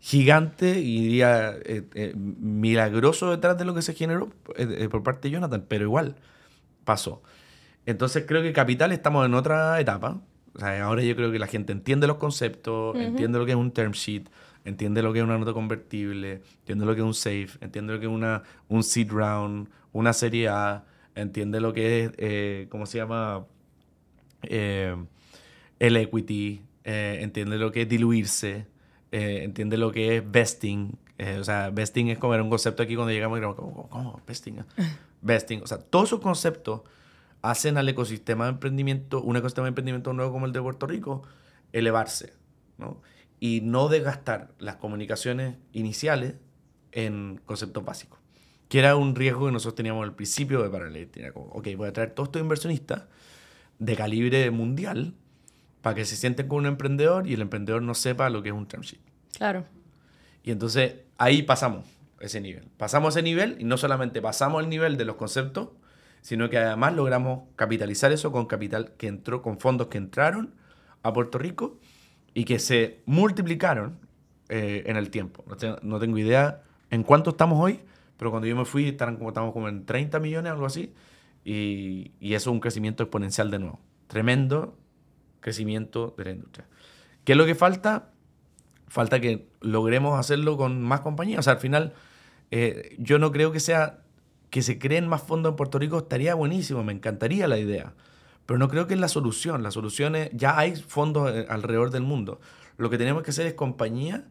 gigante 0.00 0.80
y 0.80 1.02
diría 1.02 1.54
eh, 1.64 1.84
eh, 1.94 2.14
milagroso 2.16 3.30
detrás 3.30 3.58
de 3.58 3.64
lo 3.64 3.74
que 3.74 3.82
se 3.82 3.94
generó 3.94 4.30
eh, 4.56 4.88
por 4.90 5.02
parte 5.02 5.28
de 5.28 5.32
Jonathan, 5.32 5.64
pero 5.68 5.84
igual 5.84 6.16
pasó. 6.84 7.22
Entonces 7.86 8.24
creo 8.26 8.42
que 8.42 8.52
Capital 8.52 8.92
estamos 8.92 9.26
en 9.26 9.34
otra 9.34 9.78
etapa. 9.80 10.20
O 10.54 10.58
sea, 10.58 10.82
ahora 10.84 11.02
yo 11.02 11.14
creo 11.14 11.30
que 11.30 11.38
la 11.38 11.46
gente 11.46 11.72
entiende 11.72 12.06
los 12.06 12.16
conceptos, 12.16 12.96
entiende 12.96 13.38
lo 13.38 13.46
que 13.46 13.52
es 13.52 13.56
un 13.56 13.70
term 13.70 13.92
sheet, 13.92 14.28
entiende 14.64 15.02
lo 15.02 15.12
que 15.12 15.20
es 15.20 15.24
una 15.24 15.38
nota 15.38 15.52
convertible, 15.52 16.42
entiende 16.60 16.84
lo 16.84 16.94
que 16.94 17.00
es 17.00 17.06
un 17.06 17.14
safe, 17.14 17.50
entiende 17.60 17.92
lo 17.92 18.00
que 18.00 18.06
es 18.06 18.12
una, 18.12 18.42
un 18.68 18.82
seed 18.82 19.12
round, 19.12 19.68
una 19.92 20.12
serie 20.12 20.48
A 20.48 20.84
entiende 21.14 21.60
lo 21.60 21.72
que 21.72 22.04
es, 22.04 22.12
eh, 22.18 22.66
¿cómo 22.70 22.86
se 22.86 22.98
llama? 22.98 23.46
Eh, 24.42 24.96
el 25.78 25.96
equity, 25.96 26.62
eh, 26.84 27.18
entiende 27.20 27.58
lo 27.58 27.72
que 27.72 27.82
es 27.82 27.88
diluirse, 27.88 28.66
entiende 29.12 29.76
lo 29.76 29.92
que 29.92 30.16
es 30.16 30.30
vesting. 30.30 30.98
o 31.38 31.44
sea, 31.44 31.70
vesting 31.70 32.08
es 32.08 32.18
como 32.18 32.34
era 32.34 32.42
un 32.42 32.50
concepto 32.50 32.82
aquí 32.82 32.94
cuando 32.94 33.12
llegamos 33.12 33.38
y 33.38 33.42
¿cómo, 33.42 33.88
cómo 33.88 34.20
vesting? 34.26 34.64
vesting. 35.22 35.62
O 35.62 35.66
sea, 35.66 35.78
todos 35.78 36.08
esos 36.08 36.20
conceptos 36.20 36.82
hacen 37.42 37.78
al 37.78 37.88
ecosistema 37.88 38.44
de 38.44 38.50
emprendimiento, 38.50 39.22
un 39.22 39.36
ecosistema 39.36 39.66
de 39.66 39.70
emprendimiento 39.70 40.12
nuevo 40.12 40.32
como 40.32 40.46
el 40.46 40.52
de 40.52 40.60
Puerto 40.60 40.86
Rico, 40.86 41.22
elevarse, 41.72 42.34
¿no? 42.78 43.00
Y 43.38 43.60
no 43.62 43.88
desgastar 43.88 44.52
las 44.58 44.76
comunicaciones 44.76 45.56
iniciales 45.72 46.34
en 46.92 47.40
conceptos 47.46 47.84
básicos 47.84 48.20
que 48.70 48.78
era 48.78 48.94
un 48.94 49.16
riesgo 49.16 49.46
que 49.46 49.52
nosotros 49.52 49.74
teníamos 49.74 50.04
al 50.04 50.14
principio 50.14 50.62
de 50.62 50.70
Paralel. 50.70 51.10
Era 51.16 51.32
como, 51.32 51.46
ok, 51.46 51.68
voy 51.76 51.88
a 51.88 51.92
traer 51.92 52.12
todos 52.12 52.28
estos 52.28 52.40
inversionistas 52.40 53.02
de 53.80 53.96
calibre 53.96 54.48
mundial 54.52 55.14
para 55.82 55.94
que 55.94 56.04
se 56.04 56.16
sienten 56.16 56.48
con 56.48 56.58
un 56.58 56.66
emprendedor 56.66 57.26
y 57.26 57.34
el 57.34 57.40
emprendedor 57.40 57.82
no 57.82 57.94
sepa 57.94 58.28
lo 58.30 58.42
que 58.42 58.50
es 58.50 58.54
un 58.54 58.66
term 58.66 58.82
sheet. 58.82 59.00
Claro. 59.36 59.64
Y 60.42 60.50
entonces 60.50 60.94
ahí 61.18 61.42
pasamos 61.42 61.86
ese 62.20 62.40
nivel. 62.40 62.68
Pasamos 62.76 63.16
ese 63.16 63.22
nivel 63.22 63.56
y 63.58 63.64
no 63.64 63.76
solamente 63.76 64.20
pasamos 64.20 64.62
el 64.62 64.68
nivel 64.68 64.96
de 64.96 65.04
los 65.04 65.16
conceptos, 65.16 65.70
sino 66.20 66.50
que 66.50 66.58
además 66.58 66.94
logramos 66.94 67.44
capitalizar 67.56 68.12
eso 68.12 68.30
con 68.30 68.46
capital 68.46 68.92
que 68.98 69.08
entró, 69.08 69.42
con 69.42 69.58
fondos 69.58 69.88
que 69.88 69.98
entraron 69.98 70.54
a 71.02 71.12
Puerto 71.12 71.38
Rico 71.38 71.78
y 72.34 72.44
que 72.44 72.58
se 72.58 73.02
multiplicaron 73.06 73.98
eh, 74.48 74.84
en 74.86 74.96
el 74.96 75.10
tiempo. 75.10 75.44
No, 75.62 75.76
no 75.82 75.98
tengo 75.98 76.18
idea 76.18 76.62
en 76.90 77.04
cuánto 77.04 77.30
estamos 77.30 77.58
hoy, 77.58 77.80
pero 78.18 78.30
cuando 78.30 78.46
yo 78.46 78.56
me 78.56 78.66
fui, 78.66 78.88
estaban 78.88 79.16
como, 79.16 79.30
estamos 79.30 79.52
como 79.54 79.68
en 79.68 79.86
30 79.86 80.20
millones, 80.20 80.52
algo 80.52 80.66
así. 80.66 80.92
Y, 81.42 82.12
y 82.20 82.34
eso 82.34 82.50
es 82.50 82.54
un 82.54 82.60
crecimiento 82.60 83.02
exponencial 83.02 83.50
de 83.50 83.58
nuevo. 83.58 83.80
Tremendo 84.08 84.76
crecimiento 85.40 86.14
de 86.16 86.24
la 86.24 86.30
industria. 86.32 86.66
¿Qué 87.24 87.32
es 87.32 87.38
lo 87.38 87.46
que 87.46 87.54
falta? 87.54 88.10
Falta 88.88 89.20
que 89.20 89.48
logremos 89.60 90.18
hacerlo 90.18 90.56
con 90.56 90.82
más 90.82 91.00
compañías. 91.00 91.40
O 91.40 91.42
sea, 91.42 91.54
al 91.54 91.58
final, 91.60 91.94
eh, 92.50 92.96
yo 92.98 93.18
no 93.18 93.32
creo 93.32 93.52
que 93.52 93.60
sea 93.60 94.00
que 94.50 94.62
se 94.62 94.78
creen 94.78 95.08
más 95.08 95.22
fondos 95.22 95.50
en 95.50 95.56
Puerto 95.56 95.78
Rico, 95.78 95.98
estaría 95.98 96.34
buenísimo, 96.34 96.82
me 96.82 96.92
encantaría 96.92 97.46
la 97.46 97.58
idea. 97.58 97.94
Pero 98.46 98.58
no 98.58 98.68
creo 98.68 98.88
que 98.88 98.94
es 98.94 99.00
la 99.00 99.08
solución. 99.08 99.62
La 99.62 99.70
solución 99.70 100.16
es, 100.16 100.30
ya 100.32 100.58
hay 100.58 100.74
fondos 100.74 101.32
eh, 101.32 101.46
alrededor 101.48 101.90
del 101.90 102.02
mundo. 102.02 102.40
Lo 102.76 102.90
que 102.90 102.98
tenemos 102.98 103.22
que 103.22 103.30
hacer 103.30 103.46
es 103.46 103.54
compañías 103.54 104.22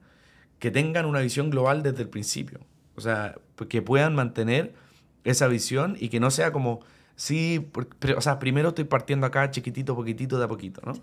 que 0.59 0.71
tengan 0.71 1.05
una 1.05 1.21
visión 1.21 1.49
global 1.49 1.83
desde 1.83 2.01
el 2.01 2.09
principio. 2.09 2.59
O 2.95 3.01
sea, 3.01 3.35
que 3.69 3.81
puedan 3.81 4.13
mantener 4.13 4.73
esa 5.23 5.47
visión 5.47 5.95
y 5.97 6.09
que 6.09 6.19
no 6.19 6.31
sea 6.31 6.51
como, 6.51 6.81
sí, 7.19 7.69
o 8.15 8.21
sea, 8.21 8.39
primero 8.39 8.69
estoy 8.69 8.85
partiendo 8.85 9.27
acá 9.27 9.51
chiquitito, 9.51 9.93
poquitito, 9.93 10.39
de 10.39 10.45
a 10.45 10.47
poquito, 10.47 10.81
¿no? 10.85 10.93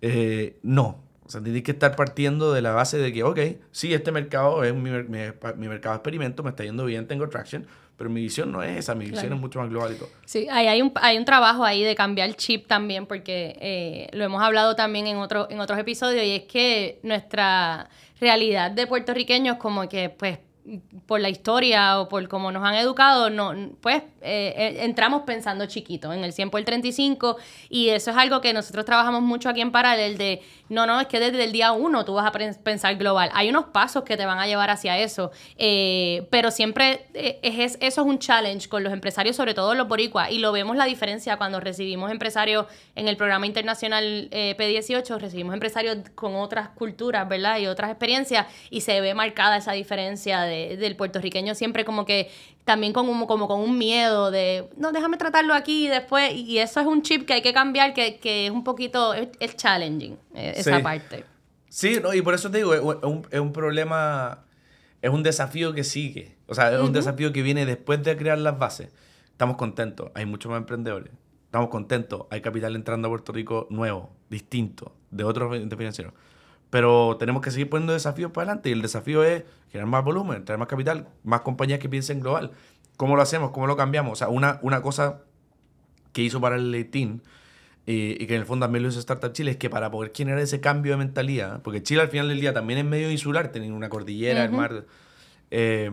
Eh, 0.00 0.58
no. 0.62 1.02
O 1.24 1.28
sea, 1.28 1.42
tienes 1.42 1.64
que 1.64 1.72
estar 1.72 1.96
partiendo 1.96 2.52
de 2.52 2.62
la 2.62 2.70
base 2.70 2.98
de 2.98 3.12
que, 3.12 3.24
ok, 3.24 3.40
sí, 3.72 3.92
este 3.92 4.12
mercado 4.12 4.62
es 4.62 4.72
mi, 4.72 4.90
mercado 4.90 5.96
experimento, 5.96 6.44
me 6.44 6.50
está 6.50 6.62
yendo 6.62 6.84
bien, 6.84 7.08
tengo 7.08 7.28
traction, 7.28 7.66
pero 7.96 8.08
mi 8.08 8.20
visión 8.20 8.52
no 8.52 8.62
es 8.62 8.78
esa, 8.78 8.94
mi 8.94 9.06
visión 9.06 9.32
es 9.32 9.40
mucho 9.40 9.58
más 9.58 9.68
global 9.68 9.92
y 9.92 9.96
todo. 9.96 10.08
Sí, 10.24 10.46
hay, 10.48 10.68
hay, 10.68 10.82
un, 10.82 10.92
hay 10.94 11.18
un 11.18 11.24
trabajo 11.24 11.64
ahí 11.64 11.82
de 11.82 11.96
cambiar 11.96 12.28
el 12.28 12.36
chip 12.36 12.68
también, 12.68 13.06
porque 13.06 13.58
eh, 13.60 14.08
lo 14.16 14.22
hemos 14.22 14.40
hablado 14.40 14.76
también 14.76 15.08
en, 15.08 15.16
otro, 15.16 15.48
en 15.50 15.58
otros 15.58 15.80
episodios, 15.80 16.22
y 16.22 16.30
es 16.30 16.42
que 16.44 17.00
nuestra 17.02 17.90
realidad 18.20 18.70
de 18.70 18.86
puertorriqueños 18.86 19.56
como 19.56 19.88
que, 19.88 20.10
pues, 20.10 20.38
por 21.06 21.20
la 21.20 21.28
historia 21.28 22.00
o 22.00 22.08
por 22.08 22.26
cómo 22.28 22.50
nos 22.50 22.64
han 22.64 22.74
educado, 22.74 23.30
no, 23.30 23.54
pues 23.80 24.02
eh, 24.22 24.54
eh, 24.56 24.76
entramos 24.80 25.22
pensando 25.22 25.66
chiquito, 25.66 26.12
en 26.12 26.24
el 26.24 26.32
100 26.32 26.50
por 26.50 26.58
el 26.58 26.66
35, 26.66 27.36
y 27.68 27.90
eso 27.90 28.10
es 28.10 28.16
algo 28.16 28.40
que 28.40 28.52
nosotros 28.52 28.84
trabajamos 28.84 29.22
mucho 29.22 29.48
aquí 29.48 29.60
en 29.60 29.70
Paralel, 29.70 30.18
de 30.18 30.42
no, 30.68 30.84
no, 30.84 31.00
es 31.00 31.06
que 31.06 31.20
desde 31.20 31.44
el 31.44 31.52
día 31.52 31.70
uno 31.70 32.04
tú 32.04 32.14
vas 32.14 32.26
a 32.26 32.32
pensar 32.32 32.96
global. 32.96 33.30
Hay 33.34 33.48
unos 33.48 33.66
pasos 33.66 34.02
que 34.02 34.16
te 34.16 34.26
van 34.26 34.40
a 34.40 34.48
llevar 34.48 34.70
hacia 34.70 34.98
eso, 34.98 35.30
eh, 35.56 36.26
pero 36.30 36.50
siempre 36.50 37.06
es, 37.14 37.78
eso 37.80 38.00
es 38.00 38.06
un 38.06 38.18
challenge 38.18 38.68
con 38.68 38.82
los 38.82 38.92
empresarios, 38.92 39.36
sobre 39.36 39.54
todo 39.54 39.74
los 39.76 39.86
boricuas, 39.86 40.32
y 40.32 40.38
lo 40.38 40.50
vemos 40.50 40.76
la 40.76 40.86
diferencia 40.86 41.36
cuando 41.36 41.60
recibimos 41.60 42.10
empresarios 42.10 42.66
en 42.96 43.06
el 43.06 43.16
programa 43.16 43.46
internacional 43.46 44.28
P18, 44.32 45.18
recibimos 45.18 45.54
empresarios 45.54 45.98
con 46.16 46.34
otras 46.34 46.70
culturas, 46.70 47.28
¿verdad? 47.28 47.58
Y 47.58 47.68
otras 47.68 47.90
experiencias, 47.90 48.46
y 48.70 48.80
se 48.80 49.00
ve 49.00 49.14
marcada 49.14 49.58
esa 49.58 49.72
diferencia 49.72 50.40
de, 50.42 50.55
del 50.76 50.96
puertorriqueño 50.96 51.54
siempre 51.54 51.84
como 51.84 52.04
que 52.04 52.30
también 52.64 52.92
con 52.92 53.08
un, 53.08 53.26
como 53.26 53.46
con 53.48 53.60
un 53.60 53.78
miedo 53.78 54.30
de, 54.30 54.68
no, 54.76 54.92
déjame 54.92 55.16
tratarlo 55.16 55.54
aquí 55.54 55.86
y 55.86 55.88
después, 55.88 56.32
y 56.32 56.58
eso 56.58 56.80
es 56.80 56.86
un 56.86 57.02
chip 57.02 57.26
que 57.26 57.34
hay 57.34 57.42
que 57.42 57.52
cambiar, 57.52 57.94
que, 57.94 58.16
que 58.16 58.46
es 58.46 58.52
un 58.52 58.64
poquito, 58.64 59.14
es, 59.14 59.56
challenging, 59.56 60.18
eh, 60.34 60.54
esa 60.56 60.80
parte. 60.82 61.24
Sí, 61.68 61.98
no, 62.02 62.14
y 62.14 62.22
por 62.22 62.34
eso 62.34 62.50
te 62.50 62.58
digo, 62.58 62.74
es 62.74 62.80
un, 62.80 63.26
es 63.30 63.40
un, 63.40 63.52
problema, 63.52 64.44
es 65.02 65.10
un 65.10 65.22
desafío 65.22 65.72
que 65.72 65.84
sigue, 65.84 66.36
o 66.46 66.54
sea, 66.54 66.72
es 66.72 66.80
un 66.80 66.92
desafío 66.92 67.32
que 67.32 67.42
viene 67.42 67.66
después 67.66 68.02
de 68.02 68.16
crear 68.16 68.38
las 68.38 68.58
bases. 68.58 68.88
Estamos 69.30 69.56
contentos, 69.56 70.10
hay 70.14 70.24
muchos 70.24 70.50
más 70.50 70.58
emprendedores, 70.58 71.12
estamos 71.44 71.68
contentos, 71.68 72.22
hay 72.30 72.40
capital 72.40 72.74
entrando 72.74 73.08
a 73.08 73.10
Puerto 73.10 73.32
Rico 73.32 73.66
nuevo, 73.70 74.10
distinto, 74.30 74.92
de 75.10 75.24
otros 75.24 75.56
financieros. 75.76 76.14
Pero 76.70 77.16
tenemos 77.18 77.42
que 77.42 77.50
seguir 77.50 77.70
poniendo 77.70 77.92
desafíos 77.92 78.32
para 78.32 78.44
adelante 78.46 78.68
y 78.68 78.72
el 78.72 78.82
desafío 78.82 79.22
es 79.22 79.44
generar 79.70 79.88
más 79.88 80.04
volumen, 80.04 80.44
traer 80.44 80.58
más 80.58 80.68
capital, 80.68 81.08
más 81.22 81.42
compañías 81.42 81.78
que 81.78 81.88
piensen 81.88 82.20
global. 82.20 82.52
¿Cómo 82.96 83.16
lo 83.16 83.22
hacemos? 83.22 83.50
¿Cómo 83.50 83.66
lo 83.66 83.76
cambiamos? 83.76 84.12
O 84.12 84.16
sea, 84.16 84.28
una, 84.28 84.58
una 84.62 84.82
cosa 84.82 85.22
que 86.12 86.22
hizo 86.22 86.40
para 86.40 86.56
el 86.56 86.88
Team 86.90 87.20
y, 87.86 88.26
que 88.26 88.34
en 88.34 88.40
el 88.40 88.46
fondo 88.46 88.64
también 88.66 88.82
lo 88.82 88.88
hizo 88.88 88.98
Startup 88.98 89.32
Chile, 89.32 89.52
es 89.52 89.56
que 89.56 89.70
para 89.70 89.90
poder 89.90 90.12
generar 90.14 90.40
ese 90.40 90.60
cambio 90.60 90.92
de 90.92 90.98
mentalidad, 90.98 91.62
porque 91.62 91.82
Chile 91.82 92.00
al 92.00 92.08
final 92.08 92.28
del 92.28 92.40
día 92.40 92.52
también 92.52 92.80
es 92.80 92.84
medio 92.84 93.10
insular, 93.10 93.52
teniendo 93.52 93.76
una 93.76 93.88
cordillera, 93.88 94.44
el 94.44 94.50
mar, 94.50 94.86
eh, 95.52 95.92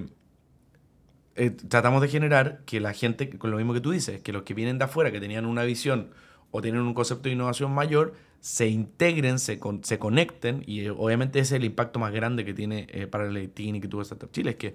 eh, 1.36 1.52
tratamos 1.52 2.02
de 2.02 2.08
generar 2.08 2.62
que 2.66 2.80
la 2.80 2.94
gente, 2.94 3.30
con 3.38 3.52
lo 3.52 3.58
mismo 3.58 3.74
que 3.74 3.80
tú 3.80 3.92
dices, 3.92 4.22
que 4.22 4.34
los 4.34 4.42
que 4.42 4.56
vienen 4.56 4.80
de 4.80 4.86
afuera, 4.86 5.12
que 5.12 5.20
tenían 5.20 5.46
una 5.46 5.64
visión 5.64 6.10
o 6.54 6.62
tienen 6.62 6.82
un 6.82 6.94
concepto 6.94 7.24
de 7.24 7.32
innovación 7.32 7.74
mayor, 7.74 8.14
se 8.40 8.70
integren, 8.70 9.40
se, 9.40 9.60
se 9.82 10.00
conecten, 10.00 10.64
y 10.66 10.86
eh, 10.86 10.90
obviamente 10.90 11.40
ese 11.40 11.56
es 11.56 11.60
el 11.60 11.66
impacto 11.66 12.00
más 12.00 12.14
grande 12.14 12.46
que 12.46 12.54
tiene 12.54 12.88
para 13.12 13.26
el 13.26 13.38
y 13.38 13.80
que 13.82 13.88
tuvo 13.90 14.04
Startup 14.04 14.32
Chile, 14.32 14.52
es 14.52 14.56
que 14.56 14.74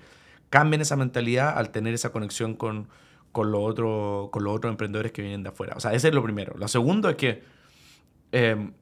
cambien 0.51 0.83
esa 0.83 0.97
mentalidad 0.97 1.57
al 1.57 1.71
tener 1.71 1.95
esa 1.95 2.11
conexión 2.11 2.55
con 2.55 2.89
con, 3.33 3.53
los 3.53 3.61
otros 3.63 4.31
con 4.31 4.45
los 4.45 4.57
otros 4.57 4.71
emprendedores 4.71 5.13
que 5.13 5.23
vienen 5.23 5.43
de 5.43 5.51
afuera. 5.51 5.75
O 5.77 5.81
sea, 5.81 5.93
ese 5.93 6.09
es 6.09 6.15
lo 6.15 6.23
primero. 6.23 6.55
Lo 6.59 6.69
segundo 6.69 7.09
es 7.09 7.17
que 7.17 7.43
em, 8.33 8.73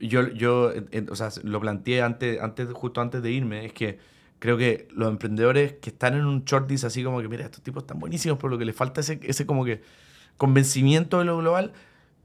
yo, 0.00 0.28
yo 0.28 0.72
o 1.10 1.16
sea, 1.16 1.30
lo 1.42 1.60
planteé 1.60 2.02
antes, 2.02 2.40
antes, 2.40 2.68
justo 2.72 3.00
antes 3.00 3.22
de 3.22 3.30
irme, 3.30 3.66
es 3.66 3.72
que 3.72 3.98
creo 4.38 4.56
que 4.56 4.88
los 4.92 5.08
emprendedores 5.08 5.74
que 5.74 5.90
están 5.90 6.14
en 6.14 6.26
un 6.26 6.44
shortlist 6.44 6.84
así 6.84 7.02
como 7.02 7.20
que, 7.20 7.28
mira, 7.28 7.44
estos 7.44 7.62
tipos 7.62 7.82
están 7.82 7.98
buenísimos, 7.98 8.38
pero 8.38 8.50
lo 8.50 8.58
que 8.58 8.64
les 8.64 8.76
falta 8.76 9.00
ese, 9.00 9.20
ese 9.22 9.46
como 9.46 9.64
que 9.64 9.82
convencimiento 10.36 11.18
de 11.18 11.24
lo 11.24 11.38
global, 11.38 11.72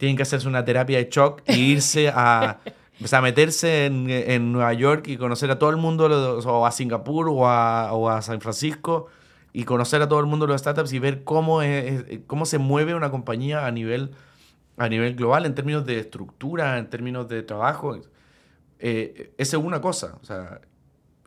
tienen 0.01 0.17
que 0.17 0.23
hacerse 0.23 0.47
una 0.47 0.65
terapia 0.65 0.97
de 0.97 1.09
shock 1.11 1.43
e 1.45 1.59
irse 1.59 2.09
a... 2.09 2.59
O 3.03 3.21
meterse 3.21 3.85
en, 3.85 4.09
en, 4.09 4.51
Nueva 4.51 4.73
York 4.73 5.07
y 5.07 5.17
conocer 5.17 5.51
a 5.51 5.59
todo 5.59 5.69
el 5.69 5.77
mundo, 5.77 6.05
o 6.05 6.65
a 6.65 6.71
Singapur 6.71 7.29
o 7.29 7.47
a, 7.47 7.93
o 7.93 8.09
a 8.09 8.21
San 8.23 8.41
Francisco, 8.41 9.07
y 9.53 9.63
conocer 9.63 10.01
a 10.01 10.07
todo 10.07 10.19
el 10.19 10.25
mundo 10.25 10.47
los 10.47 10.59
startups 10.59 10.91
y 10.93 10.97
ver 10.97 11.23
cómo, 11.23 11.61
es, 11.61 12.03
cómo 12.25 12.45
se 12.45 12.57
mueve 12.57 12.95
una 12.95 13.11
compañía 13.11 13.67
a 13.67 13.71
nivel, 13.71 14.11
a 14.77 14.89
nivel 14.89 15.15
global 15.15 15.45
en 15.45 15.53
términos 15.53 15.85
de 15.85 15.99
estructura, 15.99 16.79
en 16.79 16.89
términos 16.89 17.27
de 17.27 17.43
trabajo. 17.43 17.99
Eh, 18.79 19.33
esa 19.37 19.57
es 19.57 19.63
una 19.63 19.81
cosa, 19.81 20.17
o 20.19 20.25
sea, 20.25 20.61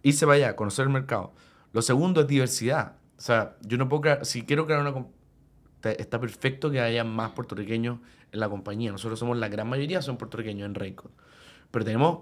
irse 0.02 0.26
para 0.26 0.36
allá, 0.36 0.56
conocer 0.56 0.84
el 0.84 0.92
mercado. 0.92 1.32
Lo 1.72 1.80
segundo 1.80 2.22
es 2.22 2.26
diversidad. 2.26 2.96
O 3.18 3.20
sea, 3.20 3.56
yo 3.62 3.78
no 3.78 3.88
puedo 3.88 4.02
crear, 4.02 4.26
si 4.26 4.42
quiero 4.42 4.66
crear 4.66 4.80
una 4.80 4.92
está 5.92 6.20
perfecto 6.20 6.70
que 6.70 6.80
haya 6.80 7.04
más 7.04 7.32
puertorriqueños 7.32 7.98
en 8.32 8.40
la 8.40 8.48
compañía. 8.48 8.92
Nosotros 8.92 9.18
somos 9.18 9.36
la 9.36 9.48
gran 9.48 9.68
mayoría, 9.68 10.02
son 10.02 10.16
puertorriqueños 10.16 10.66
en 10.66 10.74
Raycon. 10.74 11.10
Pero 11.70 11.84
tenemos 11.84 12.18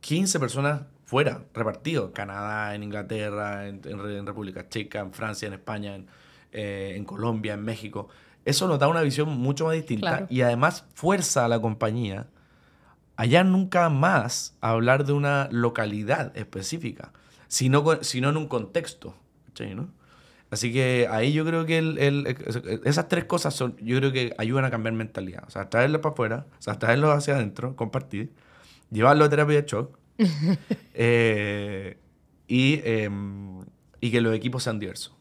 15 0.00 0.40
personas 0.40 0.82
fuera, 1.04 1.44
repartidos. 1.54 2.10
Canadá, 2.12 2.74
en 2.74 2.82
Inglaterra, 2.82 3.68
en, 3.68 4.26
República 4.26 4.68
Checa, 4.68 5.00
en 5.00 5.12
Francia, 5.12 5.46
en 5.48 5.54
España, 5.54 5.94
en, 5.94 6.06
eh, 6.52 6.94
en, 6.96 7.04
Colombia, 7.04 7.54
en 7.54 7.64
México. 7.64 8.08
Eso 8.44 8.68
nos 8.68 8.78
da 8.78 8.88
una 8.88 9.02
visión 9.02 9.28
mucho 9.28 9.66
más 9.66 9.74
distinta 9.74 10.26
y 10.30 10.42
además 10.42 10.84
fuerza 10.94 11.44
a 11.44 11.48
la 11.48 11.60
compañía 11.60 12.28
allá 13.18 13.42
nunca 13.42 13.90
más 13.90 14.56
a 14.60 14.70
hablar 14.70 15.04
de 15.04 15.12
una 15.12 15.48
localidad 15.50 16.34
específica, 16.36 17.12
sino, 17.48 17.84
sino 18.02 18.30
en 18.30 18.36
un 18.36 18.46
contexto. 18.46 19.14
¿no? 19.74 19.88
Así 20.50 20.72
que 20.72 21.06
ahí 21.10 21.32
yo 21.32 21.44
creo 21.44 21.66
que 21.66 21.78
el, 21.78 22.36
esas 22.84 23.08
tres 23.08 23.24
cosas 23.24 23.54
son, 23.54 23.76
yo 23.78 23.98
creo 23.98 24.12
que 24.12 24.34
ayudan 24.38 24.64
a 24.64 24.70
cambiar 24.70 24.94
mentalidad. 24.94 25.44
O 25.46 25.50
sea, 25.50 25.68
traerlo 25.68 26.00
para 26.00 26.12
afuera, 26.12 26.46
o 26.58 26.62
sea, 26.62 26.78
traerlo 26.78 27.12
hacia 27.12 27.34
adentro, 27.34 27.76
compartir, 27.76 28.32
llevarlo 28.90 29.24
a 29.24 29.28
terapia 29.28 29.60
de 29.60 29.68
shock 29.68 29.98
Eh, 30.94 31.96
y, 32.48 32.80
em, 32.84 33.60
y 34.00 34.10
que 34.10 34.20
los 34.20 34.34
equipos 34.34 34.62
sean 34.62 34.78
diversos. 34.78 35.14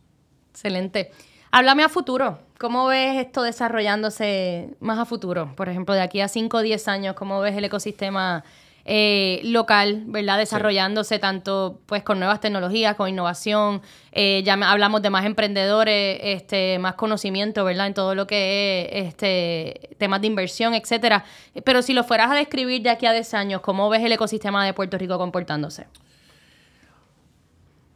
Excelente. 0.51 1.11
Háblame 1.51 1.83
a 1.83 1.89
futuro. 1.89 2.39
¿Cómo 2.57 2.87
ves 2.87 3.17
esto 3.17 3.43
desarrollándose 3.43 4.75
más 4.79 4.97
a 4.97 5.05
futuro? 5.05 5.53
Por 5.55 5.69
ejemplo, 5.69 5.93
de 5.93 6.01
aquí 6.01 6.21
a 6.21 6.27
5 6.27 6.57
o 6.57 6.61
10 6.61 6.87
años, 6.87 7.15
¿cómo 7.15 7.39
ves 7.41 7.55
el 7.55 7.65
ecosistema 7.65 8.43
eh, 8.89 9.41
local, 9.43 10.03
¿verdad? 10.07 10.37
Desarrollándose 10.37 11.19
tanto 11.19 11.81
pues 11.87 12.03
con 12.03 12.19
nuevas 12.19 12.39
tecnologías, 12.39 12.95
con 12.95 13.09
innovación. 13.09 13.81
Eh, 14.13 14.43
ya 14.45 14.53
hablamos 14.53 15.01
de 15.01 15.09
más 15.09 15.25
emprendedores, 15.25 16.17
este, 16.23 16.79
más 16.79 16.95
conocimiento, 16.95 17.65
¿verdad? 17.65 17.87
En 17.87 17.93
todo 17.93 18.15
lo 18.15 18.27
que 18.27 18.87
es 18.93 19.07
este, 19.07 19.89
temas 19.97 20.21
de 20.21 20.27
inversión, 20.27 20.73
etcétera. 20.73 21.25
Pero 21.65 21.81
si 21.81 21.91
lo 21.91 22.05
fueras 22.05 22.31
a 22.31 22.35
describir 22.35 22.81
de 22.81 22.89
aquí 22.89 23.05
a 23.05 23.11
10 23.11 23.33
años, 23.33 23.59
¿cómo 23.59 23.89
ves 23.89 24.01
el 24.03 24.11
ecosistema 24.13 24.65
de 24.65 24.73
Puerto 24.73 24.97
Rico 24.97 25.17
comportándose? 25.17 25.87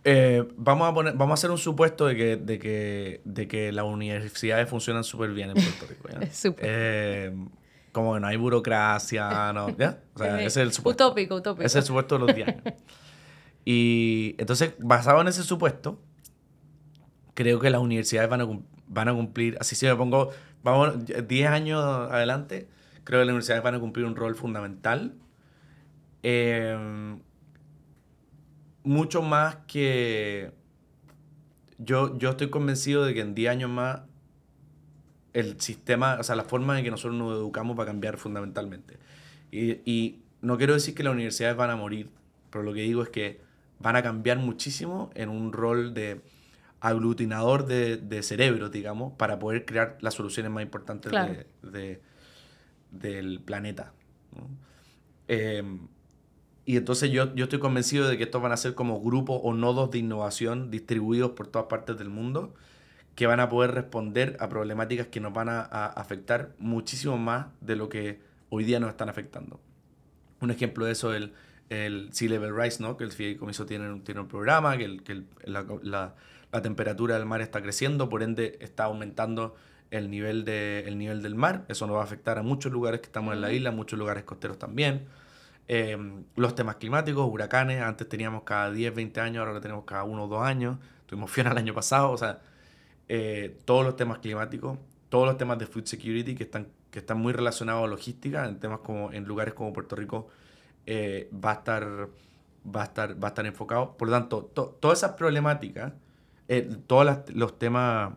Eh, 0.04 0.44
vamos, 0.58 0.90
a 0.90 0.94
poner, 0.94 1.14
vamos 1.14 1.32
a 1.32 1.34
hacer 1.36 1.52
un 1.52 1.58
supuesto 1.58 2.06
de 2.06 2.18
que, 2.18 2.36
de 2.36 2.60
que, 2.60 3.22
de 3.24 3.48
que 3.48 3.72
las 3.72 3.86
universidades 3.86 4.68
funcionan 4.68 5.06
súper 5.06 5.30
bien 5.30 5.52
en 5.52 5.56
Puerto 5.56 5.86
Rico. 5.88 6.10
¿ya? 6.10 7.32
como 7.92 8.14
que 8.14 8.20
no 8.20 8.28
hay 8.28 8.38
burocracia, 8.38 9.52
¿no? 9.54 9.76
¿Ya? 9.78 10.00
O 10.16 10.20
sea, 10.20 10.38
ese 10.42 10.48
es 10.48 10.58
el 10.58 10.74
supuesto. 10.74 11.08
Utópico, 11.08 11.36
utópico. 11.36 11.66
Ese 11.66 11.80
es 11.80 11.84
el 11.84 11.88
supuesto 11.88 12.18
de 12.18 12.26
los 12.26 12.36
10 12.36 12.48
años. 12.48 12.64
Y 13.64 14.34
entonces, 14.40 14.74
basado 14.80 15.22
en 15.22 15.28
ese 15.28 15.44
supuesto, 15.44 16.02
creo 17.36 17.60
que 17.60 17.70
las 17.70 17.80
universidades 17.80 18.28
van 18.28 18.42
a, 18.42 18.48
van 18.88 19.08
a 19.08 19.14
cumplir, 19.14 19.56
así 19.60 19.76
si 19.76 19.86
me 19.86 19.96
pongo, 19.96 20.32
vamos, 20.64 20.96
10 21.06 21.48
años 21.48 21.84
adelante, 21.84 22.68
creo 23.04 23.20
que 23.20 23.26
las 23.26 23.34
universidades 23.34 23.64
van 23.64 23.76
a 23.76 23.80
cumplir 23.80 24.08
un 24.08 24.16
rol 24.16 24.34
fundamental. 24.34 25.14
Em, 26.24 27.20
mucho 28.84 29.22
más 29.22 29.58
que... 29.68 30.52
Yo, 31.78 32.18
yo 32.18 32.32
estoy 32.32 32.50
convencido 32.50 33.06
de 33.06 33.14
que 33.14 33.22
en 33.22 33.36
10 33.36 33.52
años 33.52 33.70
más 33.70 34.02
el 35.34 35.60
sistema, 35.62 36.18
o 36.20 36.24
sea, 36.24 36.36
la 36.36 36.44
forma 36.44 36.78
en 36.78 36.84
que 36.84 36.92
nosotros 36.92 37.18
nos 37.18 37.34
educamos 37.34 37.78
va 37.78 37.84
a 37.84 37.86
cambiar 37.86 38.18
fundamentalmente. 38.18 38.98
Y, 39.52 39.80
y, 39.90 40.22
no 40.42 40.58
quiero 40.58 40.74
decir 40.74 40.96
que 40.96 41.04
las 41.04 41.14
universidades 41.14 41.56
van 41.56 41.70
a 41.70 41.76
morir, 41.76 42.10
pero 42.50 42.64
lo 42.64 42.74
que 42.74 42.82
digo 42.82 43.04
es 43.04 43.10
que 43.10 43.42
van 43.80 43.96
a 43.96 44.02
cambiar 44.02 44.40
muchísimo 44.40 45.12
en 45.14 45.30
un 45.30 45.54
rol 45.54 45.94
de 45.94 46.22
aglutinador 46.80 47.68
de, 47.68 47.98
de 47.98 48.24
cerebro, 48.24 48.70
digamos, 48.70 49.14
para 49.14 49.38
poder 49.38 49.66
crear 49.66 49.98
las 50.02 50.16
soluciones 50.16 50.52
más 50.52 50.64
importantes 50.64 51.12
de, 51.62 52.02
del 52.90 53.40
planeta. 53.40 53.94
Em, 55.28 55.88
y 56.66 56.78
entonces 56.78 57.12
yo, 57.12 57.36
yo 57.36 57.44
estoy 57.46 57.60
convencido 57.60 58.08
de 58.08 58.18
que 58.18 58.24
estos 58.24 58.42
van 58.42 58.52
a 58.52 58.58
ser 58.58 58.74
como 58.74 59.00
grupos 59.00 59.40
o 59.44 59.54
nodos 59.54 59.92
de 59.92 60.00
innovación 60.00 60.72
distribuidos 60.72 61.32
por 61.32 61.48
todas 61.48 61.68
partes 61.68 61.98
del 61.98 62.10
mundo 62.10 62.56
que 63.22 63.28
van 63.28 63.40
a 63.40 63.50
poder 63.50 63.76
responder 63.76 64.36
a 64.40 64.50
problemáticas 64.50 65.06
que 65.06 65.20
nos 65.20 65.32
van 65.32 65.48
a, 65.48 65.62
afectar 65.62 66.56
muchísimo 66.58 67.20
más 67.20 67.46
de 67.62 67.76
lo 67.76 67.88
que 67.88 68.20
hoy 68.50 68.64
día 68.64 68.80
nos 68.80 68.90
están 68.90 69.10
afectando. 69.10 69.60
Un 70.40 70.50
ejemplo 70.50 70.86
de 70.86 70.94
eso 70.94 71.14
es 71.14 71.22
el, 71.22 71.34
el 71.70 72.10
Sea 72.14 72.30
Level 72.30 72.58
Rise, 72.58 72.82
¿no? 72.82 72.98
que 72.98 73.04
el 73.04 73.12
Fideicomiso 73.12 73.68
tiene, 73.68 74.00
tiene 74.00 74.22
un 74.22 74.28
programa, 74.28 74.76
que, 74.76 74.86
el, 74.86 75.04
que 75.04 75.22
la, 75.44 75.68
la, 75.84 76.16
la, 76.52 76.62
temperatura 76.64 77.14
del 77.14 77.28
mar 77.28 77.42
está 77.42 77.62
creciendo, 77.62 78.10
por 78.10 78.24
ende 78.24 78.58
está 78.60 78.86
aumentando 78.86 79.56
el 79.92 80.10
nivel, 80.10 80.44
de, 80.44 80.80
el 80.88 80.98
nivel 80.98 81.22
del 81.22 81.36
mar. 81.36 81.66
Eso 81.68 81.86
nos 81.86 81.98
va 81.98 82.02
a 82.02 82.06
afectar 82.06 82.40
a 82.40 82.42
muchos 82.42 82.72
lugares 82.72 83.02
que 83.02 83.06
estamos 83.06 83.36
en 83.36 83.42
la 83.42 83.54
isla, 83.54 83.70
muchos 83.70 84.00
lugares 84.00 84.24
costeros 84.24 84.58
también. 84.58 85.06
Eh, 85.68 85.96
los 86.38 86.56
temas 86.56 86.78
climáticos, 86.78 87.30
huracanes, 87.32 87.84
antes 87.84 88.10
teníamos 88.10 88.42
cada 88.46 88.72
10, 88.72 88.96
20 88.96 89.22
años, 89.22 89.42
ahora 89.42 89.54
lo 89.54 89.62
tenemos 89.62 89.86
cada 89.86 90.06
uno 90.06 90.24
o 90.24 90.28
dos 90.28 90.42
años. 90.42 90.80
Tuvimos 91.06 91.30
Fiona 91.30 91.52
el 91.52 91.60
año 91.60 91.76
pasado, 91.76 92.10
o 92.10 92.18
sea, 92.18 92.40
eh, 93.14 93.58
todos 93.66 93.84
los 93.84 93.98
temas 93.98 94.20
climáticos, 94.20 94.80
todos 95.10 95.28
los 95.28 95.36
temas 95.36 95.60
de 95.60 95.66
food 95.66 95.84
security 95.84 96.34
que 96.34 96.44
están, 96.44 96.70
que 96.92 97.00
están 97.00 97.18
muy 97.18 97.34
relacionados 97.34 97.84
a 97.84 97.88
logística, 97.88 98.48
en 98.48 98.58
temas 98.58 98.80
como 98.80 99.12
en 99.12 99.26
lugares 99.26 99.54
como 99.54 99.74
Puerto 99.74 99.98
Rico, 99.98 100.30
eh, 100.86 101.30
va, 101.34 101.52
a 101.52 101.54
estar, 101.56 101.84
va, 102.74 102.84
a 102.84 102.86
estar, 102.86 103.22
va 103.22 103.28
a 103.28 103.32
estar 103.32 103.46
enfocado. 103.46 103.98
Por 103.98 104.08
lo 104.08 104.14
tanto, 104.14 104.46
todas 104.46 105.00
esas 105.00 105.12
problemáticas, 105.18 105.92
eh, 106.48 106.74
todos 106.88 107.30
los 107.34 107.60
temas, 107.60 108.14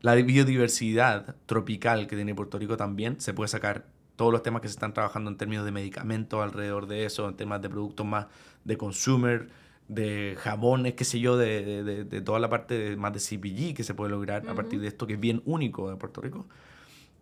la 0.00 0.14
biodiversidad 0.14 1.36
tropical 1.44 2.06
que 2.06 2.16
tiene 2.16 2.34
Puerto 2.34 2.58
Rico 2.58 2.78
también, 2.78 3.20
se 3.20 3.34
puede 3.34 3.48
sacar 3.48 3.84
todos 4.16 4.32
los 4.32 4.42
temas 4.42 4.62
que 4.62 4.68
se 4.68 4.72
están 4.72 4.94
trabajando 4.94 5.30
en 5.30 5.36
términos 5.36 5.66
de 5.66 5.72
medicamentos 5.72 6.42
alrededor 6.42 6.86
de 6.86 7.04
eso, 7.04 7.28
en 7.28 7.36
temas 7.36 7.60
de 7.60 7.68
productos 7.68 8.06
más 8.06 8.28
de 8.64 8.78
consumer, 8.78 9.50
de 9.88 10.36
jabones, 10.38 10.94
qué 10.94 11.04
sé 11.04 11.18
yo, 11.18 11.36
de, 11.36 11.82
de, 11.82 12.04
de, 12.04 12.20
toda 12.20 12.38
la 12.38 12.50
parte 12.50 12.78
de, 12.78 12.96
más 12.96 13.12
de 13.12 13.20
CPG 13.20 13.74
que 13.74 13.82
se 13.82 13.94
puede 13.94 14.10
lograr 14.10 14.48
a 14.48 14.54
partir 14.54 14.80
de 14.80 14.88
esto 14.88 15.06
que 15.06 15.14
es 15.14 15.20
bien 15.20 15.42
único 15.46 15.90
de 15.90 15.96
Puerto 15.96 16.20
Rico. 16.20 16.46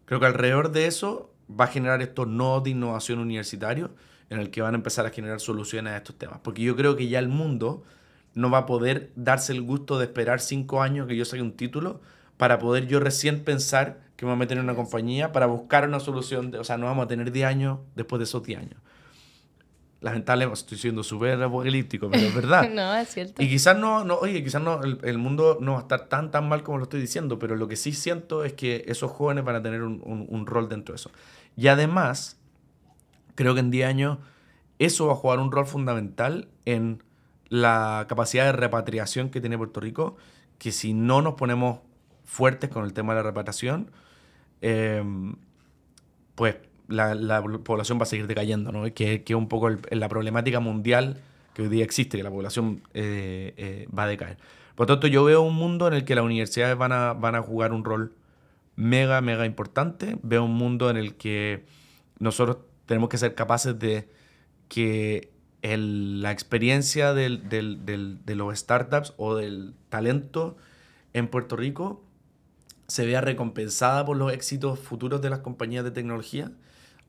Creo 0.05 0.21
que 0.21 0.27
alrededor 0.27 0.73
de 0.73 0.87
eso 0.87 1.33
va 1.49 1.67
a 1.67 1.69
generar 1.69 2.03
estos 2.03 2.27
nodos 2.27 2.64
de 2.64 2.71
innovación 2.71 3.21
universitario 3.21 3.91
en 4.31 4.41
el 4.41 4.51
que 4.51 4.62
van 4.62 4.75
a 4.75 4.79
empezar 4.79 5.07
a 5.07 5.11
generar 5.11 5.41
soluciones 5.41 5.93
a 5.93 5.97
estos 5.99 6.19
temas. 6.19 6.41
Porque 6.43 6.62
yo 6.62 6.75
creo 6.77 6.97
que 6.97 7.09
ya 7.09 7.21
el 7.21 7.29
mundo 7.29 7.85
no 8.35 8.51
va 8.51 8.59
a 8.59 8.67
poder 8.67 9.12
darse 9.14 9.53
el 9.53 9.62
gusto 9.62 9.99
de 9.99 10.07
esperar 10.07 10.41
cinco 10.41 10.83
años 10.83 11.07
que 11.07 11.17
yo 11.17 11.25
saque 11.25 11.43
un 11.43 11.53
título 11.53 12.01
para 12.37 12.59
poder 12.59 12.87
yo 12.89 12.99
recién 13.01 13.45
pensar 13.45 14.01
que 14.17 14.27
me 14.27 14.31
voy 14.33 14.37
a 14.37 14.39
meter 14.41 14.59
en 14.59 14.64
una 14.64 14.75
compañía 14.75 15.31
para 15.31 15.47
buscar 15.47 15.87
una 15.87 16.01
solución. 16.01 16.51
De, 16.51 16.59
o 16.59 16.64
sea, 16.64 16.77
no 16.77 16.87
vamos 16.87 17.05
a 17.05 17.09
tener 17.09 17.31
10 17.31 17.47
años 17.47 17.79
después 17.95 18.19
de 18.19 18.25
esos 18.25 18.43
10 18.43 18.59
años 18.59 18.81
lamentablemente, 20.01 20.61
estoy 20.61 20.78
siendo 20.78 21.03
súper 21.03 21.42
apocalíptico, 21.42 22.11
pero 22.11 22.26
es 22.26 22.34
verdad. 22.34 22.70
no, 22.72 22.94
es 22.94 23.09
cierto. 23.09 23.42
Y 23.42 23.49
quizás 23.49 23.76
no, 23.78 24.05
no 24.05 24.16
oye, 24.16 24.42
quizás 24.44 24.62
no, 24.62 24.80
el, 24.82 25.18
mundo 25.18 25.59
no 25.61 25.72
va 25.72 25.78
a 25.78 25.82
estar 25.82 26.09
tan, 26.09 26.30
tan 26.30 26.49
mal 26.49 26.62
como 26.62 26.78
lo 26.78 26.84
estoy 26.84 27.01
diciendo, 27.01 27.38
pero 27.38 27.57
lo 27.57 27.68
que 27.68 27.76
sí 27.76 27.92
siento 27.92 28.44
es 28.44 28.53
que 28.53 28.84
esos 28.86 29.11
jóvenes 29.11 29.44
van 29.44 29.57
a 29.57 29.62
tener 29.62 29.82
un, 29.82 30.03
un, 30.05 30.47
rol 30.47 30.68
dentro 30.68 30.92
de 30.92 30.97
eso. 30.97 31.11
Y 31.57 31.68
además, 31.68 32.38
creo 33.34 33.55
que 33.55 33.61
en 33.61 33.70
10 33.70 33.88
años 33.88 34.18
eso 34.78 35.07
va 35.07 35.14
a 35.14 35.16
jugar 35.16 35.38
un 35.38 35.51
rol 35.51 35.66
fundamental 35.66 36.49
en 36.66 37.03
la 37.49 38.07
capacidad 38.09 38.44
de 38.44 38.53
repatriación 38.53 39.30
que 39.30 39.40
tiene 39.40 39.57
Puerto 39.57 39.80
Rico, 39.80 40.16
que 40.59 40.72
si 40.72 40.92
no 40.92 41.22
nos 41.22 41.34
ponemos 41.34 41.80
fuertes 42.24 42.70
con 42.70 42.84
el 42.84 42.92
tema 42.92 43.14
de 43.14 43.20
la 43.20 43.22
repatriación, 43.22 43.90
eh, 44.61 45.03
pues 46.34 46.57
la, 46.89 47.43
población 47.64 47.99
va 47.99 48.05
a 48.05 48.07
seguir 48.07 48.26
decayendo, 48.26 48.72
¿no? 48.72 48.93
Que, 48.95 49.24
es 49.26 49.34
un 49.34 49.49
poco 49.49 49.70
la 49.70 50.09
problemática 50.09 50.61
mundial 50.61 51.18
que 51.55 51.62
hoy 51.62 51.68
día 51.68 51.84
existe, 51.84 52.16
que 52.16 52.22
la 52.22 52.30
población 52.30 52.82
eh, 52.95 53.55
eh, 53.57 53.89
va 53.97 54.05
a 54.05 54.07
decaer. 54.07 54.37
Por 54.74 54.89
lo 54.89 54.95
tanto, 54.95 55.07
yo 55.07 55.24
veo 55.24 55.41
un 55.43 55.55
mundo 55.55 55.89
en 55.89 55.95
el 55.95 56.05
que 56.05 56.14
las 56.14 56.24
universidades 56.24 56.76
van 56.76 56.93
a, 56.93 57.14
van 57.14 57.34
a 57.34 57.43
jugar 57.43 57.72
un 57.72 57.84
rol 57.84 58.14
mega, 58.76 59.20
mega 59.22 59.47
importante. 59.47 60.18
Veo 60.22 60.45
un 60.45 60.55
mundo 60.55 60.91
en 60.91 60.99
el 60.99 61.14
que 61.14 61.64
nosotros 62.18 62.59
tenemos 62.84 63.09
que 63.09 63.18
ser 63.18 63.34
capaces 63.34 63.78
de 63.78 64.09
que 64.68 65.32
la 65.62 66.30
experiencia 66.30 67.12
de 67.14 67.28
los 68.26 68.59
startups 68.59 69.14
o 69.16 69.34
del 69.34 69.74
talento 69.89 70.57
en 71.12 71.28
Puerto 71.28 71.57
Rico 71.57 72.05
se 72.87 73.05
vea 73.05 73.20
recompensada 73.20 74.05
por 74.05 74.16
los 74.16 74.32
éxitos 74.32 74.78
futuros 74.78 75.20
de 75.22 75.30
las 75.30 75.41
compañías 75.41 75.82
de 75.82 75.91
tecnología 75.91 76.53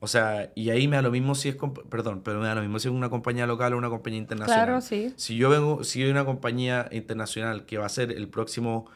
o 0.00 0.06
sea, 0.06 0.52
y 0.54 0.70
ahí 0.70 0.86
me 0.86 0.96
da 0.96 1.02
lo 1.02 1.10
mismo 1.10 1.34
si 1.34 1.48
es, 1.48 1.56
perdón, 1.88 2.22
pero 2.22 2.40
me 2.40 2.46
da 2.46 2.54
lo 2.54 2.60
mismo 2.60 2.78
si 2.78 2.88
es 2.88 2.94
una 2.94 3.10
compañía 3.10 3.46
local 3.46 3.74
o 3.74 3.78
una 3.78 3.88
compañía 3.88 4.18
internacional. 4.18 4.64
Claro, 4.64 4.80
sí. 4.80 5.12
Si 5.16 5.36
yo 5.36 5.50
vengo, 5.50 5.82
si 5.82 6.02
hay 6.02 6.10
una 6.10 6.24
compañía 6.24 6.88
internacional 6.92 7.66
que 7.66 7.78
va 7.78 7.86
a 7.86 7.88
ser 7.88 8.12
el 8.12 8.28
próximo 8.28 8.86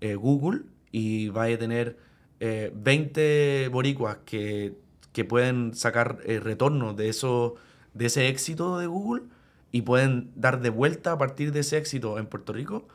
eh, 0.00 0.14
Google 0.14 0.62
y 0.92 1.28
va 1.28 1.44
a 1.44 1.58
tener 1.58 1.96
20 2.40 3.64
eh, 3.64 3.68
boricuas 3.68 4.18
que, 4.24 4.74
que 5.12 5.24
pueden 5.24 5.74
sacar 5.74 6.18
eh, 6.24 6.40
retorno 6.40 6.94
de, 6.94 7.08
eso, 7.08 7.54
de 7.94 8.06
ese 8.06 8.28
éxito 8.28 8.78
de 8.78 8.86
Google 8.86 9.24
y 9.70 9.82
pueden 9.82 10.30
dar 10.34 10.60
de 10.60 10.70
vuelta 10.70 11.12
a 11.12 11.18
partir 11.18 11.52
de 11.52 11.60
ese 11.60 11.76
éxito 11.76 12.18
en 12.18 12.26
Puerto 12.26 12.52
Rico, 12.52 12.88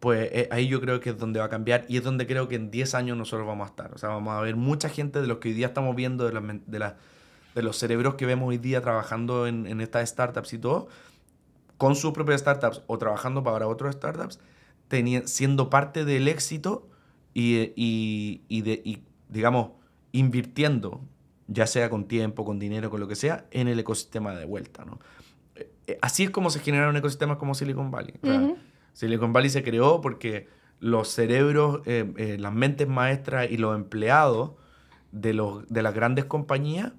pues 0.00 0.30
ahí 0.50 0.68
yo 0.68 0.80
creo 0.80 1.00
que 1.00 1.10
es 1.10 1.18
donde 1.18 1.40
va 1.40 1.46
a 1.46 1.48
cambiar 1.48 1.84
y 1.88 1.96
es 1.96 2.04
donde 2.04 2.26
creo 2.26 2.46
que 2.48 2.54
en 2.54 2.70
10 2.70 2.94
años 2.94 3.16
nosotros 3.16 3.46
vamos 3.46 3.66
a 3.66 3.70
estar. 3.70 3.92
O 3.94 3.98
sea, 3.98 4.10
vamos 4.10 4.32
a 4.34 4.40
ver 4.40 4.56
mucha 4.56 4.88
gente 4.88 5.20
de 5.20 5.26
los 5.26 5.38
que 5.38 5.48
hoy 5.48 5.54
día 5.54 5.68
estamos 5.68 5.96
viendo, 5.96 6.30
de, 6.30 6.60
de, 6.66 6.92
de 7.54 7.62
los 7.62 7.76
cerebros 7.78 8.14
que 8.14 8.26
vemos 8.26 8.48
hoy 8.48 8.58
día 8.58 8.80
trabajando 8.80 9.46
en, 9.46 9.66
en, 9.66 9.80
estas 9.80 10.08
startups 10.08 10.52
y 10.52 10.58
todo, 10.58 10.88
con 11.76 11.96
sus 11.96 12.12
propias 12.12 12.40
startups 12.40 12.82
o 12.86 12.98
trabajando 12.98 13.42
para 13.42 13.66
otras 13.66 13.96
startups, 13.96 14.38
siendo 15.24 15.68
parte 15.68 16.04
del 16.04 16.28
éxito 16.28 16.88
y, 17.34 17.72
y, 17.74 18.42
y, 18.48 18.62
de, 18.62 18.80
y, 18.84 19.02
digamos, 19.28 19.70
invirtiendo, 20.12 21.00
ya 21.48 21.66
sea 21.66 21.90
con 21.90 22.06
tiempo, 22.06 22.44
con 22.44 22.58
dinero, 22.58 22.90
con 22.90 23.00
lo 23.00 23.08
que 23.08 23.16
sea, 23.16 23.46
en 23.50 23.68
el 23.68 23.78
ecosistema 23.78 24.34
de 24.34 24.44
vuelta. 24.44 24.84
¿no? 24.84 24.98
Eh, 25.56 25.70
eh, 25.86 25.98
así 26.02 26.24
es 26.24 26.30
como 26.30 26.50
se 26.50 26.60
generaron 26.60 26.96
ecosistemas 26.96 27.38
como 27.38 27.54
Silicon 27.54 27.90
Valley. 27.90 28.14
Silicon 28.98 29.32
Valley 29.32 29.48
se 29.48 29.62
creó 29.62 30.00
porque 30.00 30.48
los 30.80 31.06
cerebros, 31.06 31.82
eh, 31.86 32.12
eh, 32.16 32.36
las 32.36 32.52
mentes 32.52 32.88
maestras 32.88 33.48
y 33.48 33.56
los 33.56 33.76
empleados 33.76 34.54
de, 35.12 35.34
los, 35.34 35.68
de 35.68 35.82
las 35.82 35.94
grandes 35.94 36.24
compañías 36.24 36.94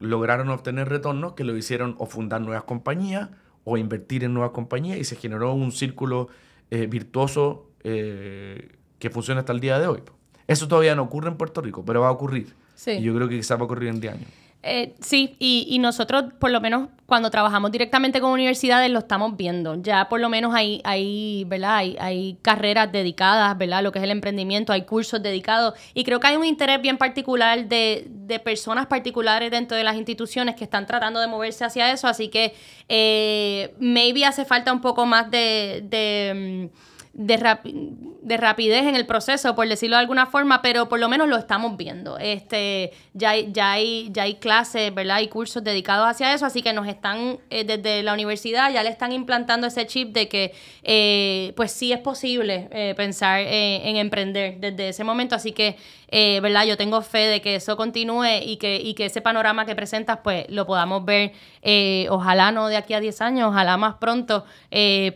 lograron 0.00 0.48
obtener 0.48 0.88
retornos 0.88 1.34
que 1.34 1.44
lo 1.44 1.56
hicieron 1.56 1.94
o 1.98 2.06
fundar 2.06 2.40
nuevas 2.40 2.64
compañías 2.64 3.30
o 3.62 3.76
invertir 3.76 4.24
en 4.24 4.34
nuevas 4.34 4.50
compañías 4.50 4.98
y 4.98 5.04
se 5.04 5.14
generó 5.14 5.54
un 5.54 5.70
círculo 5.70 6.26
eh, 6.72 6.88
virtuoso 6.88 7.70
que 7.84 9.10
funciona 9.12 9.40
hasta 9.40 9.52
el 9.52 9.60
día 9.60 9.78
de 9.78 9.86
hoy. 9.86 10.00
Eso 10.48 10.66
todavía 10.66 10.96
no 10.96 11.04
ocurre 11.04 11.28
en 11.28 11.36
Puerto 11.36 11.60
Rico, 11.60 11.84
pero 11.84 12.00
va 12.00 12.08
a 12.08 12.10
ocurrir. 12.10 12.52
Y 12.84 13.00
yo 13.00 13.14
creo 13.14 13.28
que 13.28 13.36
quizás 13.36 13.58
va 13.58 13.62
a 13.62 13.66
ocurrir 13.66 13.90
en 13.90 14.00
10 14.00 14.14
años. 14.14 14.28
Eh, 14.66 14.94
sí, 15.00 15.36
y, 15.38 15.66
y, 15.68 15.78
nosotros, 15.78 16.24
por 16.38 16.50
lo 16.50 16.58
menos, 16.58 16.88
cuando 17.04 17.30
trabajamos 17.30 17.70
directamente 17.70 18.18
con 18.18 18.30
universidades, 18.30 18.90
lo 18.90 19.00
estamos 19.00 19.36
viendo. 19.36 19.74
Ya 19.82 20.08
por 20.08 20.20
lo 20.20 20.30
menos 20.30 20.54
hay, 20.54 20.80
hay 20.84 21.44
¿verdad? 21.46 21.76
Hay, 21.76 21.96
hay, 22.00 22.38
carreras 22.40 22.90
dedicadas, 22.90 23.58
¿verdad? 23.58 23.82
Lo 23.82 23.92
que 23.92 23.98
es 23.98 24.04
el 24.04 24.10
emprendimiento, 24.10 24.72
hay 24.72 24.82
cursos 24.86 25.22
dedicados. 25.22 25.74
Y 25.92 26.02
creo 26.04 26.18
que 26.18 26.28
hay 26.28 26.36
un 26.36 26.46
interés 26.46 26.80
bien 26.80 26.96
particular 26.96 27.68
de, 27.68 28.06
de 28.08 28.38
personas 28.38 28.86
particulares 28.86 29.50
dentro 29.50 29.76
de 29.76 29.84
las 29.84 29.96
instituciones 29.96 30.54
que 30.56 30.64
están 30.64 30.86
tratando 30.86 31.20
de 31.20 31.26
moverse 31.26 31.66
hacia 31.66 31.92
eso. 31.92 32.08
Así 32.08 32.28
que 32.28 32.54
eh, 32.88 33.74
maybe 33.78 34.24
hace 34.24 34.46
falta 34.46 34.72
un 34.72 34.80
poco 34.80 35.04
más 35.04 35.30
de. 35.30 35.84
de 35.84 36.70
mm, 36.70 36.94
de, 37.14 37.58
de, 38.24 38.36
rapidez 38.36 38.84
en 38.84 38.94
el 38.94 39.06
proceso, 39.06 39.54
por 39.54 39.68
decirlo 39.68 39.96
de 39.96 40.00
alguna 40.00 40.26
forma, 40.26 40.62
pero 40.62 40.88
por 40.88 40.98
lo 40.98 41.08
menos 41.08 41.28
lo 41.28 41.36
estamos 41.36 41.76
viendo. 41.76 42.18
Este, 42.18 42.92
ya, 43.12 43.30
hay, 43.30 43.52
ya, 43.52 43.72
hay, 43.72 44.08
ya 44.12 44.24
hay 44.24 44.34
clases, 44.36 44.94
¿verdad? 44.94 45.20
Y 45.20 45.28
cursos 45.28 45.62
dedicados 45.62 46.08
hacia 46.08 46.34
eso, 46.34 46.46
así 46.46 46.62
que 46.62 46.72
nos 46.72 46.86
están, 46.88 47.38
eh, 47.50 47.64
desde 47.64 48.02
la 48.02 48.12
universidad, 48.12 48.72
ya 48.72 48.82
le 48.82 48.90
están 48.90 49.12
implantando 49.12 49.66
ese 49.66 49.86
chip 49.86 50.12
de 50.12 50.28
que, 50.28 50.52
eh, 50.82 51.52
pues 51.56 51.72
sí 51.72 51.92
es 51.92 52.00
posible 52.00 52.68
eh, 52.72 52.94
pensar 52.96 53.40
en 53.40 53.96
emprender 53.96 54.58
desde 54.58 54.88
ese 54.88 55.04
momento, 55.04 55.34
así 55.34 55.52
que 55.52 55.76
¿verdad? 56.40 56.64
Yo 56.64 56.76
tengo 56.76 57.02
fe 57.02 57.26
de 57.26 57.40
que 57.40 57.56
eso 57.56 57.76
continúe 57.76 58.40
y 58.40 58.56
que, 58.58 58.76
y 58.76 58.94
que 58.94 59.06
ese 59.06 59.20
panorama 59.20 59.66
que 59.66 59.74
presentas, 59.74 60.20
pues 60.22 60.46
lo 60.48 60.64
podamos 60.64 61.04
ver, 61.04 61.32
ojalá 62.08 62.52
no 62.52 62.68
de 62.68 62.76
aquí 62.76 62.94
a 62.94 63.00
10 63.00 63.20
años, 63.20 63.48
ojalá 63.48 63.76
más 63.76 63.96
pronto, 63.96 64.44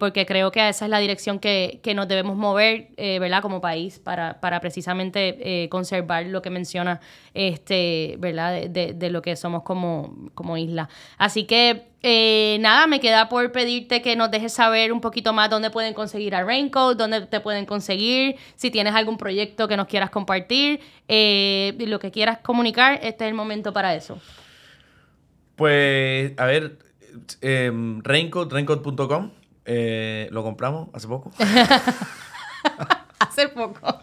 porque 0.01 0.27
creo 0.27 0.51
que 0.51 0.69
esa 0.69 0.87
es 0.87 0.91
la 0.91 0.99
dirección 0.99 1.39
que, 1.39 1.79
que 1.85 1.95
nos 1.95 2.09
debemos 2.09 2.37
mover, 2.37 2.89
¿verdad? 2.99 3.43
Como 3.43 3.61
país, 3.61 3.99
para, 3.99 4.41
para 4.41 4.61
precisamente 4.61 5.69
conservar 5.71 6.27
lo 6.27 6.43
que 6.43 6.51
menciona, 6.51 7.01
este, 7.35 8.17
¿verdad? 8.19 8.69
De, 8.69 8.95
de, 8.95 9.11
lo 9.11 9.23
que 9.23 9.37
somos 9.37 9.63
como, 9.63 10.31
como 10.35 10.57
isla. 10.57 10.89
Así 11.17 11.45
que 11.45 11.89
eh, 12.03 12.59
nada, 12.61 12.87
me 12.87 13.01
queda 13.01 13.29
por 13.29 13.51
pedirte 13.51 14.03
que 14.03 14.15
nos 14.15 14.31
dejes 14.31 14.53
saber 14.53 14.93
un 14.93 15.01
poquito 15.01 15.33
más 15.33 15.51
dónde 15.51 15.71
pueden 15.71 15.95
conseguir 15.95 16.35
a 16.37 16.45
Raincoat, 16.45 16.97
dónde 16.97 17.27
te 17.27 17.41
pueden 17.41 17.67
conseguir, 17.67 18.37
si 18.55 18.71
tienes 18.71 18.95
algún 18.95 19.19
proyecto 19.19 19.67
que 19.67 19.77
nos 19.77 19.89
quieras 19.89 20.11
compartir, 20.11 20.81
eh, 21.09 21.75
lo 21.79 21.99
que 21.99 22.13
quieras 22.13 22.39
comunicar, 22.39 23.01
este 23.03 23.25
es 23.25 23.29
el 23.29 23.35
momento 23.35 23.73
para 23.73 23.97
eso. 23.97 24.21
Pues, 25.57 26.39
a 26.39 26.47
ver, 26.47 26.79
eh, 27.41 27.73
Raincoat, 28.05 28.53
raincoat.com, 28.53 29.33
eh, 29.65 30.29
lo 30.31 30.45
compramos 30.45 30.89
hace 30.93 31.09
poco. 31.09 31.33
hace 33.19 33.49
poco. 33.49 34.01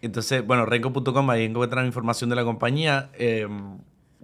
entonces, 0.00 0.46
bueno, 0.46 0.66
raincoat.com, 0.66 1.30
ahí 1.30 1.44
encuentran 1.44 1.86
información 1.86 2.30
de 2.30 2.36
la 2.36 2.44
compañía 2.44 3.10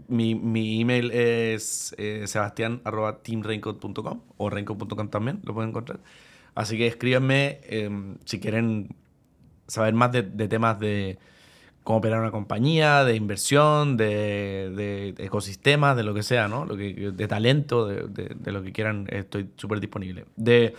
mi, 0.08 0.34
mi 0.34 0.80
email 0.80 1.10
es 1.10 1.94
eh, 1.98 2.24
sebastián.teamraincoat.com 2.26 4.20
o 4.36 4.50
raincoat.com 4.50 5.08
también, 5.08 5.40
lo 5.44 5.54
pueden 5.54 5.70
encontrar. 5.70 6.00
Así 6.54 6.76
que 6.76 6.86
escríbanme 6.86 7.60
em, 7.64 8.16
si 8.24 8.38
quieren 8.40 8.94
saber 9.66 9.94
más 9.94 10.12
de, 10.12 10.22
temas 10.22 10.78
de 10.78 11.18
cómo 11.82 11.98
operar 11.98 12.20
una 12.20 12.30
compañía, 12.30 13.04
de 13.04 13.16
inversión, 13.16 13.96
de, 13.96 14.70
de, 14.76 15.14
ecosistemas, 15.24 15.96
de 15.96 16.02
lo 16.02 16.12
que 16.14 16.22
sea, 16.22 16.46
¿no? 16.48 16.66
Lo 16.66 16.76
que, 16.76 17.12
de 17.12 17.28
talento, 17.28 17.86
de, 17.86 18.34
de 18.34 18.52
lo 18.52 18.62
que 18.62 18.72
quieran, 18.72 19.06
estoy 19.10 19.48
súper 19.56 19.80
disponible. 19.80 20.26
De, 20.36 20.74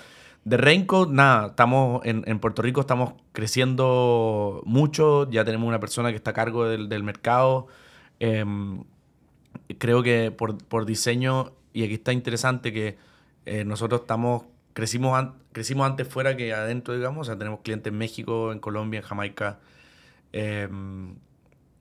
de 0.46 0.58
Raincoat, 0.58 1.10
nada, 1.10 1.48
estamos 1.48 2.06
en, 2.06 2.24
en, 2.28 2.39
Puerto 2.39 2.62
Rico, 2.62 2.82
estamos 2.82 3.14
creciendo 3.32 4.62
mucho, 4.66 5.30
ya 5.30 5.46
tenemos 5.46 5.68
una 5.68 5.80
persona 5.80 6.10
que 6.10 6.18
está 6.18 6.32
a 6.32 6.34
cargo 6.34 6.66
del, 6.66 6.89
del 6.89 7.04
mercado. 7.04 7.68
Eh, 8.20 8.46
creo 9.78 10.04
que 10.04 10.32
por, 10.32 10.58
por, 10.66 10.86
diseño, 10.86 11.54
y 11.74 11.84
aquí 11.84 11.96
está 11.96 12.14
interesante 12.14 12.74
que 12.74 12.98
eh, 13.46 13.64
nosotros 13.66 14.02
estamos, 14.02 14.44
crecimos, 14.74 15.30
crecimos 15.52 15.88
antes 15.88 16.08
fuera 16.08 16.36
que 16.36 16.54
adentro, 16.54 16.96
digamos, 16.96 17.22
o 17.22 17.24
sea, 17.26 17.38
tenemos 17.38 17.62
clientes 17.62 17.91
en 17.91 17.98
México, 17.98 18.52
en 18.52 18.60
Colombia, 18.60 19.00
en 19.00 19.06
Jamaica, 19.06 19.60
em, 20.32 21.16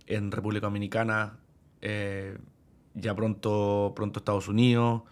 en 0.07 0.33
República 0.33 0.67
Dominicana, 0.67 1.39
eh, 1.81 2.37
ya 2.95 3.15
pronto, 3.15 3.93
pronto 3.97 4.21
Estados 4.21 4.49
Unidos, 4.49 5.03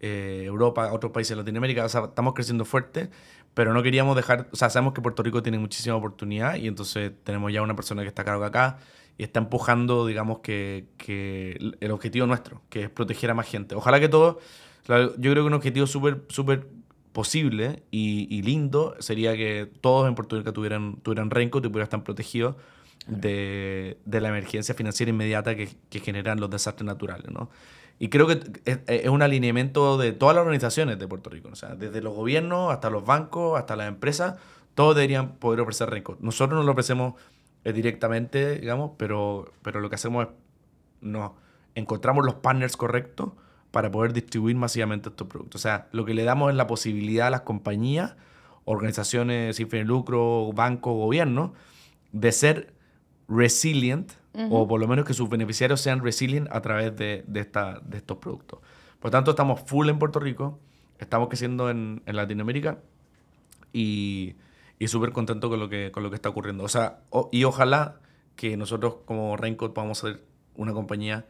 eh, 0.00 0.42
Europa, 0.46 0.92
otros 0.92 1.12
países 1.12 1.30
de 1.30 1.36
Latinoamérica, 1.36 1.84
o 1.84 1.88
sea, 1.88 2.04
estamos 2.04 2.34
creciendo 2.34 2.64
fuerte, 2.64 3.10
pero 3.54 3.72
no 3.74 3.82
queríamos 3.82 4.16
dejar, 4.16 4.48
o 4.52 4.56
sea, 4.56 4.70
sabemos 4.70 4.94
que 4.94 5.02
Puerto 5.02 5.22
Rico 5.22 5.42
tiene 5.42 5.58
muchísima 5.58 5.96
oportunidad 5.96 6.56
y 6.56 6.66
entonces 6.66 7.12
tenemos 7.24 7.52
ya 7.52 7.62
una 7.62 7.76
persona 7.76 8.02
que 8.02 8.08
está 8.08 8.22
a 8.22 8.24
cargo 8.24 8.44
acá 8.44 8.78
y 9.18 9.22
está 9.22 9.40
empujando, 9.40 10.06
digamos, 10.06 10.38
que, 10.38 10.86
que, 10.96 11.74
el 11.80 11.90
objetivo 11.90 12.26
nuestro, 12.26 12.62
que 12.70 12.84
es 12.84 12.90
proteger 12.90 13.30
a 13.30 13.34
más 13.34 13.46
gente. 13.46 13.74
Ojalá 13.74 14.00
que 14.00 14.08
todo, 14.08 14.38
yo 14.88 15.30
creo 15.30 15.34
que 15.34 15.40
un 15.42 15.54
objetivo 15.54 15.86
súper 15.86 16.22
súper 16.28 16.66
posible 17.12 17.82
y, 17.90 18.26
y, 18.34 18.42
lindo 18.42 18.94
sería 19.00 19.36
que 19.36 19.70
todos 19.80 20.08
en 20.08 20.14
Puerto 20.14 20.38
Rico 20.38 20.52
tuvieran, 20.52 20.96
tuvieran 21.02 21.30
renco 21.30 21.58
y 21.58 21.62
pudieran 21.62 21.84
estar 21.84 22.04
protegidos. 22.04 22.56
de, 23.06 23.96
la 24.06 24.28
emergencia 24.28 24.74
financiera 24.74 25.10
inmediata 25.10 25.56
que, 25.56 25.68
generan 26.00 26.38
los 26.38 26.50
desastres 26.50 26.86
naturales, 26.86 27.30
¿no? 27.30 27.50
Y 28.02 28.08
creo 28.08 28.26
que 28.26 28.40
es, 28.64 29.08
un 29.10 29.20
alineamiento 29.20 29.98
de 29.98 30.12
todas 30.12 30.34
las 30.34 30.40
organizaciones 30.40 30.98
de 30.98 31.06
Puerto 31.06 31.28
Rico, 31.28 31.50
o 31.52 31.54
sea, 31.54 31.74
desde 31.74 32.00
los 32.00 32.14
gobiernos 32.14 32.72
hasta 32.72 32.88
los 32.88 33.04
bancos, 33.04 33.58
hasta 33.58 33.76
las 33.76 33.88
empresas, 33.88 34.38
todos 34.74 34.96
deberían 34.96 35.36
poder 35.36 35.60
ofrecer 35.60 35.90
Raincoat. 35.90 36.18
Nosotros 36.20 36.58
no 36.58 36.64
lo 36.64 36.72
ofrecemos 36.72 37.20
eh, 37.62 37.74
directamente, 37.74 38.58
digamos, 38.58 38.92
pero, 38.96 39.52
pero 39.60 39.80
lo 39.80 39.90
que 39.90 39.96
hacemos 39.96 40.26
es, 40.26 40.30
nos 41.02 41.32
encontramos 41.74 42.24
los 42.24 42.36
partners 42.36 42.74
correctos 42.78 43.32
para 43.70 43.90
poder 43.90 44.14
distribuir 44.14 44.56
masivamente 44.56 45.10
estos 45.10 45.28
productos. 45.28 45.60
O 45.60 45.62
sea, 45.62 45.88
lo 45.92 46.06
que 46.06 46.14
le 46.14 46.24
damos 46.24 46.50
es 46.50 46.56
la 46.56 46.66
posibilidad 46.66 47.26
a 47.26 47.30
las 47.30 47.42
compañías, 47.42 48.16
organizaciones 48.64 49.56
sin 49.56 49.68
fin 49.68 49.80
de 49.80 49.84
lucro, 49.84 50.50
bancos, 50.54 50.94
gobiernos, 50.94 51.50
de 52.12 52.32
ser 52.32 52.72
resilient, 53.28 54.12
o 54.34 54.68
por 54.68 54.80
lo 54.80 54.86
menos 54.86 55.04
que 55.04 55.14
sus 55.14 55.28
beneficiarios 55.28 55.80
sean 55.80 56.02
resilient 56.02 56.48
a 56.50 56.60
través 56.60 56.94
de, 56.96 57.24
de, 57.26 57.40
esta, 57.40 57.80
de 57.80 57.98
estos 57.98 58.18
productos. 58.18 58.60
Por 59.00 59.10
tanto, 59.10 59.32
estamos 59.32 59.60
full 59.60 59.88
en 59.88 59.98
Puerto 59.98 60.20
Rico, 60.20 60.58
estamos 60.98 61.28
creciendo 61.28 61.70
en, 61.70 62.02
en 62.06 62.16
Latinoamérica 62.16 62.78
y, 63.72 64.36
y 64.78 64.88
súper 64.88 65.12
contento 65.12 65.48
con 65.48 65.60
lo, 65.60 65.68
que, 65.68 65.90
con 65.90 66.02
lo 66.02 66.10
que 66.10 66.16
está 66.16 66.28
ocurriendo. 66.28 66.64
O 66.64 66.68
sea, 66.68 67.00
y 67.32 67.44
ojalá 67.44 68.00
que 68.36 68.56
nosotros 68.56 68.96
como 69.04 69.36
Raincoat 69.36 69.72
podamos 69.72 69.98
ser 69.98 70.22
una 70.54 70.72
compañía 70.72 71.26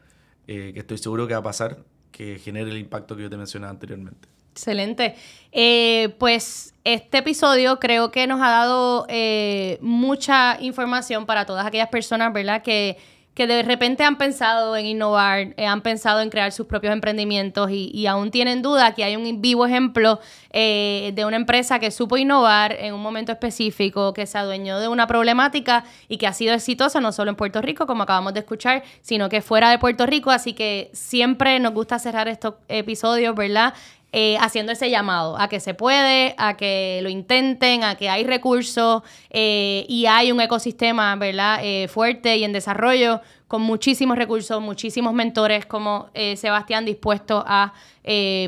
eh, 0.47 0.73
que 0.73 0.81
estoy 0.81 0.99
seguro 0.99 1.27
que 1.27 1.35
va 1.35 1.41
a 1.41 1.45
pasar, 1.45 1.85
que 2.13 2.39
genere 2.39 2.71
el 2.71 2.79
impacto 2.79 3.17
que 3.17 3.23
yo 3.23 3.31
te 3.31 3.37
mencionaba 3.37 3.71
anteriormente. 3.71 4.29
Excelente. 4.53 5.15
Eh, 5.53 6.15
pues 6.19 6.75
este 6.85 7.19
episodio 7.19 7.79
creo 7.79 8.11
que 8.11 8.27
nos 8.27 8.41
ha 8.41 8.51
dado 8.51 9.07
eh, 9.09 9.79
mucha 9.81 10.57
información 10.61 11.27
para 11.27 11.47
todas 11.47 11.67
aquellas 11.67 11.89
personas, 11.89 12.33
¿verdad? 12.33 12.63
Que 12.63 12.99
que 13.35 13.47
de 13.47 13.63
repente 13.63 14.03
han 14.03 14.19
pensado 14.19 14.77
en 14.77 14.87
innovar, 14.87 15.55
eh, 15.57 15.67
han 15.67 15.83
pensado 15.83 16.21
en 16.21 16.31
crear 16.31 16.53
sus 16.53 16.67
propios 16.67 16.93
emprendimientos 16.93 17.71
y, 17.71 18.07
aún 18.07 18.31
tienen 18.31 18.61
duda 18.61 18.95
que 18.95 19.05
hay 19.05 19.17
un 19.17 19.41
vivo 19.41 19.65
ejemplo 19.65 20.21
eh, 20.51 21.13
de 21.15 21.25
una 21.25 21.37
empresa 21.37 21.79
que 21.79 21.91
supo 21.91 22.17
innovar 22.17 22.73
en 22.73 22.93
un 22.93 23.01
momento 23.01 23.31
específico, 23.31 24.13
que 24.13 24.27
se 24.27 24.37
adueñó 24.37 24.81
de 24.81 24.89
una 24.89 25.07
problemática 25.07 25.85
y 26.09 26.19
que 26.19 26.27
ha 26.27 26.33
sido 26.33 26.55
exitosa 26.55 27.01
no 27.01 27.13
solo 27.13 27.31
en 27.31 27.37
Puerto 27.37 27.63
Rico, 27.63 27.87
como 27.87 28.03
acabamos 28.03 28.35
de 28.35 28.41
escuchar, 28.41 28.83
sino 29.01 29.29
que 29.29 29.43
fuera 29.43 29.71
de 29.71 29.79
Puerto 29.79 30.07
Rico. 30.07 30.31
Así 30.31 30.53
que 30.53 30.91
siempre 30.93 31.59
nos 31.61 31.73
gusta 31.73 31.99
cerrar 31.99 32.27
estos 32.27 32.57
episodios, 32.69 33.35
¿verdad? 33.35 33.75
Eh, 34.13 34.37
haciendo 34.41 34.73
ese 34.73 34.91
llamado 34.91 35.39
a 35.39 35.49
que 35.49 35.61
se 35.61 35.73
puede, 35.73 36.35
a 36.37 36.57
que 36.57 36.99
lo 37.01 37.09
intenten, 37.09 37.85
a 37.85 37.95
que 37.95 38.09
hay 38.09 38.25
recursos 38.25 39.05
eh, 39.31 39.87
y 39.89 40.07
hay 40.07 40.33
un 40.33 40.41
ecosistema, 40.41 41.15
¿verdad? 41.15 41.61
Eh, 41.63 41.87
fuerte 41.87 42.37
y 42.37 42.43
en 42.43 42.53
desarrollo 42.53 43.21
con 43.47 43.63
muchísimos 43.63 44.19
recursos, 44.19 44.61
muchísimos 44.61 45.13
mentores 45.13 45.67
como 45.67 46.09
Sebastián 46.37 46.85
dispuesto 46.85 47.43
a 47.45 47.73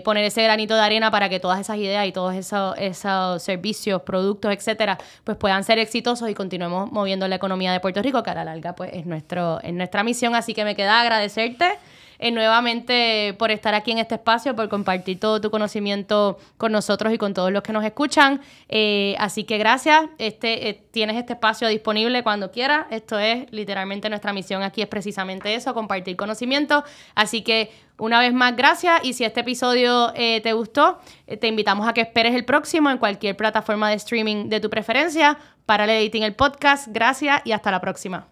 poner 0.04 0.24
ese 0.24 0.44
granito 0.44 0.76
de 0.76 0.80
arena 0.80 1.10
para 1.10 1.28
que 1.28 1.40
todas 1.40 1.58
esas 1.58 1.76
ideas 1.78 2.06
y 2.06 2.12
todos 2.12 2.36
esos, 2.36 2.76
esos 2.78 3.42
servicios, 3.42 4.02
productos, 4.02 4.52
etcétera, 4.52 4.98
pues 5.24 5.36
puedan 5.36 5.64
ser 5.64 5.80
exitosos 5.80 6.30
y 6.30 6.34
continuemos 6.34 6.92
moviendo 6.92 7.26
la 7.26 7.34
economía 7.34 7.72
de 7.72 7.80
Puerto 7.80 8.00
Rico, 8.00 8.22
que 8.22 8.30
a 8.30 8.34
la 8.34 8.44
larga 8.44 8.76
pues 8.76 8.90
es, 8.92 9.04
nuestro, 9.04 9.60
es 9.62 9.72
nuestra 9.72 10.04
misión. 10.04 10.36
Así 10.36 10.54
que 10.54 10.64
me 10.64 10.76
queda 10.76 11.00
agradecerte 11.00 11.80
eh, 12.22 12.30
nuevamente 12.30 13.34
por 13.36 13.50
estar 13.50 13.74
aquí 13.74 13.90
en 13.90 13.98
este 13.98 14.14
espacio, 14.14 14.54
por 14.54 14.68
compartir 14.68 15.18
todo 15.18 15.40
tu 15.40 15.50
conocimiento 15.50 16.38
con 16.56 16.70
nosotros 16.70 17.12
y 17.12 17.18
con 17.18 17.34
todos 17.34 17.50
los 17.50 17.64
que 17.64 17.72
nos 17.72 17.84
escuchan. 17.84 18.40
Eh, 18.68 19.16
así 19.18 19.42
que 19.42 19.58
gracias. 19.58 20.04
Este, 20.18 20.68
eh, 20.68 20.84
tienes 20.92 21.16
este 21.16 21.32
espacio 21.32 21.66
disponible 21.66 22.22
cuando 22.22 22.52
quieras. 22.52 22.86
Esto 22.90 23.18
es 23.18 23.50
literalmente 23.50 24.08
nuestra 24.08 24.32
misión 24.32 24.62
aquí, 24.62 24.82
es 24.82 24.86
precisamente 24.86 25.52
eso, 25.52 25.74
compartir 25.74 26.14
conocimiento. 26.16 26.84
Así 27.16 27.42
que 27.42 27.72
una 27.98 28.20
vez 28.20 28.32
más, 28.32 28.54
gracias. 28.54 29.00
Y 29.02 29.14
si 29.14 29.24
este 29.24 29.40
episodio 29.40 30.12
te 30.14 30.52
gustó, 30.52 31.00
te 31.40 31.48
invitamos 31.48 31.88
a 31.88 31.92
que 31.92 32.02
esperes 32.02 32.36
el 32.36 32.44
próximo 32.44 32.88
en 32.88 32.98
cualquier 32.98 33.36
plataforma 33.36 33.90
de 33.90 33.96
streaming 33.96 34.48
de 34.48 34.60
tu 34.60 34.70
preferencia. 34.70 35.38
Para 35.66 35.84
el 35.84 35.90
editing 35.90 36.22
el 36.22 36.36
podcast. 36.36 36.86
Gracias 36.88 37.42
y 37.44 37.50
hasta 37.50 37.72
la 37.72 37.80
próxima. 37.80 38.31